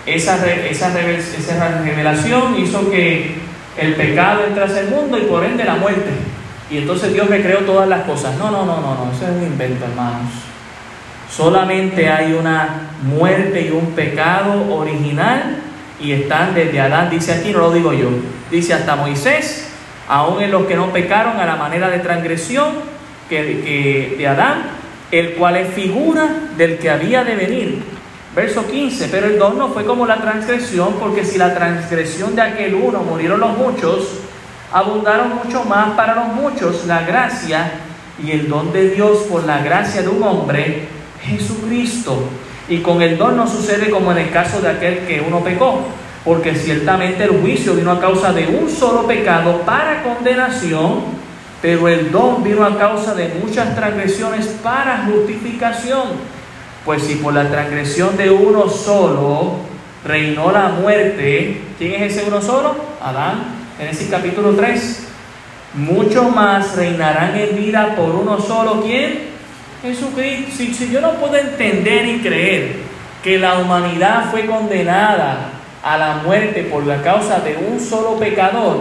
esa, 0.06 0.36
esa, 0.46 0.92
esa 1.00 1.82
revelación 1.84 2.58
hizo 2.60 2.90
que 2.90 3.36
el 3.78 3.96
pecado 3.96 4.46
entrase 4.46 4.80
al 4.80 4.90
mundo 4.90 5.18
y 5.18 5.22
por 5.22 5.44
ende 5.46 5.64
la 5.64 5.76
muerte. 5.76 6.10
Y 6.70 6.78
entonces 6.78 7.14
Dios 7.14 7.28
recreó 7.30 7.60
todas 7.60 7.88
las 7.88 8.04
cosas. 8.04 8.38
No, 8.38 8.52
no, 8.52 8.66
no, 8.66 8.82
no, 8.82 8.96
no, 8.96 9.12
eso 9.12 9.26
es 9.26 9.32
un 9.32 9.44
invento, 9.44 9.86
hermanos. 9.86 10.32
Solamente 11.32 12.10
hay 12.10 12.34
una 12.34 12.89
muerte 13.04 13.62
y 13.62 13.72
un 13.72 13.92
pecado 13.92 14.74
original 14.76 15.58
y 16.02 16.14
están 16.14 16.54
desde 16.54 16.80
Adán, 16.80 17.10
dice 17.10 17.34
aquí, 17.34 17.52
no 17.52 17.60
lo 17.60 17.72
digo 17.72 17.94
yo, 17.94 18.10
dice 18.50 18.74
hasta 18.74 18.96
Moisés, 18.96 19.70
aún 20.08 20.42
en 20.42 20.52
los 20.52 20.66
que 20.66 20.76
no 20.76 20.92
pecaron 20.92 21.40
a 21.40 21.46
la 21.46 21.56
manera 21.56 21.90
de 21.90 22.00
transgresión 22.00 22.68
que, 23.28 24.16
de 24.18 24.28
Adán, 24.28 24.64
el 25.12 25.34
cual 25.34 25.58
es 25.58 25.74
figura 25.74 26.28
del 26.58 26.78
que 26.78 26.90
había 26.90 27.24
de 27.24 27.36
venir. 27.36 27.84
Verso 28.36 28.68
15, 28.68 29.10
pero 29.10 29.28
el 29.28 29.40
don 29.40 29.58
no 29.58 29.70
fue 29.70 29.86
como 29.86 30.06
la 30.06 30.18
transgresión, 30.18 30.96
porque 31.00 31.26
si 31.26 31.38
la 31.38 31.54
transgresión 31.54 32.36
de 32.36 32.44
aquel 32.44 32.76
uno 32.76 33.00
murieron 33.00 33.40
los 33.40 33.58
muchos, 33.58 34.20
abundaron 34.72 35.36
mucho 35.44 35.64
más 35.66 35.92
para 35.92 36.16
los 36.16 36.28
muchos 36.28 36.86
la 36.86 37.02
gracia 37.02 37.72
y 38.24 38.32
el 38.32 38.48
don 38.48 38.72
de 38.72 38.92
Dios 38.92 39.20
por 39.30 39.44
la 39.46 39.64
gracia 39.64 40.02
de 40.02 40.10
un 40.10 40.24
hombre 40.24 40.88
Jesucristo. 41.24 42.30
Y 42.70 42.78
con 42.80 43.02
el 43.02 43.18
don 43.18 43.36
no 43.36 43.48
sucede 43.48 43.90
como 43.90 44.12
en 44.12 44.20
el 44.20 44.30
caso 44.30 44.62
de 44.62 44.70
aquel 44.70 45.00
que 45.00 45.24
uno 45.28 45.44
pecó, 45.44 45.82
porque 46.24 46.54
ciertamente 46.54 47.24
el 47.24 47.42
juicio 47.42 47.74
vino 47.74 47.92
a 47.92 48.00
causa 48.00 48.32
de 48.32 48.46
un 48.46 48.70
solo 48.70 49.08
pecado 49.08 49.62
para 49.62 50.04
condenación, 50.04 51.02
pero 51.62 51.88
el 51.88 52.12
don 52.12 52.44
vino 52.44 52.64
a 52.64 52.78
causa 52.78 53.16
de 53.16 53.34
muchas 53.44 53.76
transgresiones 53.76 54.46
para 54.64 55.06
justificación. 55.08 56.40
Pues 56.86 57.04
si 57.04 57.16
por 57.16 57.34
la 57.34 57.50
transgresión 57.50 58.16
de 58.16 58.30
uno 58.30 58.70
solo 58.70 59.56
reinó 60.06 60.52
la 60.52 60.70
muerte, 60.70 61.62
¿quién 61.78 62.04
es 62.04 62.16
ese 62.16 62.28
uno 62.28 62.42
solo? 62.42 62.76
Adán. 63.02 63.60
Génesis 63.78 64.10
capítulo 64.10 64.52
3. 64.52 65.08
Mucho 65.74 66.30
más 66.30 66.76
reinarán 66.76 67.36
en 67.36 67.56
vida 67.56 67.96
por 67.96 68.16
uno 68.16 68.40
solo. 68.40 68.82
¿Quién? 68.82 69.39
Jesucristo, 69.82 70.52
si, 70.58 70.92
yo 70.92 71.00
no 71.00 71.14
puedo 71.14 71.36
entender 71.36 72.06
y 72.06 72.20
creer 72.20 72.76
que 73.24 73.38
la 73.38 73.60
humanidad 73.60 74.30
fue 74.30 74.46
condenada 74.46 75.52
a 75.82 75.98
la 75.98 76.16
muerte 76.16 76.64
por 76.64 76.86
la 76.86 77.02
causa 77.02 77.40
de 77.40 77.56
un 77.56 77.80
solo 77.80 78.20
pecador, 78.20 78.78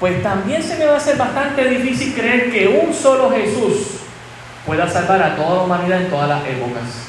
pues 0.00 0.22
también 0.22 0.62
se 0.62 0.76
me 0.76 0.86
va 0.86 0.94
a 0.94 0.96
hacer 0.96 1.16
bastante 1.16 1.68
difícil 1.68 2.14
creer 2.14 2.50
que 2.50 2.66
un 2.66 2.94
solo 2.94 3.30
Jesús 3.30 3.98
pueda 4.66 4.88
salvar 4.88 5.22
a 5.22 5.36
toda 5.36 5.56
la 5.56 5.62
humanidad 5.62 6.02
en 6.02 6.10
todas 6.10 6.28
las 6.28 6.42
épocas. 6.46 7.08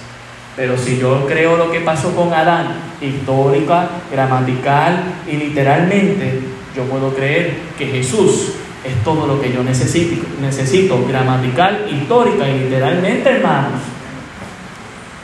Pero 0.56 0.78
si 0.78 0.98
yo 0.98 1.26
creo 1.26 1.56
lo 1.56 1.72
que 1.72 1.80
pasó 1.80 2.14
con 2.14 2.34
Adán, 2.34 2.74
histórica, 3.00 3.88
gramatical 4.12 5.04
y 5.26 5.38
literalmente, 5.38 6.42
yo 6.76 6.84
puedo 6.84 7.14
creer 7.14 7.54
que 7.78 7.86
Jesús 7.86 8.54
es 8.84 9.04
todo 9.04 9.28
lo 9.28 9.42
que 9.42 9.52
yo 9.52 9.64
necesito, 9.64 10.26
necesito 10.42 11.06
gramatical, 11.06 11.88
histórica 11.92 12.48
y 12.48 12.60
literalmente, 12.60 13.30
hermanos. 13.30 13.82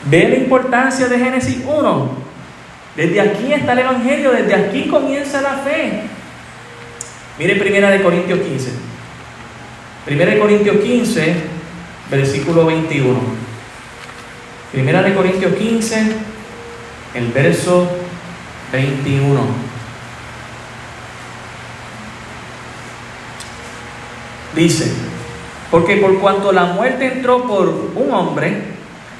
Ve 0.05 0.29
la 0.29 0.35
importancia 0.35 1.07
de 1.07 1.17
Génesis 1.17 1.59
1. 1.65 2.25
Desde 2.95 3.21
aquí 3.21 3.53
está 3.53 3.73
el 3.73 3.79
Evangelio, 3.79 4.31
desde 4.31 4.53
aquí 4.53 4.87
comienza 4.87 5.41
la 5.41 5.57
fe. 5.57 6.03
Mire 7.39 7.55
Primera 7.55 7.89
de 7.89 8.01
Corintios 8.01 8.39
15. 8.39 8.71
Primera 10.05 10.31
de 10.31 10.39
Corintios 10.39 10.77
15, 10.77 11.35
versículo 12.11 12.65
21. 12.65 13.19
Primera 14.71 15.01
de 15.01 15.13
Corintios 15.13 15.55
15, 15.55 16.11
el 17.15 17.27
verso 17.31 17.89
21. 18.71 19.74
Dice, 24.55 24.91
porque 25.69 25.97
por 25.97 26.19
cuanto 26.19 26.51
la 26.51 26.65
muerte 26.65 27.07
entró 27.07 27.43
por 27.43 27.67
un 27.95 28.13
hombre, 28.13 28.61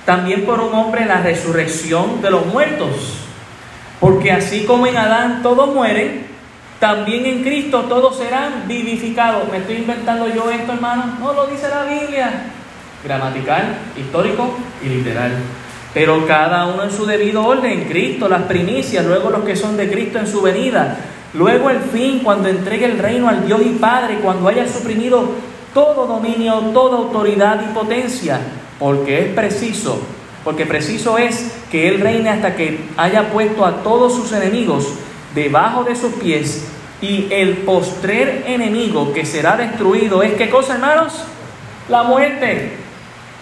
también 0.06 0.46
por 0.46 0.62
un 0.62 0.74
hombre 0.74 1.06
la 1.06 1.22
resurrección 1.22 2.22
de 2.22 2.32
los 2.32 2.46
muertos. 2.46 3.26
Porque 4.00 4.32
así 4.32 4.64
como 4.66 4.88
en 4.88 4.98
Adán 4.98 5.42
todos 5.42 5.74
mueren, 5.74 6.28
también 6.80 7.26
en 7.26 7.44
Cristo 7.44 7.82
todos 7.90 8.18
serán 8.18 8.68
vivificados. 8.68 9.50
¿Me 9.52 9.58
estoy 9.58 9.78
inventando 9.78 10.28
yo 10.28 10.50
esto, 10.52 10.74
hermano? 10.74 11.18
No 11.20 11.34
lo 11.34 11.48
dice 11.48 11.68
la 11.70 11.84
Biblia. 11.84 12.32
Gramatical, 13.04 13.78
histórico 13.98 14.58
y 14.84 14.90
literal. 14.90 15.32
Pero 15.94 16.28
cada 16.28 16.68
uno 16.68 16.84
en 16.84 16.92
su 16.92 17.06
debido 17.06 17.46
orden. 17.46 17.86
Cristo, 17.86 18.28
las 18.28 18.44
primicias, 18.44 19.06
luego 19.06 19.30
los 19.30 19.44
que 19.44 19.56
son 19.56 19.78
de 19.78 19.90
Cristo 19.90 20.20
en 20.20 20.28
su 20.28 20.42
venida. 20.42 20.98
Luego 21.36 21.70
el 21.70 21.82
fin, 21.82 22.20
cuando 22.20 22.48
entregue 22.48 22.86
el 22.86 22.98
reino 22.98 23.28
al 23.28 23.46
Dios 23.46 23.62
y 23.66 23.72
Padre, 23.72 24.20
cuando 24.20 24.48
haya 24.48 24.68
suprimido 24.68 25.32
todo 25.74 26.08
dominio, 26.08 26.56
toda 26.74 26.98
autoridad 26.98 27.62
y 27.70 27.74
potencia. 27.74 28.40
Porque 28.80 29.20
es 29.20 29.34
preciso, 29.34 30.02
porque 30.44 30.66
preciso 30.66 31.18
es 31.18 31.54
que 31.70 31.90
Él 31.90 32.00
reine 32.00 32.30
hasta 32.30 32.56
que 32.56 32.80
haya 32.96 33.30
puesto 33.32 33.66
a 33.66 33.84
todos 33.84 34.16
sus 34.16 34.32
enemigos 34.32 34.88
debajo 35.34 35.84
de 35.84 35.96
sus 35.96 36.14
pies 36.14 36.66
y 37.02 37.28
el 37.30 37.58
postrer 37.58 38.46
enemigo 38.48 39.12
que 39.14 39.26
será 39.26 39.58
destruido 39.58 40.24
es 40.24 40.34
qué 40.34 40.50
cosa, 40.50 40.76
hermanos? 40.76 41.26
La 41.90 42.04
muerte. 42.04 42.78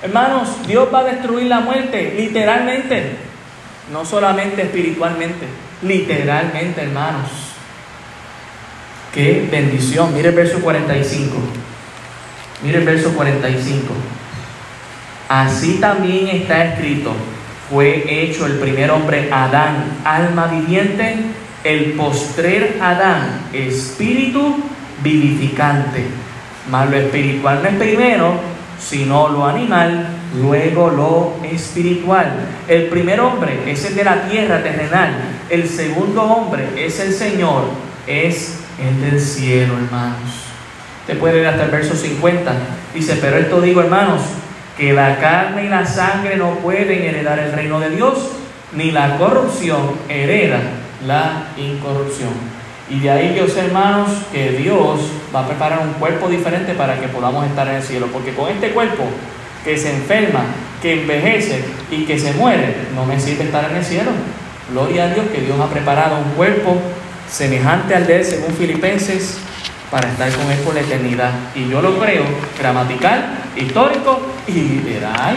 Hermanos, 0.02 0.50
Dios 0.68 0.90
va 0.94 1.00
a 1.00 1.04
destruir 1.04 1.48
la 1.48 1.62
muerte 1.62 2.16
literalmente, 2.18 3.16
no 3.92 4.04
solamente 4.04 4.64
espiritualmente, 4.64 5.46
literalmente, 5.84 6.82
hermanos. 6.82 7.53
Qué 9.14 9.48
bendición. 9.52 10.14
Mire 10.14 10.30
el 10.30 10.36
verso 10.36 10.60
45. 10.60 11.36
Mire 12.64 12.80
el 12.80 12.86
verso 12.86 13.14
45. 13.14 13.94
Así 15.30 15.80
también 15.80 16.28
está 16.28 16.66
escrito, 16.66 17.12
fue 17.70 18.04
hecho 18.08 18.46
el 18.46 18.60
primer 18.60 18.92
hombre 18.92 19.30
Adán, 19.32 20.00
alma 20.04 20.48
viviente, 20.48 21.16
el 21.64 21.94
postrer 21.94 22.78
Adán, 22.82 23.48
espíritu 23.54 24.58
vivificante. 25.02 26.06
Mas 26.70 26.90
lo 26.90 26.98
espiritual 26.98 27.62
no 27.64 27.70
es 27.70 27.76
primero, 27.76 28.34
sino 28.80 29.30
lo 29.30 29.46
animal, 29.46 30.08
luego 30.40 30.90
lo 30.90 31.48
espiritual. 31.48 32.32
El 32.68 32.88
primer 32.88 33.20
hombre 33.20 33.60
es 33.66 33.86
el 33.86 33.96
de 33.96 34.04
la 34.04 34.28
tierra 34.28 34.62
terrenal, 34.62 35.16
el 35.50 35.68
segundo 35.68 36.22
hombre 36.22 36.68
es 36.78 37.00
el 37.00 37.14
Señor, 37.14 37.64
es 38.06 38.63
el 38.80 39.02
del 39.02 39.20
cielo, 39.20 39.74
hermanos. 39.78 40.48
Te 41.08 41.16
puede 41.16 41.42
ir 41.42 41.48
hasta 41.48 41.66
el 41.66 41.72
verso 41.72 41.96
50. 41.96 42.54
Dice, 42.94 43.18
pero 43.20 43.38
esto 43.38 43.62
digo, 43.62 43.82
hermanos, 43.82 44.22
que 44.78 44.94
la 44.94 45.18
carne 45.20 45.66
y 45.66 45.70
la 45.70 45.86
sangre 45.86 46.38
no 46.38 46.56
pueden 46.56 47.04
heredar 47.04 47.40
el 47.40 47.52
reino 47.52 47.80
de 47.80 47.90
Dios, 47.92 48.30
ni 48.74 48.92
la 48.92 49.18
corrupción 49.18 49.92
hereda 50.10 50.60
la 51.06 51.48
incorrupción. 51.58 52.32
Y 52.90 53.00
de 53.00 53.10
ahí 53.10 53.46
sé, 53.54 53.60
hermanos, 53.62 54.10
que 54.32 54.52
Dios 54.52 55.00
va 55.34 55.42
a 55.42 55.48
preparar 55.48 55.80
un 55.80 55.94
cuerpo 55.94 56.30
diferente 56.30 56.74
para 56.74 57.00
que 57.00 57.08
podamos 57.08 57.46
estar 57.46 57.68
en 57.68 57.76
el 57.76 57.84
cielo. 57.84 58.08
Porque 58.12 58.34
con 58.34 58.50
este 58.50 58.70
cuerpo 58.72 59.04
que 59.64 59.78
se 59.78 59.96
enferma, 59.96 60.42
que 60.82 61.02
envejece 61.02 61.64
y 61.90 62.06
que 62.06 62.20
se 62.20 62.34
muere, 62.34 62.76
no 62.94 63.06
me 63.06 63.20
sirve 63.20 63.46
estar 63.46 63.70
en 63.72 63.78
el 63.78 63.84
cielo. 63.84 64.12
Gloria 64.72 65.06
a 65.06 65.14
Dios 65.14 65.28
que 65.34 65.42
Dios 65.42 65.60
ha 65.60 65.70
preparado 65.70 66.18
un 66.18 66.32
cuerpo 66.36 66.78
semejante 67.34 67.96
al 67.96 68.06
de 68.06 68.18
él, 68.18 68.26
según 68.26 68.54
Filipenses, 68.54 69.40
para 69.90 70.08
estar 70.08 70.32
con 70.34 70.52
él 70.52 70.60
por 70.60 70.76
la 70.76 70.82
eternidad. 70.82 71.32
Y 71.56 71.68
yo 71.68 71.82
lo 71.82 71.98
creo 71.98 72.24
gramatical, 72.60 73.26
histórico 73.56 74.22
y 74.48 74.52
literal. 74.52 75.36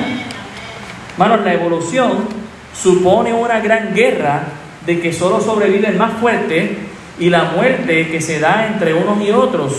Hermanos, 1.13 1.41
la 1.43 1.55
evolución 1.55 2.27
supone 2.75 3.33
una 3.33 3.61
gran 3.61 3.95
guerra 3.95 4.43
de 4.85 5.01
que 5.01 5.11
solo 5.13 5.41
sobrevive 5.41 5.89
el 5.89 5.97
más 5.97 6.21
fuerte 6.21 6.77
y 7.19 7.31
la 7.31 7.45
muerte 7.45 8.11
que 8.11 8.21
se 8.21 8.41
da 8.41 8.67
entre 8.67 8.93
unos 8.93 9.19
y 9.23 9.31
otros. 9.31 9.73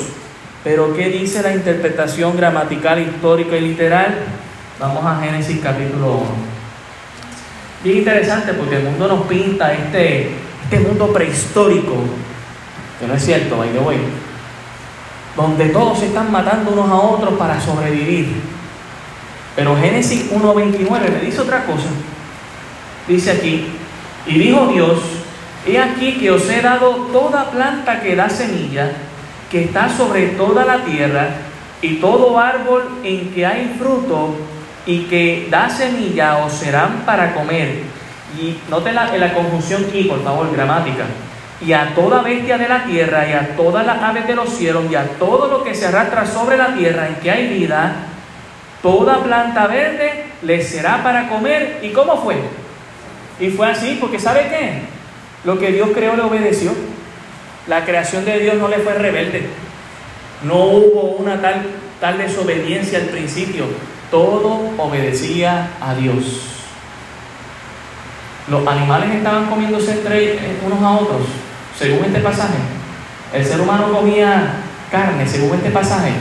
Pero 0.63 0.95
¿qué 0.95 1.09
dice 1.09 1.43
la 1.43 1.53
interpretación 1.53 2.35
gramatical, 2.35 2.99
histórica 2.99 3.55
y 3.57 3.61
literal? 3.61 4.15
Vamos 4.79 5.05
a 5.05 5.21
Génesis 5.21 5.59
capítulo 5.61 6.13
1. 6.13 6.25
Bien 7.83 7.97
interesante 7.99 8.53
porque 8.53 8.77
el 8.77 8.83
mundo 8.83 9.07
nos 9.07 9.27
pinta 9.27 9.71
este, 9.71 10.31
este 10.69 10.81
mundo 10.81 11.13
prehistórico, 11.13 11.95
que 12.99 13.07
no 13.07 13.13
es 13.13 13.23
cierto, 13.23 13.55
by 13.55 13.69
the 13.69 13.79
way, 13.79 13.99
donde 15.37 15.69
todos 15.69 15.99
se 15.99 16.07
están 16.07 16.29
matando 16.29 16.71
unos 16.71 16.89
a 16.89 16.95
otros 16.95 17.35
para 17.35 17.61
sobrevivir. 17.61 18.27
Pero 19.55 19.77
Génesis 19.77 20.29
1.29 20.29 20.89
me 21.09 21.25
dice 21.25 21.39
otra 21.39 21.65
cosa. 21.65 21.87
Dice 23.07 23.31
aquí, 23.31 23.65
y 24.25 24.37
dijo 24.37 24.67
Dios, 24.67 24.99
he 25.65 25.79
aquí 25.79 26.17
que 26.17 26.31
os 26.31 26.49
he 26.49 26.61
dado 26.61 27.07
toda 27.13 27.49
planta 27.49 28.01
que 28.01 28.17
da 28.17 28.27
semilla, 28.27 28.91
que 29.49 29.63
está 29.63 29.87
sobre 29.87 30.27
toda 30.31 30.65
la 30.65 30.83
tierra, 30.83 31.29
y 31.81 31.95
todo 31.95 32.37
árbol 32.37 32.83
en 33.05 33.29
que 33.33 33.45
hay 33.45 33.73
fruto 33.79 34.35
y 34.85 35.03
que 35.03 35.47
da 35.49 35.69
semilla 35.69 36.39
os 36.43 36.51
serán 36.51 37.03
para 37.05 37.33
comer. 37.33 37.96
Y 38.35 38.57
noten 38.69 38.95
la, 38.95 39.15
la 39.15 39.33
conjunción 39.33 39.85
aquí, 39.87 40.03
por 40.03 40.23
favor, 40.23 40.51
gramática. 40.51 41.05
Y 41.61 41.73
a 41.73 41.93
toda 41.95 42.21
bestia 42.21 42.57
de 42.57 42.67
la 42.67 42.83
tierra, 42.83 43.27
y 43.27 43.33
a 43.33 43.55
todas 43.55 43.85
las 43.85 44.01
aves 44.01 44.27
de 44.27 44.35
los 44.35 44.49
cielos, 44.49 44.83
y 44.91 44.95
a 44.95 45.05
todo 45.17 45.47
lo 45.47 45.63
que 45.63 45.73
se 45.73 45.87
arrastra 45.87 46.25
sobre 46.25 46.57
la 46.57 46.75
tierra 46.75 47.07
en 47.07 47.15
que 47.15 47.31
hay 47.31 47.47
vida, 47.47 47.95
toda 48.81 49.23
planta 49.23 49.65
verde 49.67 50.25
les 50.43 50.67
será 50.67 51.01
para 51.01 51.29
comer. 51.29 51.79
¿Y 51.81 51.89
cómo 51.89 52.21
fue? 52.21 52.35
Y 53.39 53.49
fue 53.49 53.69
así, 53.69 53.97
porque 53.99 54.19
¿sabe 54.19 54.47
qué? 54.49 54.81
Lo 55.45 55.57
que 55.57 55.71
Dios 55.71 55.89
creó 55.93 56.15
le 56.15 56.23
obedeció. 56.23 56.73
La 57.67 57.85
creación 57.85 58.25
de 58.25 58.39
Dios 58.39 58.55
no 58.55 58.67
le 58.67 58.77
fue 58.77 58.93
rebelde. 58.93 59.47
No 60.43 60.65
hubo 60.65 61.15
una 61.17 61.41
tal, 61.41 61.65
tal 61.99 62.17
desobediencia 62.17 62.99
al 62.99 63.05
principio. 63.05 63.65
Todo 64.11 64.71
obedecía 64.77 65.69
a 65.81 65.95
Dios. 65.95 66.56
Los 68.49 68.65
animales 68.67 69.15
estaban 69.15 69.45
comiéndose 69.47 69.91
entre 69.91 70.39
unos 70.65 70.81
a 70.81 70.91
otros, 70.91 71.21
según 71.77 72.05
este 72.05 72.19
pasaje. 72.19 72.57
El 73.33 73.45
ser 73.45 73.59
humano 73.59 73.91
comía 73.91 74.61
carne, 74.91 75.27
según 75.27 75.55
este 75.55 75.69
pasaje. 75.69 76.11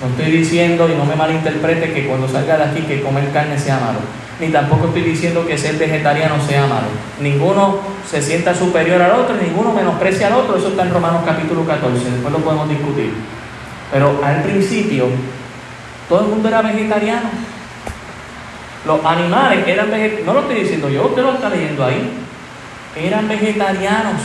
No 0.00 0.08
estoy 0.08 0.38
diciendo, 0.38 0.88
y 0.88 0.94
no 0.94 1.04
me 1.04 1.16
malinterprete, 1.16 1.92
que 1.92 2.06
cuando 2.06 2.28
salga 2.28 2.56
de 2.58 2.64
aquí 2.64 2.80
que 2.82 3.02
comer 3.02 3.30
carne 3.32 3.58
sea 3.58 3.78
malo 3.78 4.00
ni 4.38 4.48
tampoco 4.48 4.88
estoy 4.88 5.02
diciendo 5.02 5.46
que 5.46 5.56
ser 5.56 5.76
vegetariano 5.76 6.34
sea 6.46 6.66
malo. 6.66 6.88
Ninguno 7.20 7.78
se 8.08 8.20
sienta 8.20 8.54
superior 8.54 9.00
al 9.00 9.12
otro, 9.12 9.36
ninguno 9.36 9.72
menosprecia 9.72 10.26
al 10.26 10.34
otro, 10.34 10.56
eso 10.56 10.68
está 10.68 10.82
en 10.82 10.92
Romanos 10.92 11.22
capítulo 11.24 11.64
14, 11.64 12.10
después 12.10 12.32
lo 12.32 12.40
podemos 12.40 12.68
discutir. 12.68 13.14
Pero 13.90 14.20
al 14.22 14.42
principio, 14.42 15.06
todo 16.08 16.20
el 16.20 16.26
mundo 16.26 16.48
era 16.48 16.62
vegetariano. 16.62 17.55
Los 18.86 19.04
animales 19.04 19.66
eran 19.66 19.90
vegetarianos, 19.90 20.26
no 20.26 20.32
lo 20.34 20.40
estoy 20.40 20.60
diciendo 20.60 20.88
yo, 20.88 21.06
usted 21.06 21.22
lo 21.22 21.32
está 21.32 21.50
leyendo 21.50 21.84
ahí, 21.84 22.08
eran 22.96 23.28
vegetarianos. 23.28 24.22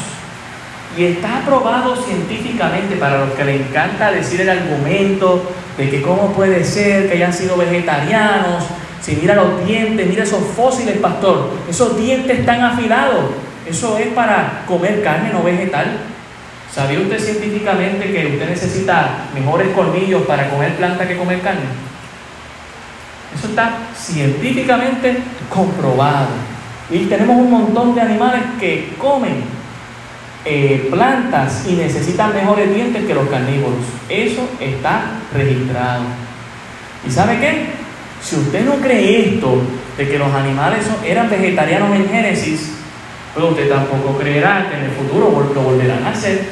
Y 0.97 1.05
está 1.05 1.37
aprobado 1.37 1.95
científicamente 1.95 2.97
para 2.97 3.19
los 3.25 3.31
que 3.31 3.45
le 3.45 3.55
encanta 3.55 4.11
decir 4.11 4.41
el 4.41 4.49
argumento 4.49 5.51
de 5.77 5.89
que 5.89 6.01
cómo 6.01 6.33
puede 6.33 6.63
ser 6.63 7.07
que 7.07 7.13
hayan 7.13 7.33
sido 7.33 7.57
vegetarianos, 7.57 8.65
si 9.01 9.15
mira 9.15 9.35
los 9.35 9.65
dientes, 9.65 10.05
mira 10.05 10.23
esos 10.23 10.43
fósiles, 10.55 10.97
pastor, 10.97 11.49
esos 11.67 11.97
dientes 11.97 12.39
están 12.39 12.61
afilados. 12.61 13.31
Eso 13.67 13.97
es 13.97 14.07
para 14.07 14.63
comer 14.67 15.01
carne, 15.01 15.31
no 15.33 15.41
vegetal. 15.43 15.97
¿Sabía 16.71 16.99
usted 16.99 17.19
científicamente 17.19 18.11
que 18.11 18.27
usted 18.27 18.49
necesita 18.49 19.25
mejores 19.33 19.69
colmillos 19.69 20.23
para 20.23 20.49
comer 20.49 20.75
planta 20.75 21.07
que 21.07 21.17
comer 21.17 21.41
carne? 21.41 21.90
Eso 23.35 23.47
está 23.47 23.77
científicamente 23.95 25.17
comprobado. 25.49 26.29
Y 26.89 27.05
tenemos 27.05 27.37
un 27.37 27.51
montón 27.51 27.95
de 27.95 28.01
animales 28.01 28.41
que 28.59 28.93
comen 28.97 29.43
eh, 30.43 30.87
plantas 30.89 31.65
y 31.67 31.73
necesitan 31.73 32.33
mejores 32.33 32.73
dientes 32.73 33.05
que 33.05 33.13
los 33.13 33.29
carnívoros. 33.29 33.79
Eso 34.09 34.49
está 34.59 35.03
registrado. 35.33 36.03
¿Y 37.07 37.11
sabe 37.11 37.39
qué? 37.39 37.65
Si 38.21 38.35
usted 38.35 38.65
no 38.65 38.75
cree 38.75 39.35
esto, 39.35 39.61
de 39.97 40.09
que 40.09 40.17
los 40.17 40.33
animales 40.33 40.85
eran 41.05 41.29
vegetarianos 41.29 41.95
en 41.95 42.09
Génesis, 42.09 42.71
pues 43.33 43.45
usted 43.45 43.69
tampoco 43.69 44.17
creerá 44.17 44.67
que 44.69 44.77
en 44.77 44.83
el 44.85 44.91
futuro 44.91 45.49
lo 45.53 45.61
volverán 45.61 46.03
a 46.03 46.09
hacer. 46.09 46.49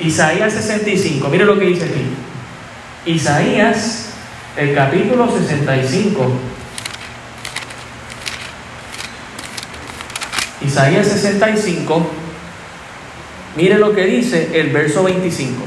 Isaías 0.00 0.52
65, 0.52 1.28
mire 1.28 1.44
lo 1.44 1.58
que 1.58 1.66
dice 1.66 1.84
aquí. 1.84 2.04
Isaías, 3.06 4.11
el 4.56 4.74
capítulo 4.74 5.30
65. 5.30 6.30
Isaías 10.64 11.08
65, 11.08 12.06
mire 13.56 13.78
lo 13.78 13.94
que 13.94 14.04
dice 14.04 14.60
el 14.60 14.70
verso 14.70 15.02
25. 15.04 15.62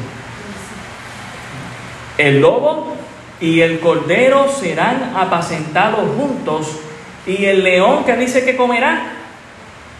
El 2.17 2.41
lobo 2.41 2.95
y 3.41 3.61
el 3.61 3.79
cordero 3.79 4.49
serán 4.49 5.11
apacentados 5.17 6.07
juntos 6.15 6.79
Y 7.27 7.43
el 7.43 7.63
león 7.63 8.05
que 8.05 8.15
dice 8.15 8.45
que 8.45 8.55
comerá 8.55 9.13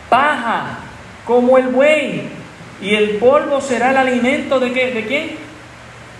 paja 0.09 0.77
como 1.25 1.57
el 1.57 1.67
buey. 1.67 2.29
Y 2.81 2.93
el 2.93 3.17
polvo 3.17 3.59
será 3.61 3.91
el 3.91 3.97
alimento 3.97 4.59
de 4.59 4.71
qué? 4.71 4.91
¿De 4.91 5.05
quién? 5.05 5.31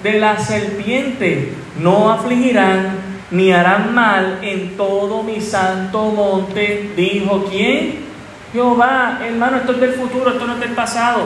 De 0.02 0.20
la 0.20 0.40
serpiente. 0.40 1.54
No 1.80 2.12
afligirán 2.12 3.06
ni 3.32 3.52
harán 3.52 3.94
mal 3.94 4.40
en 4.42 4.78
todo 4.78 5.24
mi 5.24 5.42
santo 5.42 6.06
monte, 6.06 6.94
dijo 6.96 7.46
quién? 7.50 8.06
Jehová, 8.54 9.20
hermano, 9.22 9.58
esto 9.58 9.74
es 9.74 9.82
del 9.82 9.94
futuro, 9.94 10.32
esto 10.32 10.46
no 10.46 10.54
es 10.54 10.60
del 10.60 10.72
pasado. 10.72 11.24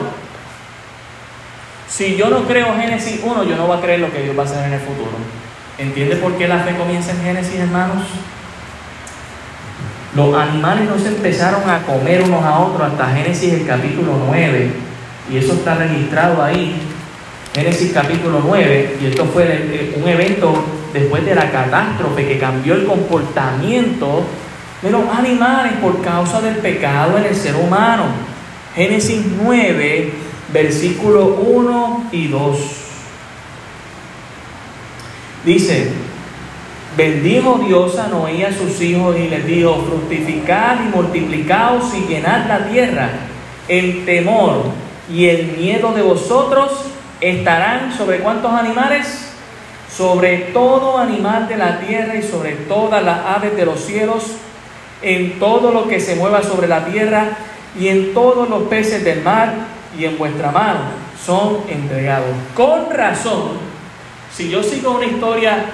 Si 1.88 2.16
yo 2.16 2.30
no 2.30 2.44
creo 2.44 2.74
Génesis 2.76 3.20
1, 3.22 3.44
yo 3.44 3.56
no 3.56 3.66
voy 3.66 3.78
a 3.78 3.80
creer 3.80 4.00
lo 4.00 4.12
que 4.12 4.22
Dios 4.22 4.36
va 4.36 4.42
a 4.42 4.46
hacer 4.46 4.64
en 4.66 4.72
el 4.72 4.80
futuro. 4.80 5.12
¿Entiende 5.78 6.16
por 6.16 6.36
qué 6.36 6.48
la 6.48 6.58
fe 6.60 6.76
comienza 6.76 7.12
en 7.12 7.22
Génesis, 7.22 7.56
hermanos? 7.56 8.04
Los 10.14 10.34
animales 10.34 10.88
no 10.88 10.98
se 10.98 11.08
empezaron 11.08 11.68
a 11.70 11.82
comer 11.82 12.22
unos 12.22 12.42
a 12.44 12.58
otros 12.58 12.90
hasta 12.90 13.10
Génesis 13.10 13.52
el 13.54 13.66
capítulo 13.66 14.18
9. 14.26 14.70
Y 15.30 15.36
eso 15.36 15.54
está 15.54 15.76
registrado 15.76 16.42
ahí. 16.42 16.76
Génesis 17.52 17.92
capítulo 17.92 18.42
9. 18.46 18.98
Y 19.02 19.06
esto 19.06 19.24
fue 19.24 19.92
un 19.96 20.08
evento 20.08 20.54
después 20.92 21.24
de 21.24 21.34
la 21.34 21.50
catástrofe 21.50 22.26
que 22.26 22.38
cambió 22.38 22.74
el 22.74 22.86
comportamiento 22.86 24.22
de 24.82 24.90
los 24.90 25.08
animales 25.08 25.72
por 25.82 26.00
causa 26.00 26.40
del 26.40 26.56
pecado 26.56 27.18
en 27.18 27.24
el 27.24 27.34
ser 27.34 27.56
humano. 27.56 28.04
Génesis 28.76 29.22
9, 29.42 30.12
versículo 30.52 31.26
1 31.26 32.10
y 32.12 32.28
2. 32.28 32.58
Dice, 35.44 35.90
bendijo 36.96 37.60
Dios 37.66 37.98
a 37.98 38.06
Noé 38.06 38.36
y 38.36 38.42
a 38.44 38.56
sus 38.56 38.80
hijos 38.80 39.16
y 39.18 39.28
les 39.28 39.44
dijo, 39.44 39.84
fructificad 39.88 40.84
y 40.84 40.96
multiplicaos 40.96 41.94
y 41.96 42.12
llenad 42.12 42.46
la 42.46 42.68
tierra. 42.68 43.10
El 43.66 44.04
temor 44.04 44.66
y 45.12 45.26
el 45.26 45.56
miedo 45.58 45.92
de 45.92 46.02
vosotros 46.02 46.89
estarán 47.20 47.92
sobre 47.96 48.18
cuántos 48.20 48.52
animales? 48.52 49.32
Sobre 49.90 50.38
todo 50.52 50.98
animal 50.98 51.48
de 51.48 51.56
la 51.56 51.80
tierra 51.80 52.14
y 52.16 52.22
sobre 52.22 52.52
todas 52.52 53.02
las 53.02 53.26
aves 53.26 53.56
de 53.56 53.66
los 53.66 53.80
cielos 53.80 54.36
en 55.02 55.38
todo 55.38 55.72
lo 55.72 55.88
que 55.88 56.00
se 56.00 56.16
mueva 56.16 56.42
sobre 56.42 56.68
la 56.68 56.84
tierra 56.84 57.28
y 57.78 57.88
en 57.88 58.14
todos 58.14 58.48
los 58.48 58.64
peces 58.64 59.04
del 59.04 59.22
mar 59.22 59.52
y 59.98 60.04
en 60.04 60.18
vuestra 60.18 60.50
mano 60.50 60.80
son 61.24 61.58
entregados. 61.68 62.30
Con 62.54 62.90
razón, 62.90 63.58
si 64.34 64.50
yo 64.50 64.62
sigo 64.62 64.92
una 64.92 65.06
historia 65.06 65.64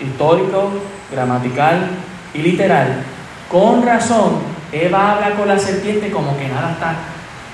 histórico, 0.00 0.70
gramatical 1.10 1.88
y 2.34 2.38
literal, 2.38 3.02
con 3.50 3.84
razón, 3.84 4.56
Eva 4.72 5.12
habla 5.12 5.36
con 5.36 5.48
la 5.48 5.58
serpiente 5.58 6.10
como 6.10 6.36
que 6.36 6.48
nada 6.48 6.72
está. 6.72 6.96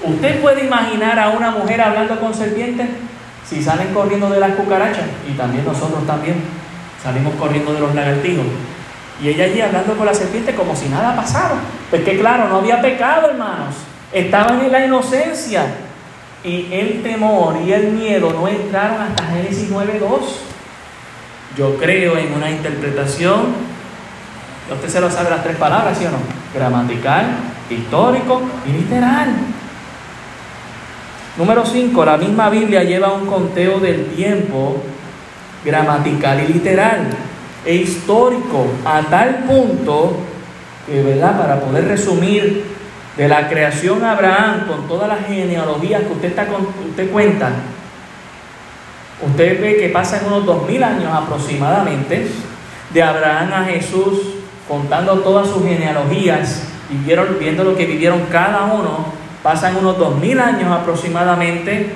¿Usted 0.02 0.40
puede 0.40 0.64
imaginar 0.64 1.18
a 1.18 1.30
una 1.30 1.50
mujer 1.50 1.80
hablando 1.80 2.18
con 2.18 2.34
serpientes? 2.34 2.88
Si 3.48 3.62
salen 3.62 3.94
corriendo 3.94 4.28
de 4.30 4.40
las 4.40 4.52
cucarachas, 4.52 5.04
y 5.28 5.32
también 5.32 5.64
nosotros 5.64 6.06
también 6.06 6.36
salimos 7.02 7.34
corriendo 7.34 7.72
de 7.72 7.80
los 7.80 7.94
lagartijos. 7.94 8.46
Y 9.22 9.28
ella 9.28 9.44
allí 9.44 9.60
hablando 9.60 9.94
con 9.94 10.06
la 10.06 10.14
serpiente 10.14 10.54
como 10.54 10.74
si 10.74 10.88
nada 10.88 11.14
pasara. 11.14 11.54
Pues 11.90 12.02
que 12.02 12.18
claro, 12.18 12.48
no 12.48 12.56
había 12.56 12.80
pecado, 12.80 13.30
hermanos. 13.30 13.74
Estaban 14.12 14.60
en 14.60 14.72
la 14.72 14.84
inocencia. 14.84 15.66
Y 16.42 16.72
el 16.72 17.02
temor 17.02 17.56
y 17.64 17.72
el 17.72 17.92
miedo 17.92 18.32
no 18.32 18.48
entraron 18.48 19.00
hasta 19.00 19.26
Génesis 19.26 19.70
9.2. 19.70 20.18
Yo 21.56 21.76
creo 21.76 22.16
en 22.16 22.32
una 22.32 22.50
interpretación, 22.50 23.54
usted 24.72 24.88
se 24.88 25.00
lo 25.00 25.10
sabe 25.10 25.30
las 25.30 25.44
tres 25.44 25.56
palabras, 25.56 25.98
¿sí 25.98 26.06
o 26.06 26.10
no? 26.10 26.16
Gramatical, 26.52 27.26
histórico 27.70 28.42
y 28.66 28.72
literal. 28.72 29.28
Número 31.36 31.64
5, 31.64 32.04
la 32.04 32.18
misma 32.18 32.50
Biblia 32.50 32.82
lleva 32.84 33.12
un 33.14 33.26
conteo 33.26 33.80
del 33.80 34.06
tiempo 34.08 34.82
gramatical 35.64 36.44
y 36.44 36.52
literal 36.52 37.06
e 37.64 37.76
histórico 37.76 38.66
a 38.84 39.00
tal 39.02 39.44
punto 39.44 40.16
que, 40.86 41.02
¿verdad? 41.02 41.38
Para 41.38 41.60
poder 41.60 41.88
resumir 41.88 42.64
de 43.16 43.28
la 43.28 43.48
creación 43.48 44.04
a 44.04 44.12
Abraham 44.12 44.66
con 44.66 44.88
todas 44.88 45.08
las 45.08 45.26
genealogías 45.26 46.02
que 46.02 46.12
usted, 46.12 46.28
está 46.28 46.46
con, 46.46 46.66
usted 46.90 47.10
cuenta, 47.10 47.50
usted 49.22 49.58
ve 49.60 49.76
que 49.76 49.88
pasan 49.88 50.26
unos 50.26 50.44
dos 50.44 50.68
mil 50.68 50.82
años 50.82 51.12
aproximadamente 51.14 52.26
de 52.92 53.02
Abraham 53.02 53.52
a 53.54 53.64
Jesús 53.64 54.18
contando 54.68 55.20
todas 55.20 55.48
sus 55.48 55.62
genealogías 55.62 56.64
y 56.90 56.96
viendo 57.38 57.64
lo 57.64 57.74
que 57.74 57.86
vivieron 57.86 58.20
cada 58.30 58.64
uno, 58.64 59.21
pasan 59.42 59.76
unos 59.76 59.98
dos 59.98 60.18
mil 60.18 60.38
años 60.40 60.70
aproximadamente 60.70 61.90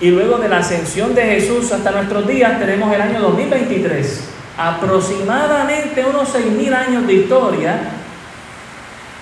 y 0.00 0.10
luego 0.10 0.38
de 0.38 0.48
la 0.48 0.58
ascensión 0.58 1.14
de 1.14 1.22
Jesús 1.22 1.72
hasta 1.72 1.90
nuestros 1.90 2.26
días 2.26 2.58
tenemos 2.58 2.94
el 2.94 3.00
año 3.00 3.20
2023 3.20 4.38
aproximadamente 4.58 6.04
unos 6.04 6.34
6.000 6.34 6.74
años 6.74 7.06
de 7.06 7.14
historia, 7.14 7.78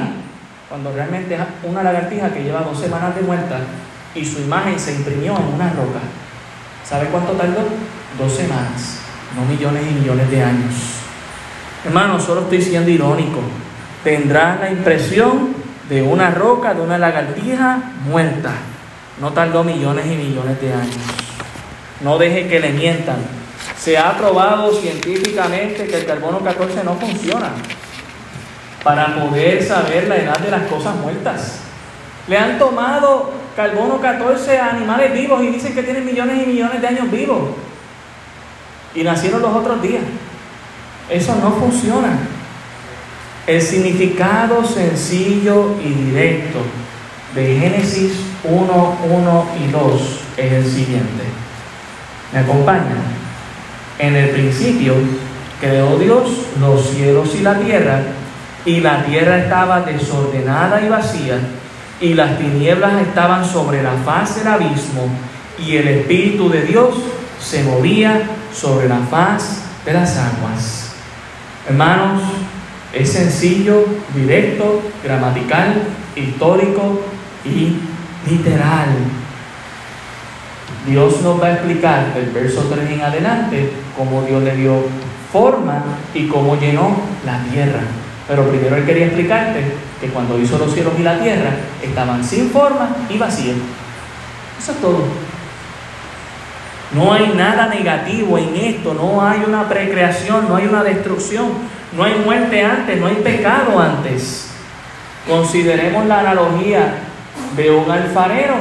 cuando 0.68 0.92
realmente 0.92 1.34
es 1.34 1.40
una 1.64 1.82
lagartija 1.82 2.30
que 2.30 2.44
lleva 2.44 2.60
dos 2.60 2.78
semanas 2.78 3.14
de 3.14 3.22
muerta 3.22 3.58
y 4.14 4.24
su 4.24 4.40
imagen 4.40 4.78
se 4.78 4.94
imprimió 4.94 5.36
en 5.36 5.54
una 5.54 5.70
roca. 5.70 6.00
¿Sabe 6.84 7.06
cuánto 7.08 7.32
tardó? 7.32 7.64
Dos 8.18 8.32
semanas, 8.32 9.00
no 9.36 9.44
millones 9.44 9.82
y 9.90 9.94
millones 9.94 10.30
de 10.30 10.42
años. 10.42 10.95
Hermano, 11.84 12.20
solo 12.20 12.42
estoy 12.42 12.62
siendo 12.62 12.90
irónico. 12.90 13.40
Tendrá 14.02 14.58
la 14.60 14.70
impresión 14.70 15.54
de 15.88 16.02
una 16.02 16.30
roca, 16.30 16.74
de 16.74 16.80
una 16.80 16.98
lagartija 16.98 17.80
muerta. 18.04 18.52
No 19.20 19.32
tardó 19.32 19.64
millones 19.64 20.06
y 20.06 20.16
millones 20.16 20.60
de 20.60 20.72
años. 20.72 20.96
No 22.00 22.18
deje 22.18 22.48
que 22.48 22.60
le 22.60 22.70
mientan. 22.70 23.16
Se 23.78 23.96
ha 23.96 24.16
probado 24.16 24.72
científicamente 24.74 25.86
que 25.86 25.96
el 25.96 26.06
carbono 26.06 26.40
14 26.40 26.84
no 26.84 26.94
funciona 26.96 27.50
para 28.82 29.16
poder 29.16 29.62
saber 29.64 30.06
la 30.08 30.16
edad 30.16 30.38
de 30.38 30.50
las 30.50 30.62
cosas 30.68 30.94
muertas. 30.96 31.60
Le 32.28 32.36
han 32.36 32.58
tomado 32.58 33.32
carbono 33.56 34.00
14 34.00 34.58
a 34.58 34.70
animales 34.70 35.12
vivos 35.12 35.42
y 35.42 35.48
dicen 35.48 35.74
que 35.74 35.82
tienen 35.82 36.04
millones 36.04 36.42
y 36.42 36.46
millones 36.46 36.80
de 36.80 36.86
años 36.86 37.10
vivos. 37.10 37.50
Y 38.94 39.02
nacieron 39.02 39.42
los 39.42 39.54
otros 39.54 39.80
días. 39.82 40.02
Eso 41.08 41.36
no 41.36 41.52
funciona. 41.52 42.18
El 43.46 43.62
significado 43.62 44.64
sencillo 44.64 45.76
y 45.80 45.88
directo 45.88 46.58
de 47.34 47.58
Génesis 47.60 48.12
1, 48.42 48.96
1 49.08 49.46
y 49.64 49.70
2 49.70 50.20
es 50.36 50.52
el 50.52 50.64
siguiente. 50.64 51.24
¿Me 52.32 52.40
acompañan? 52.40 52.98
En 53.98 54.16
el 54.16 54.30
principio 54.30 54.94
creó 55.60 55.96
Dios 55.96 56.28
los 56.60 56.90
cielos 56.90 57.34
y 57.34 57.42
la 57.42 57.58
tierra, 57.58 58.02
y 58.64 58.80
la 58.80 59.04
tierra 59.04 59.38
estaba 59.38 59.82
desordenada 59.82 60.82
y 60.82 60.88
vacía, 60.88 61.38
y 62.00 62.14
las 62.14 62.38
tinieblas 62.38 63.00
estaban 63.00 63.44
sobre 63.44 63.82
la 63.82 63.92
faz 64.04 64.36
del 64.36 64.48
abismo, 64.48 65.08
y 65.64 65.76
el 65.76 65.88
Espíritu 65.88 66.50
de 66.50 66.62
Dios 66.62 66.96
se 67.40 67.62
movía 67.62 68.22
sobre 68.52 68.88
la 68.88 68.98
faz 69.08 69.62
de 69.84 69.92
las 69.92 70.16
aguas. 70.18 70.85
Hermanos, 71.68 72.22
es 72.92 73.12
sencillo, 73.12 73.84
directo, 74.14 74.82
gramatical, 75.02 75.82
histórico 76.14 77.00
y 77.44 77.76
literal. 78.30 78.88
Dios 80.86 81.20
nos 81.22 81.42
va 81.42 81.48
a 81.48 81.52
explicar 81.54 82.14
del 82.14 82.30
verso 82.30 82.62
3 82.72 82.90
en 82.90 83.00
adelante 83.00 83.72
cómo 83.96 84.22
Dios 84.22 84.42
le 84.44 84.54
dio 84.54 84.84
forma 85.32 85.82
y 86.14 86.28
cómo 86.28 86.56
llenó 86.56 86.96
la 87.24 87.42
tierra. 87.50 87.80
Pero 88.28 88.48
primero 88.48 88.76
Él 88.76 88.86
quería 88.86 89.06
explicarte 89.06 89.64
que 90.00 90.08
cuando 90.08 90.38
hizo 90.38 90.58
los 90.58 90.72
cielos 90.72 90.92
y 90.98 91.02
la 91.02 91.18
tierra 91.20 91.50
estaban 91.82 92.22
sin 92.24 92.50
forma 92.50 92.96
y 93.10 93.18
vacíos. 93.18 93.56
Eso 94.58 94.72
es 94.72 94.78
todo. 94.78 95.04
No 96.92 97.12
hay 97.12 97.32
nada 97.34 97.66
negativo 97.66 98.38
en 98.38 98.54
esto, 98.56 98.94
no 98.94 99.26
hay 99.26 99.42
una 99.46 99.68
precreación, 99.68 100.48
no 100.48 100.56
hay 100.56 100.66
una 100.66 100.84
destrucción, 100.84 101.48
no 101.96 102.04
hay 102.04 102.14
muerte 102.24 102.64
antes, 102.64 103.00
no 103.00 103.06
hay 103.06 103.16
pecado 103.16 103.78
antes. 103.78 104.50
Consideremos 105.28 106.06
la 106.06 106.20
analogía 106.20 106.94
de 107.56 107.70
un 107.70 107.90
alfarero. 107.90 108.54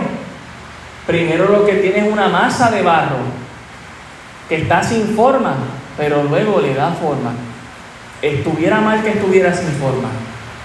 Primero 1.05 1.49
lo 1.49 1.65
que 1.65 1.73
tiene 1.73 2.07
es 2.07 2.11
una 2.11 2.27
masa 2.27 2.71
de 2.71 2.81
barro 2.81 3.17
que 4.49 4.57
está 4.57 4.83
sin 4.83 5.15
forma, 5.15 5.55
pero 5.95 6.23
luego 6.23 6.59
le 6.61 6.73
da 6.73 6.91
forma. 6.91 7.33
Estuviera 8.21 8.81
mal 8.81 9.03
que 9.03 9.09
estuviera 9.09 9.53
sin 9.53 9.69
forma. 9.69 10.09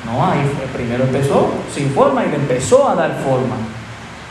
No, 0.07 0.25
ahí 0.25 0.41
primero 0.73 1.05
empezó 1.05 1.53
sin 1.75 1.91
forma 1.91 2.25
y 2.25 2.31
le 2.31 2.37
empezó 2.37 2.89
a 2.89 2.95
dar 2.95 3.19
forma. 3.23 3.57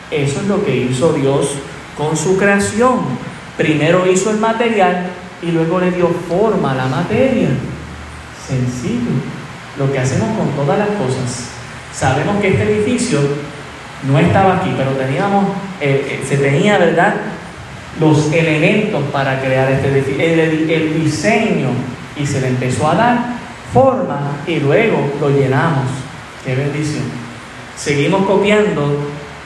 Eso 0.10 0.40
es 0.40 0.48
lo 0.48 0.66
que 0.66 0.76
hizo 0.76 1.14
Dios 1.14 1.58
con 2.00 2.16
su 2.16 2.38
creación. 2.38 3.02
Primero 3.58 4.10
hizo 4.10 4.32
el 4.32 4.38
material 4.38 5.08
y 5.42 5.52
luego 5.52 5.82
le 5.82 5.92
dio 5.92 6.08
forma 6.30 6.72
a 6.72 6.76
la 6.76 6.86
materia. 6.86 7.50
Sencillo. 8.48 9.12
Lo 9.78 9.92
que 9.92 10.00
hacemos 10.00 10.30
con 10.38 10.50
todas 10.52 10.80
las 10.80 10.88
cosas. 10.90 11.50
Sabemos 11.94 12.42
que 12.42 12.50
este 12.50 12.64
edificio 12.64 13.20
no 14.08 14.18
estaba 14.18 14.58
aquí, 14.58 14.74
pero 14.78 14.92
teníamos, 14.92 15.46
eh, 15.82 16.22
eh, 16.22 16.26
se 16.28 16.38
tenía, 16.38 16.78
¿verdad? 16.78 17.16
Los 18.00 18.32
elementos 18.32 19.04
para 19.12 19.42
crear 19.42 19.70
este 19.70 19.90
edificio, 19.90 20.24
el 20.24 21.04
diseño, 21.04 21.70
y 22.16 22.26
se 22.26 22.40
le 22.40 22.48
empezó 22.48 22.90
a 22.90 22.96
dar 22.96 23.20
forma 23.74 24.20
y 24.48 24.60
luego 24.60 25.12
lo 25.20 25.30
llenamos. 25.30 25.86
¡Qué 26.46 26.56
bendición! 26.56 27.04
Seguimos 27.76 28.26
copiando 28.26 28.98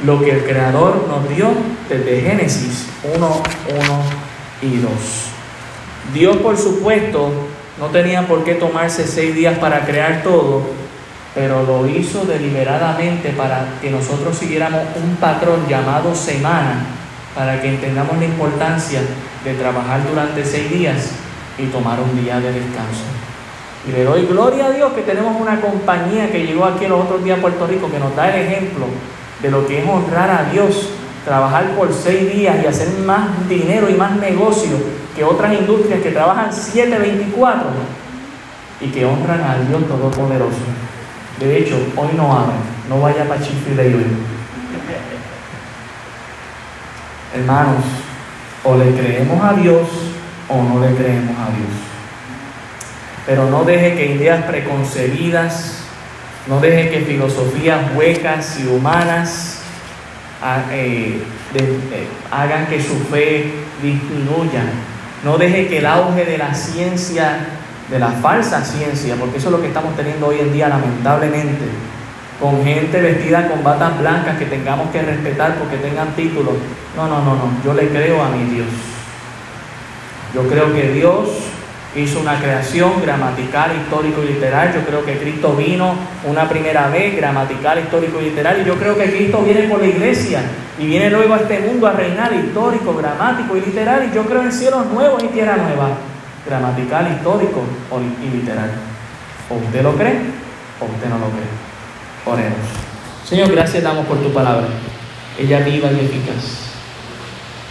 lo 0.03 0.19
que 0.19 0.31
el 0.31 0.43
Creador 0.43 1.07
nos 1.07 1.29
dio 1.29 1.47
desde 1.87 2.21
Génesis 2.21 2.87
1, 3.15 3.17
1 3.17 3.43
y 4.61 4.77
2. 4.77 4.91
Dios, 6.13 6.37
por 6.37 6.57
supuesto, 6.57 7.31
no 7.79 7.87
tenía 7.87 8.27
por 8.27 8.43
qué 8.43 8.55
tomarse 8.55 9.07
seis 9.07 9.33
días 9.33 9.57
para 9.59 9.85
crear 9.85 10.21
todo, 10.21 10.61
pero 11.33 11.63
lo 11.63 11.87
hizo 11.87 12.25
deliberadamente 12.25 13.29
para 13.29 13.79
que 13.81 13.89
nosotros 13.89 14.37
siguiéramos 14.37 14.81
un 15.01 15.15
patrón 15.15 15.67
llamado 15.69 16.13
semana, 16.13 16.85
para 17.33 17.61
que 17.61 17.69
entendamos 17.69 18.17
la 18.17 18.25
importancia 18.25 19.01
de 19.43 19.53
trabajar 19.53 20.01
durante 20.07 20.45
seis 20.45 20.69
días 20.69 21.11
y 21.57 21.65
tomar 21.67 21.99
un 21.99 22.21
día 22.23 22.39
de 22.39 22.51
descanso. 22.51 23.03
Y 23.87 23.91
le 23.91 24.03
doy 24.03 24.25
gloria 24.25 24.67
a 24.67 24.71
Dios 24.71 24.93
que 24.93 25.01
tenemos 25.01 25.39
una 25.41 25.59
compañía 25.59 26.31
que 26.31 26.45
llegó 26.45 26.65
aquí 26.65 26.87
los 26.87 27.01
otros 27.01 27.23
días 27.23 27.37
a 27.39 27.41
Puerto 27.41 27.65
Rico 27.67 27.89
que 27.89 27.99
nos 27.99 28.15
da 28.15 28.33
el 28.33 28.45
ejemplo 28.45 28.85
de 29.43 29.51
lo 29.51 29.67
que 29.67 29.83
es 29.83 29.87
honrar 29.87 30.29
a 30.31 30.49
Dios, 30.51 30.89
trabajar 31.25 31.75
por 31.75 31.93
seis 31.93 32.33
días 32.33 32.63
y 32.63 32.65
hacer 32.65 32.87
más 33.05 33.47
dinero 33.47 33.89
y 33.89 33.93
más 33.93 34.13
negocio 34.13 34.71
que 35.15 35.23
otras 35.23 35.53
industrias 35.53 36.01
que 36.01 36.11
trabajan 36.11 36.49
7.24 36.49 37.55
y 38.81 38.87
que 38.87 39.05
honran 39.05 39.41
a 39.41 39.59
Dios 39.67 39.85
Todopoderoso. 39.87 40.57
De 41.39 41.57
hecho, 41.57 41.75
hoy 41.95 42.09
no 42.15 42.33
abren, 42.33 42.57
no 42.89 43.01
vaya 43.01 43.27
para 43.27 43.41
Chifre 43.41 43.95
hoy. 43.95 44.05
Hermanos, 47.35 47.83
o 48.63 48.77
le 48.77 48.91
creemos 48.95 49.43
a 49.43 49.53
Dios 49.53 49.87
o 50.47 50.63
no 50.63 50.79
le 50.79 50.95
creemos 50.95 51.35
a 51.37 51.49
Dios. 51.49 51.71
Pero 53.25 53.49
no 53.49 53.63
deje 53.63 53.95
que 53.95 54.15
ideas 54.15 54.45
preconcebidas, 54.45 55.82
no 56.47 56.59
deje 56.59 56.89
que 56.89 56.99
filosofías 57.01 57.95
huecas 57.95 58.59
y 58.59 58.67
humanas 58.67 59.59
ah, 60.41 60.63
eh, 60.71 61.23
eh, 61.55 62.07
hagan 62.31 62.67
que 62.67 62.81
su 62.81 62.95
fe 63.11 63.51
disminuya. 63.81 64.63
No 65.23 65.37
deje 65.37 65.67
que 65.67 65.77
el 65.77 65.85
auge 65.85 66.25
de 66.25 66.37
la 66.37 66.53
ciencia, 66.53 67.47
de 67.89 67.99
la 67.99 68.09
falsa 68.09 68.63
ciencia, 68.63 69.15
porque 69.17 69.37
eso 69.37 69.47
es 69.47 69.51
lo 69.53 69.61
que 69.61 69.67
estamos 69.67 69.95
teniendo 69.95 70.27
hoy 70.27 70.39
en 70.39 70.51
día 70.51 70.67
lamentablemente, 70.67 71.65
con 72.41 72.61
gente 72.65 72.99
vestida 72.99 73.47
con 73.47 73.63
batas 73.63 73.97
blancas 73.99 74.37
que 74.37 74.45
tengamos 74.45 74.89
que 74.91 75.01
respetar 75.01 75.55
porque 75.55 75.77
tengan 75.77 76.13
títulos. 76.15 76.55
No, 76.97 77.07
no, 77.07 77.19
no, 77.23 77.35
no. 77.35 77.51
Yo 77.63 77.73
le 77.73 77.87
creo 77.87 78.21
a 78.21 78.29
mi 78.29 78.43
Dios. 78.53 78.67
Yo 80.33 80.45
creo 80.49 80.73
que 80.73 80.89
Dios 80.89 81.29
hizo 81.95 82.19
una 82.19 82.39
creación 82.39 83.01
gramatical, 83.01 83.71
histórico 83.75 84.23
y 84.23 84.33
literal. 84.33 84.73
Yo 84.73 84.81
creo 84.85 85.05
que 85.05 85.17
Cristo 85.17 85.55
vino 85.55 85.95
una 86.25 86.49
primera 86.49 86.87
vez, 86.89 87.15
gramatical, 87.15 87.79
histórico 87.79 88.19
y 88.21 88.25
literal. 88.25 88.61
Y 88.61 88.65
yo 88.65 88.75
creo 88.75 88.97
que 88.97 89.11
Cristo 89.11 89.41
viene 89.43 89.63
por 89.63 89.79
la 89.79 89.87
iglesia 89.87 90.41
y 90.79 90.87
viene 90.87 91.09
luego 91.09 91.35
a 91.35 91.37
este 91.37 91.59
mundo 91.59 91.87
a 91.87 91.91
reinar 91.91 92.33
histórico, 92.33 92.95
gramático 92.95 93.55
y 93.55 93.61
literal. 93.61 94.09
Y 94.09 94.15
yo 94.15 94.25
creo 94.25 94.41
en 94.41 94.51
cielos 94.51 94.85
nuevos 94.87 95.23
y 95.23 95.27
tierra 95.27 95.57
nueva, 95.57 95.89
gramatical, 96.45 97.11
histórico 97.15 97.63
y 98.21 98.37
literal. 98.37 98.71
O 99.49 99.55
usted 99.55 99.83
lo 99.83 99.95
cree 99.95 100.17
o 100.79 100.85
usted 100.85 101.09
no 101.09 101.19
lo 101.19 101.29
cree. 101.29 101.63
Oremos. 102.25 102.57
Señor, 103.25 103.51
gracias 103.51 103.83
damos 103.83 104.05
por 104.05 104.17
tu 104.17 104.33
palabra. 104.33 104.67
Ella 105.37 105.59
viva 105.59 105.91
y 105.91 106.05
eficaz. 106.05 106.73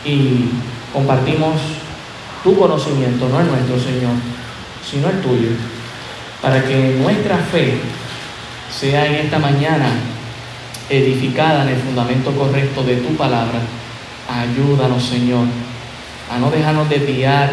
Y 0.04 0.50
compartimos 0.92 1.81
tu 2.42 2.56
conocimiento, 2.58 3.28
no 3.28 3.40
es 3.40 3.46
nuestro, 3.46 3.78
Señor, 3.78 4.12
sino 4.88 5.08
el 5.08 5.20
tuyo, 5.20 5.50
para 6.40 6.62
que 6.64 6.96
nuestra 7.00 7.36
fe 7.38 7.74
sea 8.70 9.06
en 9.06 9.14
esta 9.14 9.38
mañana 9.38 9.90
edificada 10.88 11.62
en 11.62 11.70
el 11.70 11.80
fundamento 11.80 12.32
correcto 12.32 12.82
de 12.82 12.96
tu 12.96 13.14
palabra. 13.16 13.60
Ayúdanos, 14.28 15.04
Señor, 15.04 15.46
a 16.30 16.38
no 16.38 16.50
dejarnos 16.50 16.88
desviar 16.88 17.52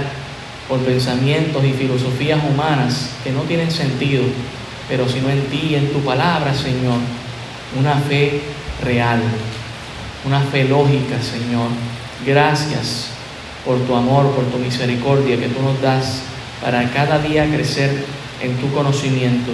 por 0.67 0.79
pensamientos 0.79 1.63
y 1.63 1.73
filosofías 1.73 2.39
humanas 2.43 3.11
que 3.23 3.31
no 3.31 3.41
tienen 3.41 3.71
sentido, 3.71 4.23
pero 4.87 5.07
sino 5.07 5.29
en 5.29 5.41
ti 5.47 5.67
y 5.71 5.75
en 5.75 5.91
tu 5.91 5.99
palabra, 5.99 6.53
Señor, 6.53 6.97
una 7.77 7.95
fe 7.95 8.41
real, 8.83 9.21
una 10.25 10.41
fe 10.41 10.63
lógica, 10.65 11.21
Señor. 11.21 11.69
Gracias 12.25 13.18
por 13.65 13.77
tu 13.79 13.95
amor, 13.95 14.31
por 14.31 14.45
tu 14.45 14.57
misericordia 14.57 15.37
que 15.37 15.47
tú 15.47 15.61
nos 15.61 15.81
das 15.81 16.23
para 16.61 16.89
cada 16.91 17.19
día 17.19 17.45
crecer 17.45 18.05
en 18.41 18.55
tu 18.57 18.71
conocimiento 18.73 19.51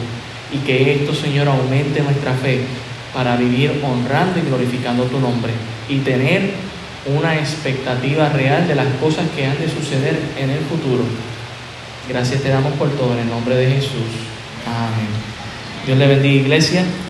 y 0.51 0.58
que 0.60 0.95
esto, 0.95 1.14
Señor, 1.14 1.47
aumente 1.47 2.01
nuestra 2.01 2.34
fe 2.34 2.62
para 3.14 3.36
vivir 3.36 3.82
honrando 3.84 4.39
y 4.39 4.43
glorificando 4.43 5.03
tu 5.06 5.20
nombre 5.20 5.53
y 5.89 5.99
tener 5.99 6.51
una 7.06 7.36
expectativa 7.36 8.30
real 8.30 8.68
de 8.68 8.76
las 8.76 8.88
cosas 8.99 9.26
que 9.36 9.45
han 9.45 9.60
de 9.60 9.70
suceder 9.70 10.20
en 10.38 10.49
el 10.49 10.60
futuro. 10.60 11.03
Gracias 12.10 12.41
te 12.41 12.49
damos 12.49 12.74
por 12.74 12.89
todo 12.91 13.14
en 13.14 13.20
el 13.20 13.30
nombre 13.30 13.56
de 13.56 13.68
Jesús. 13.68 14.12
Amén. 14.66 15.08
Dios 15.86 15.97
le 15.97 16.08
bendiga, 16.08 16.41
iglesia. 16.41 16.84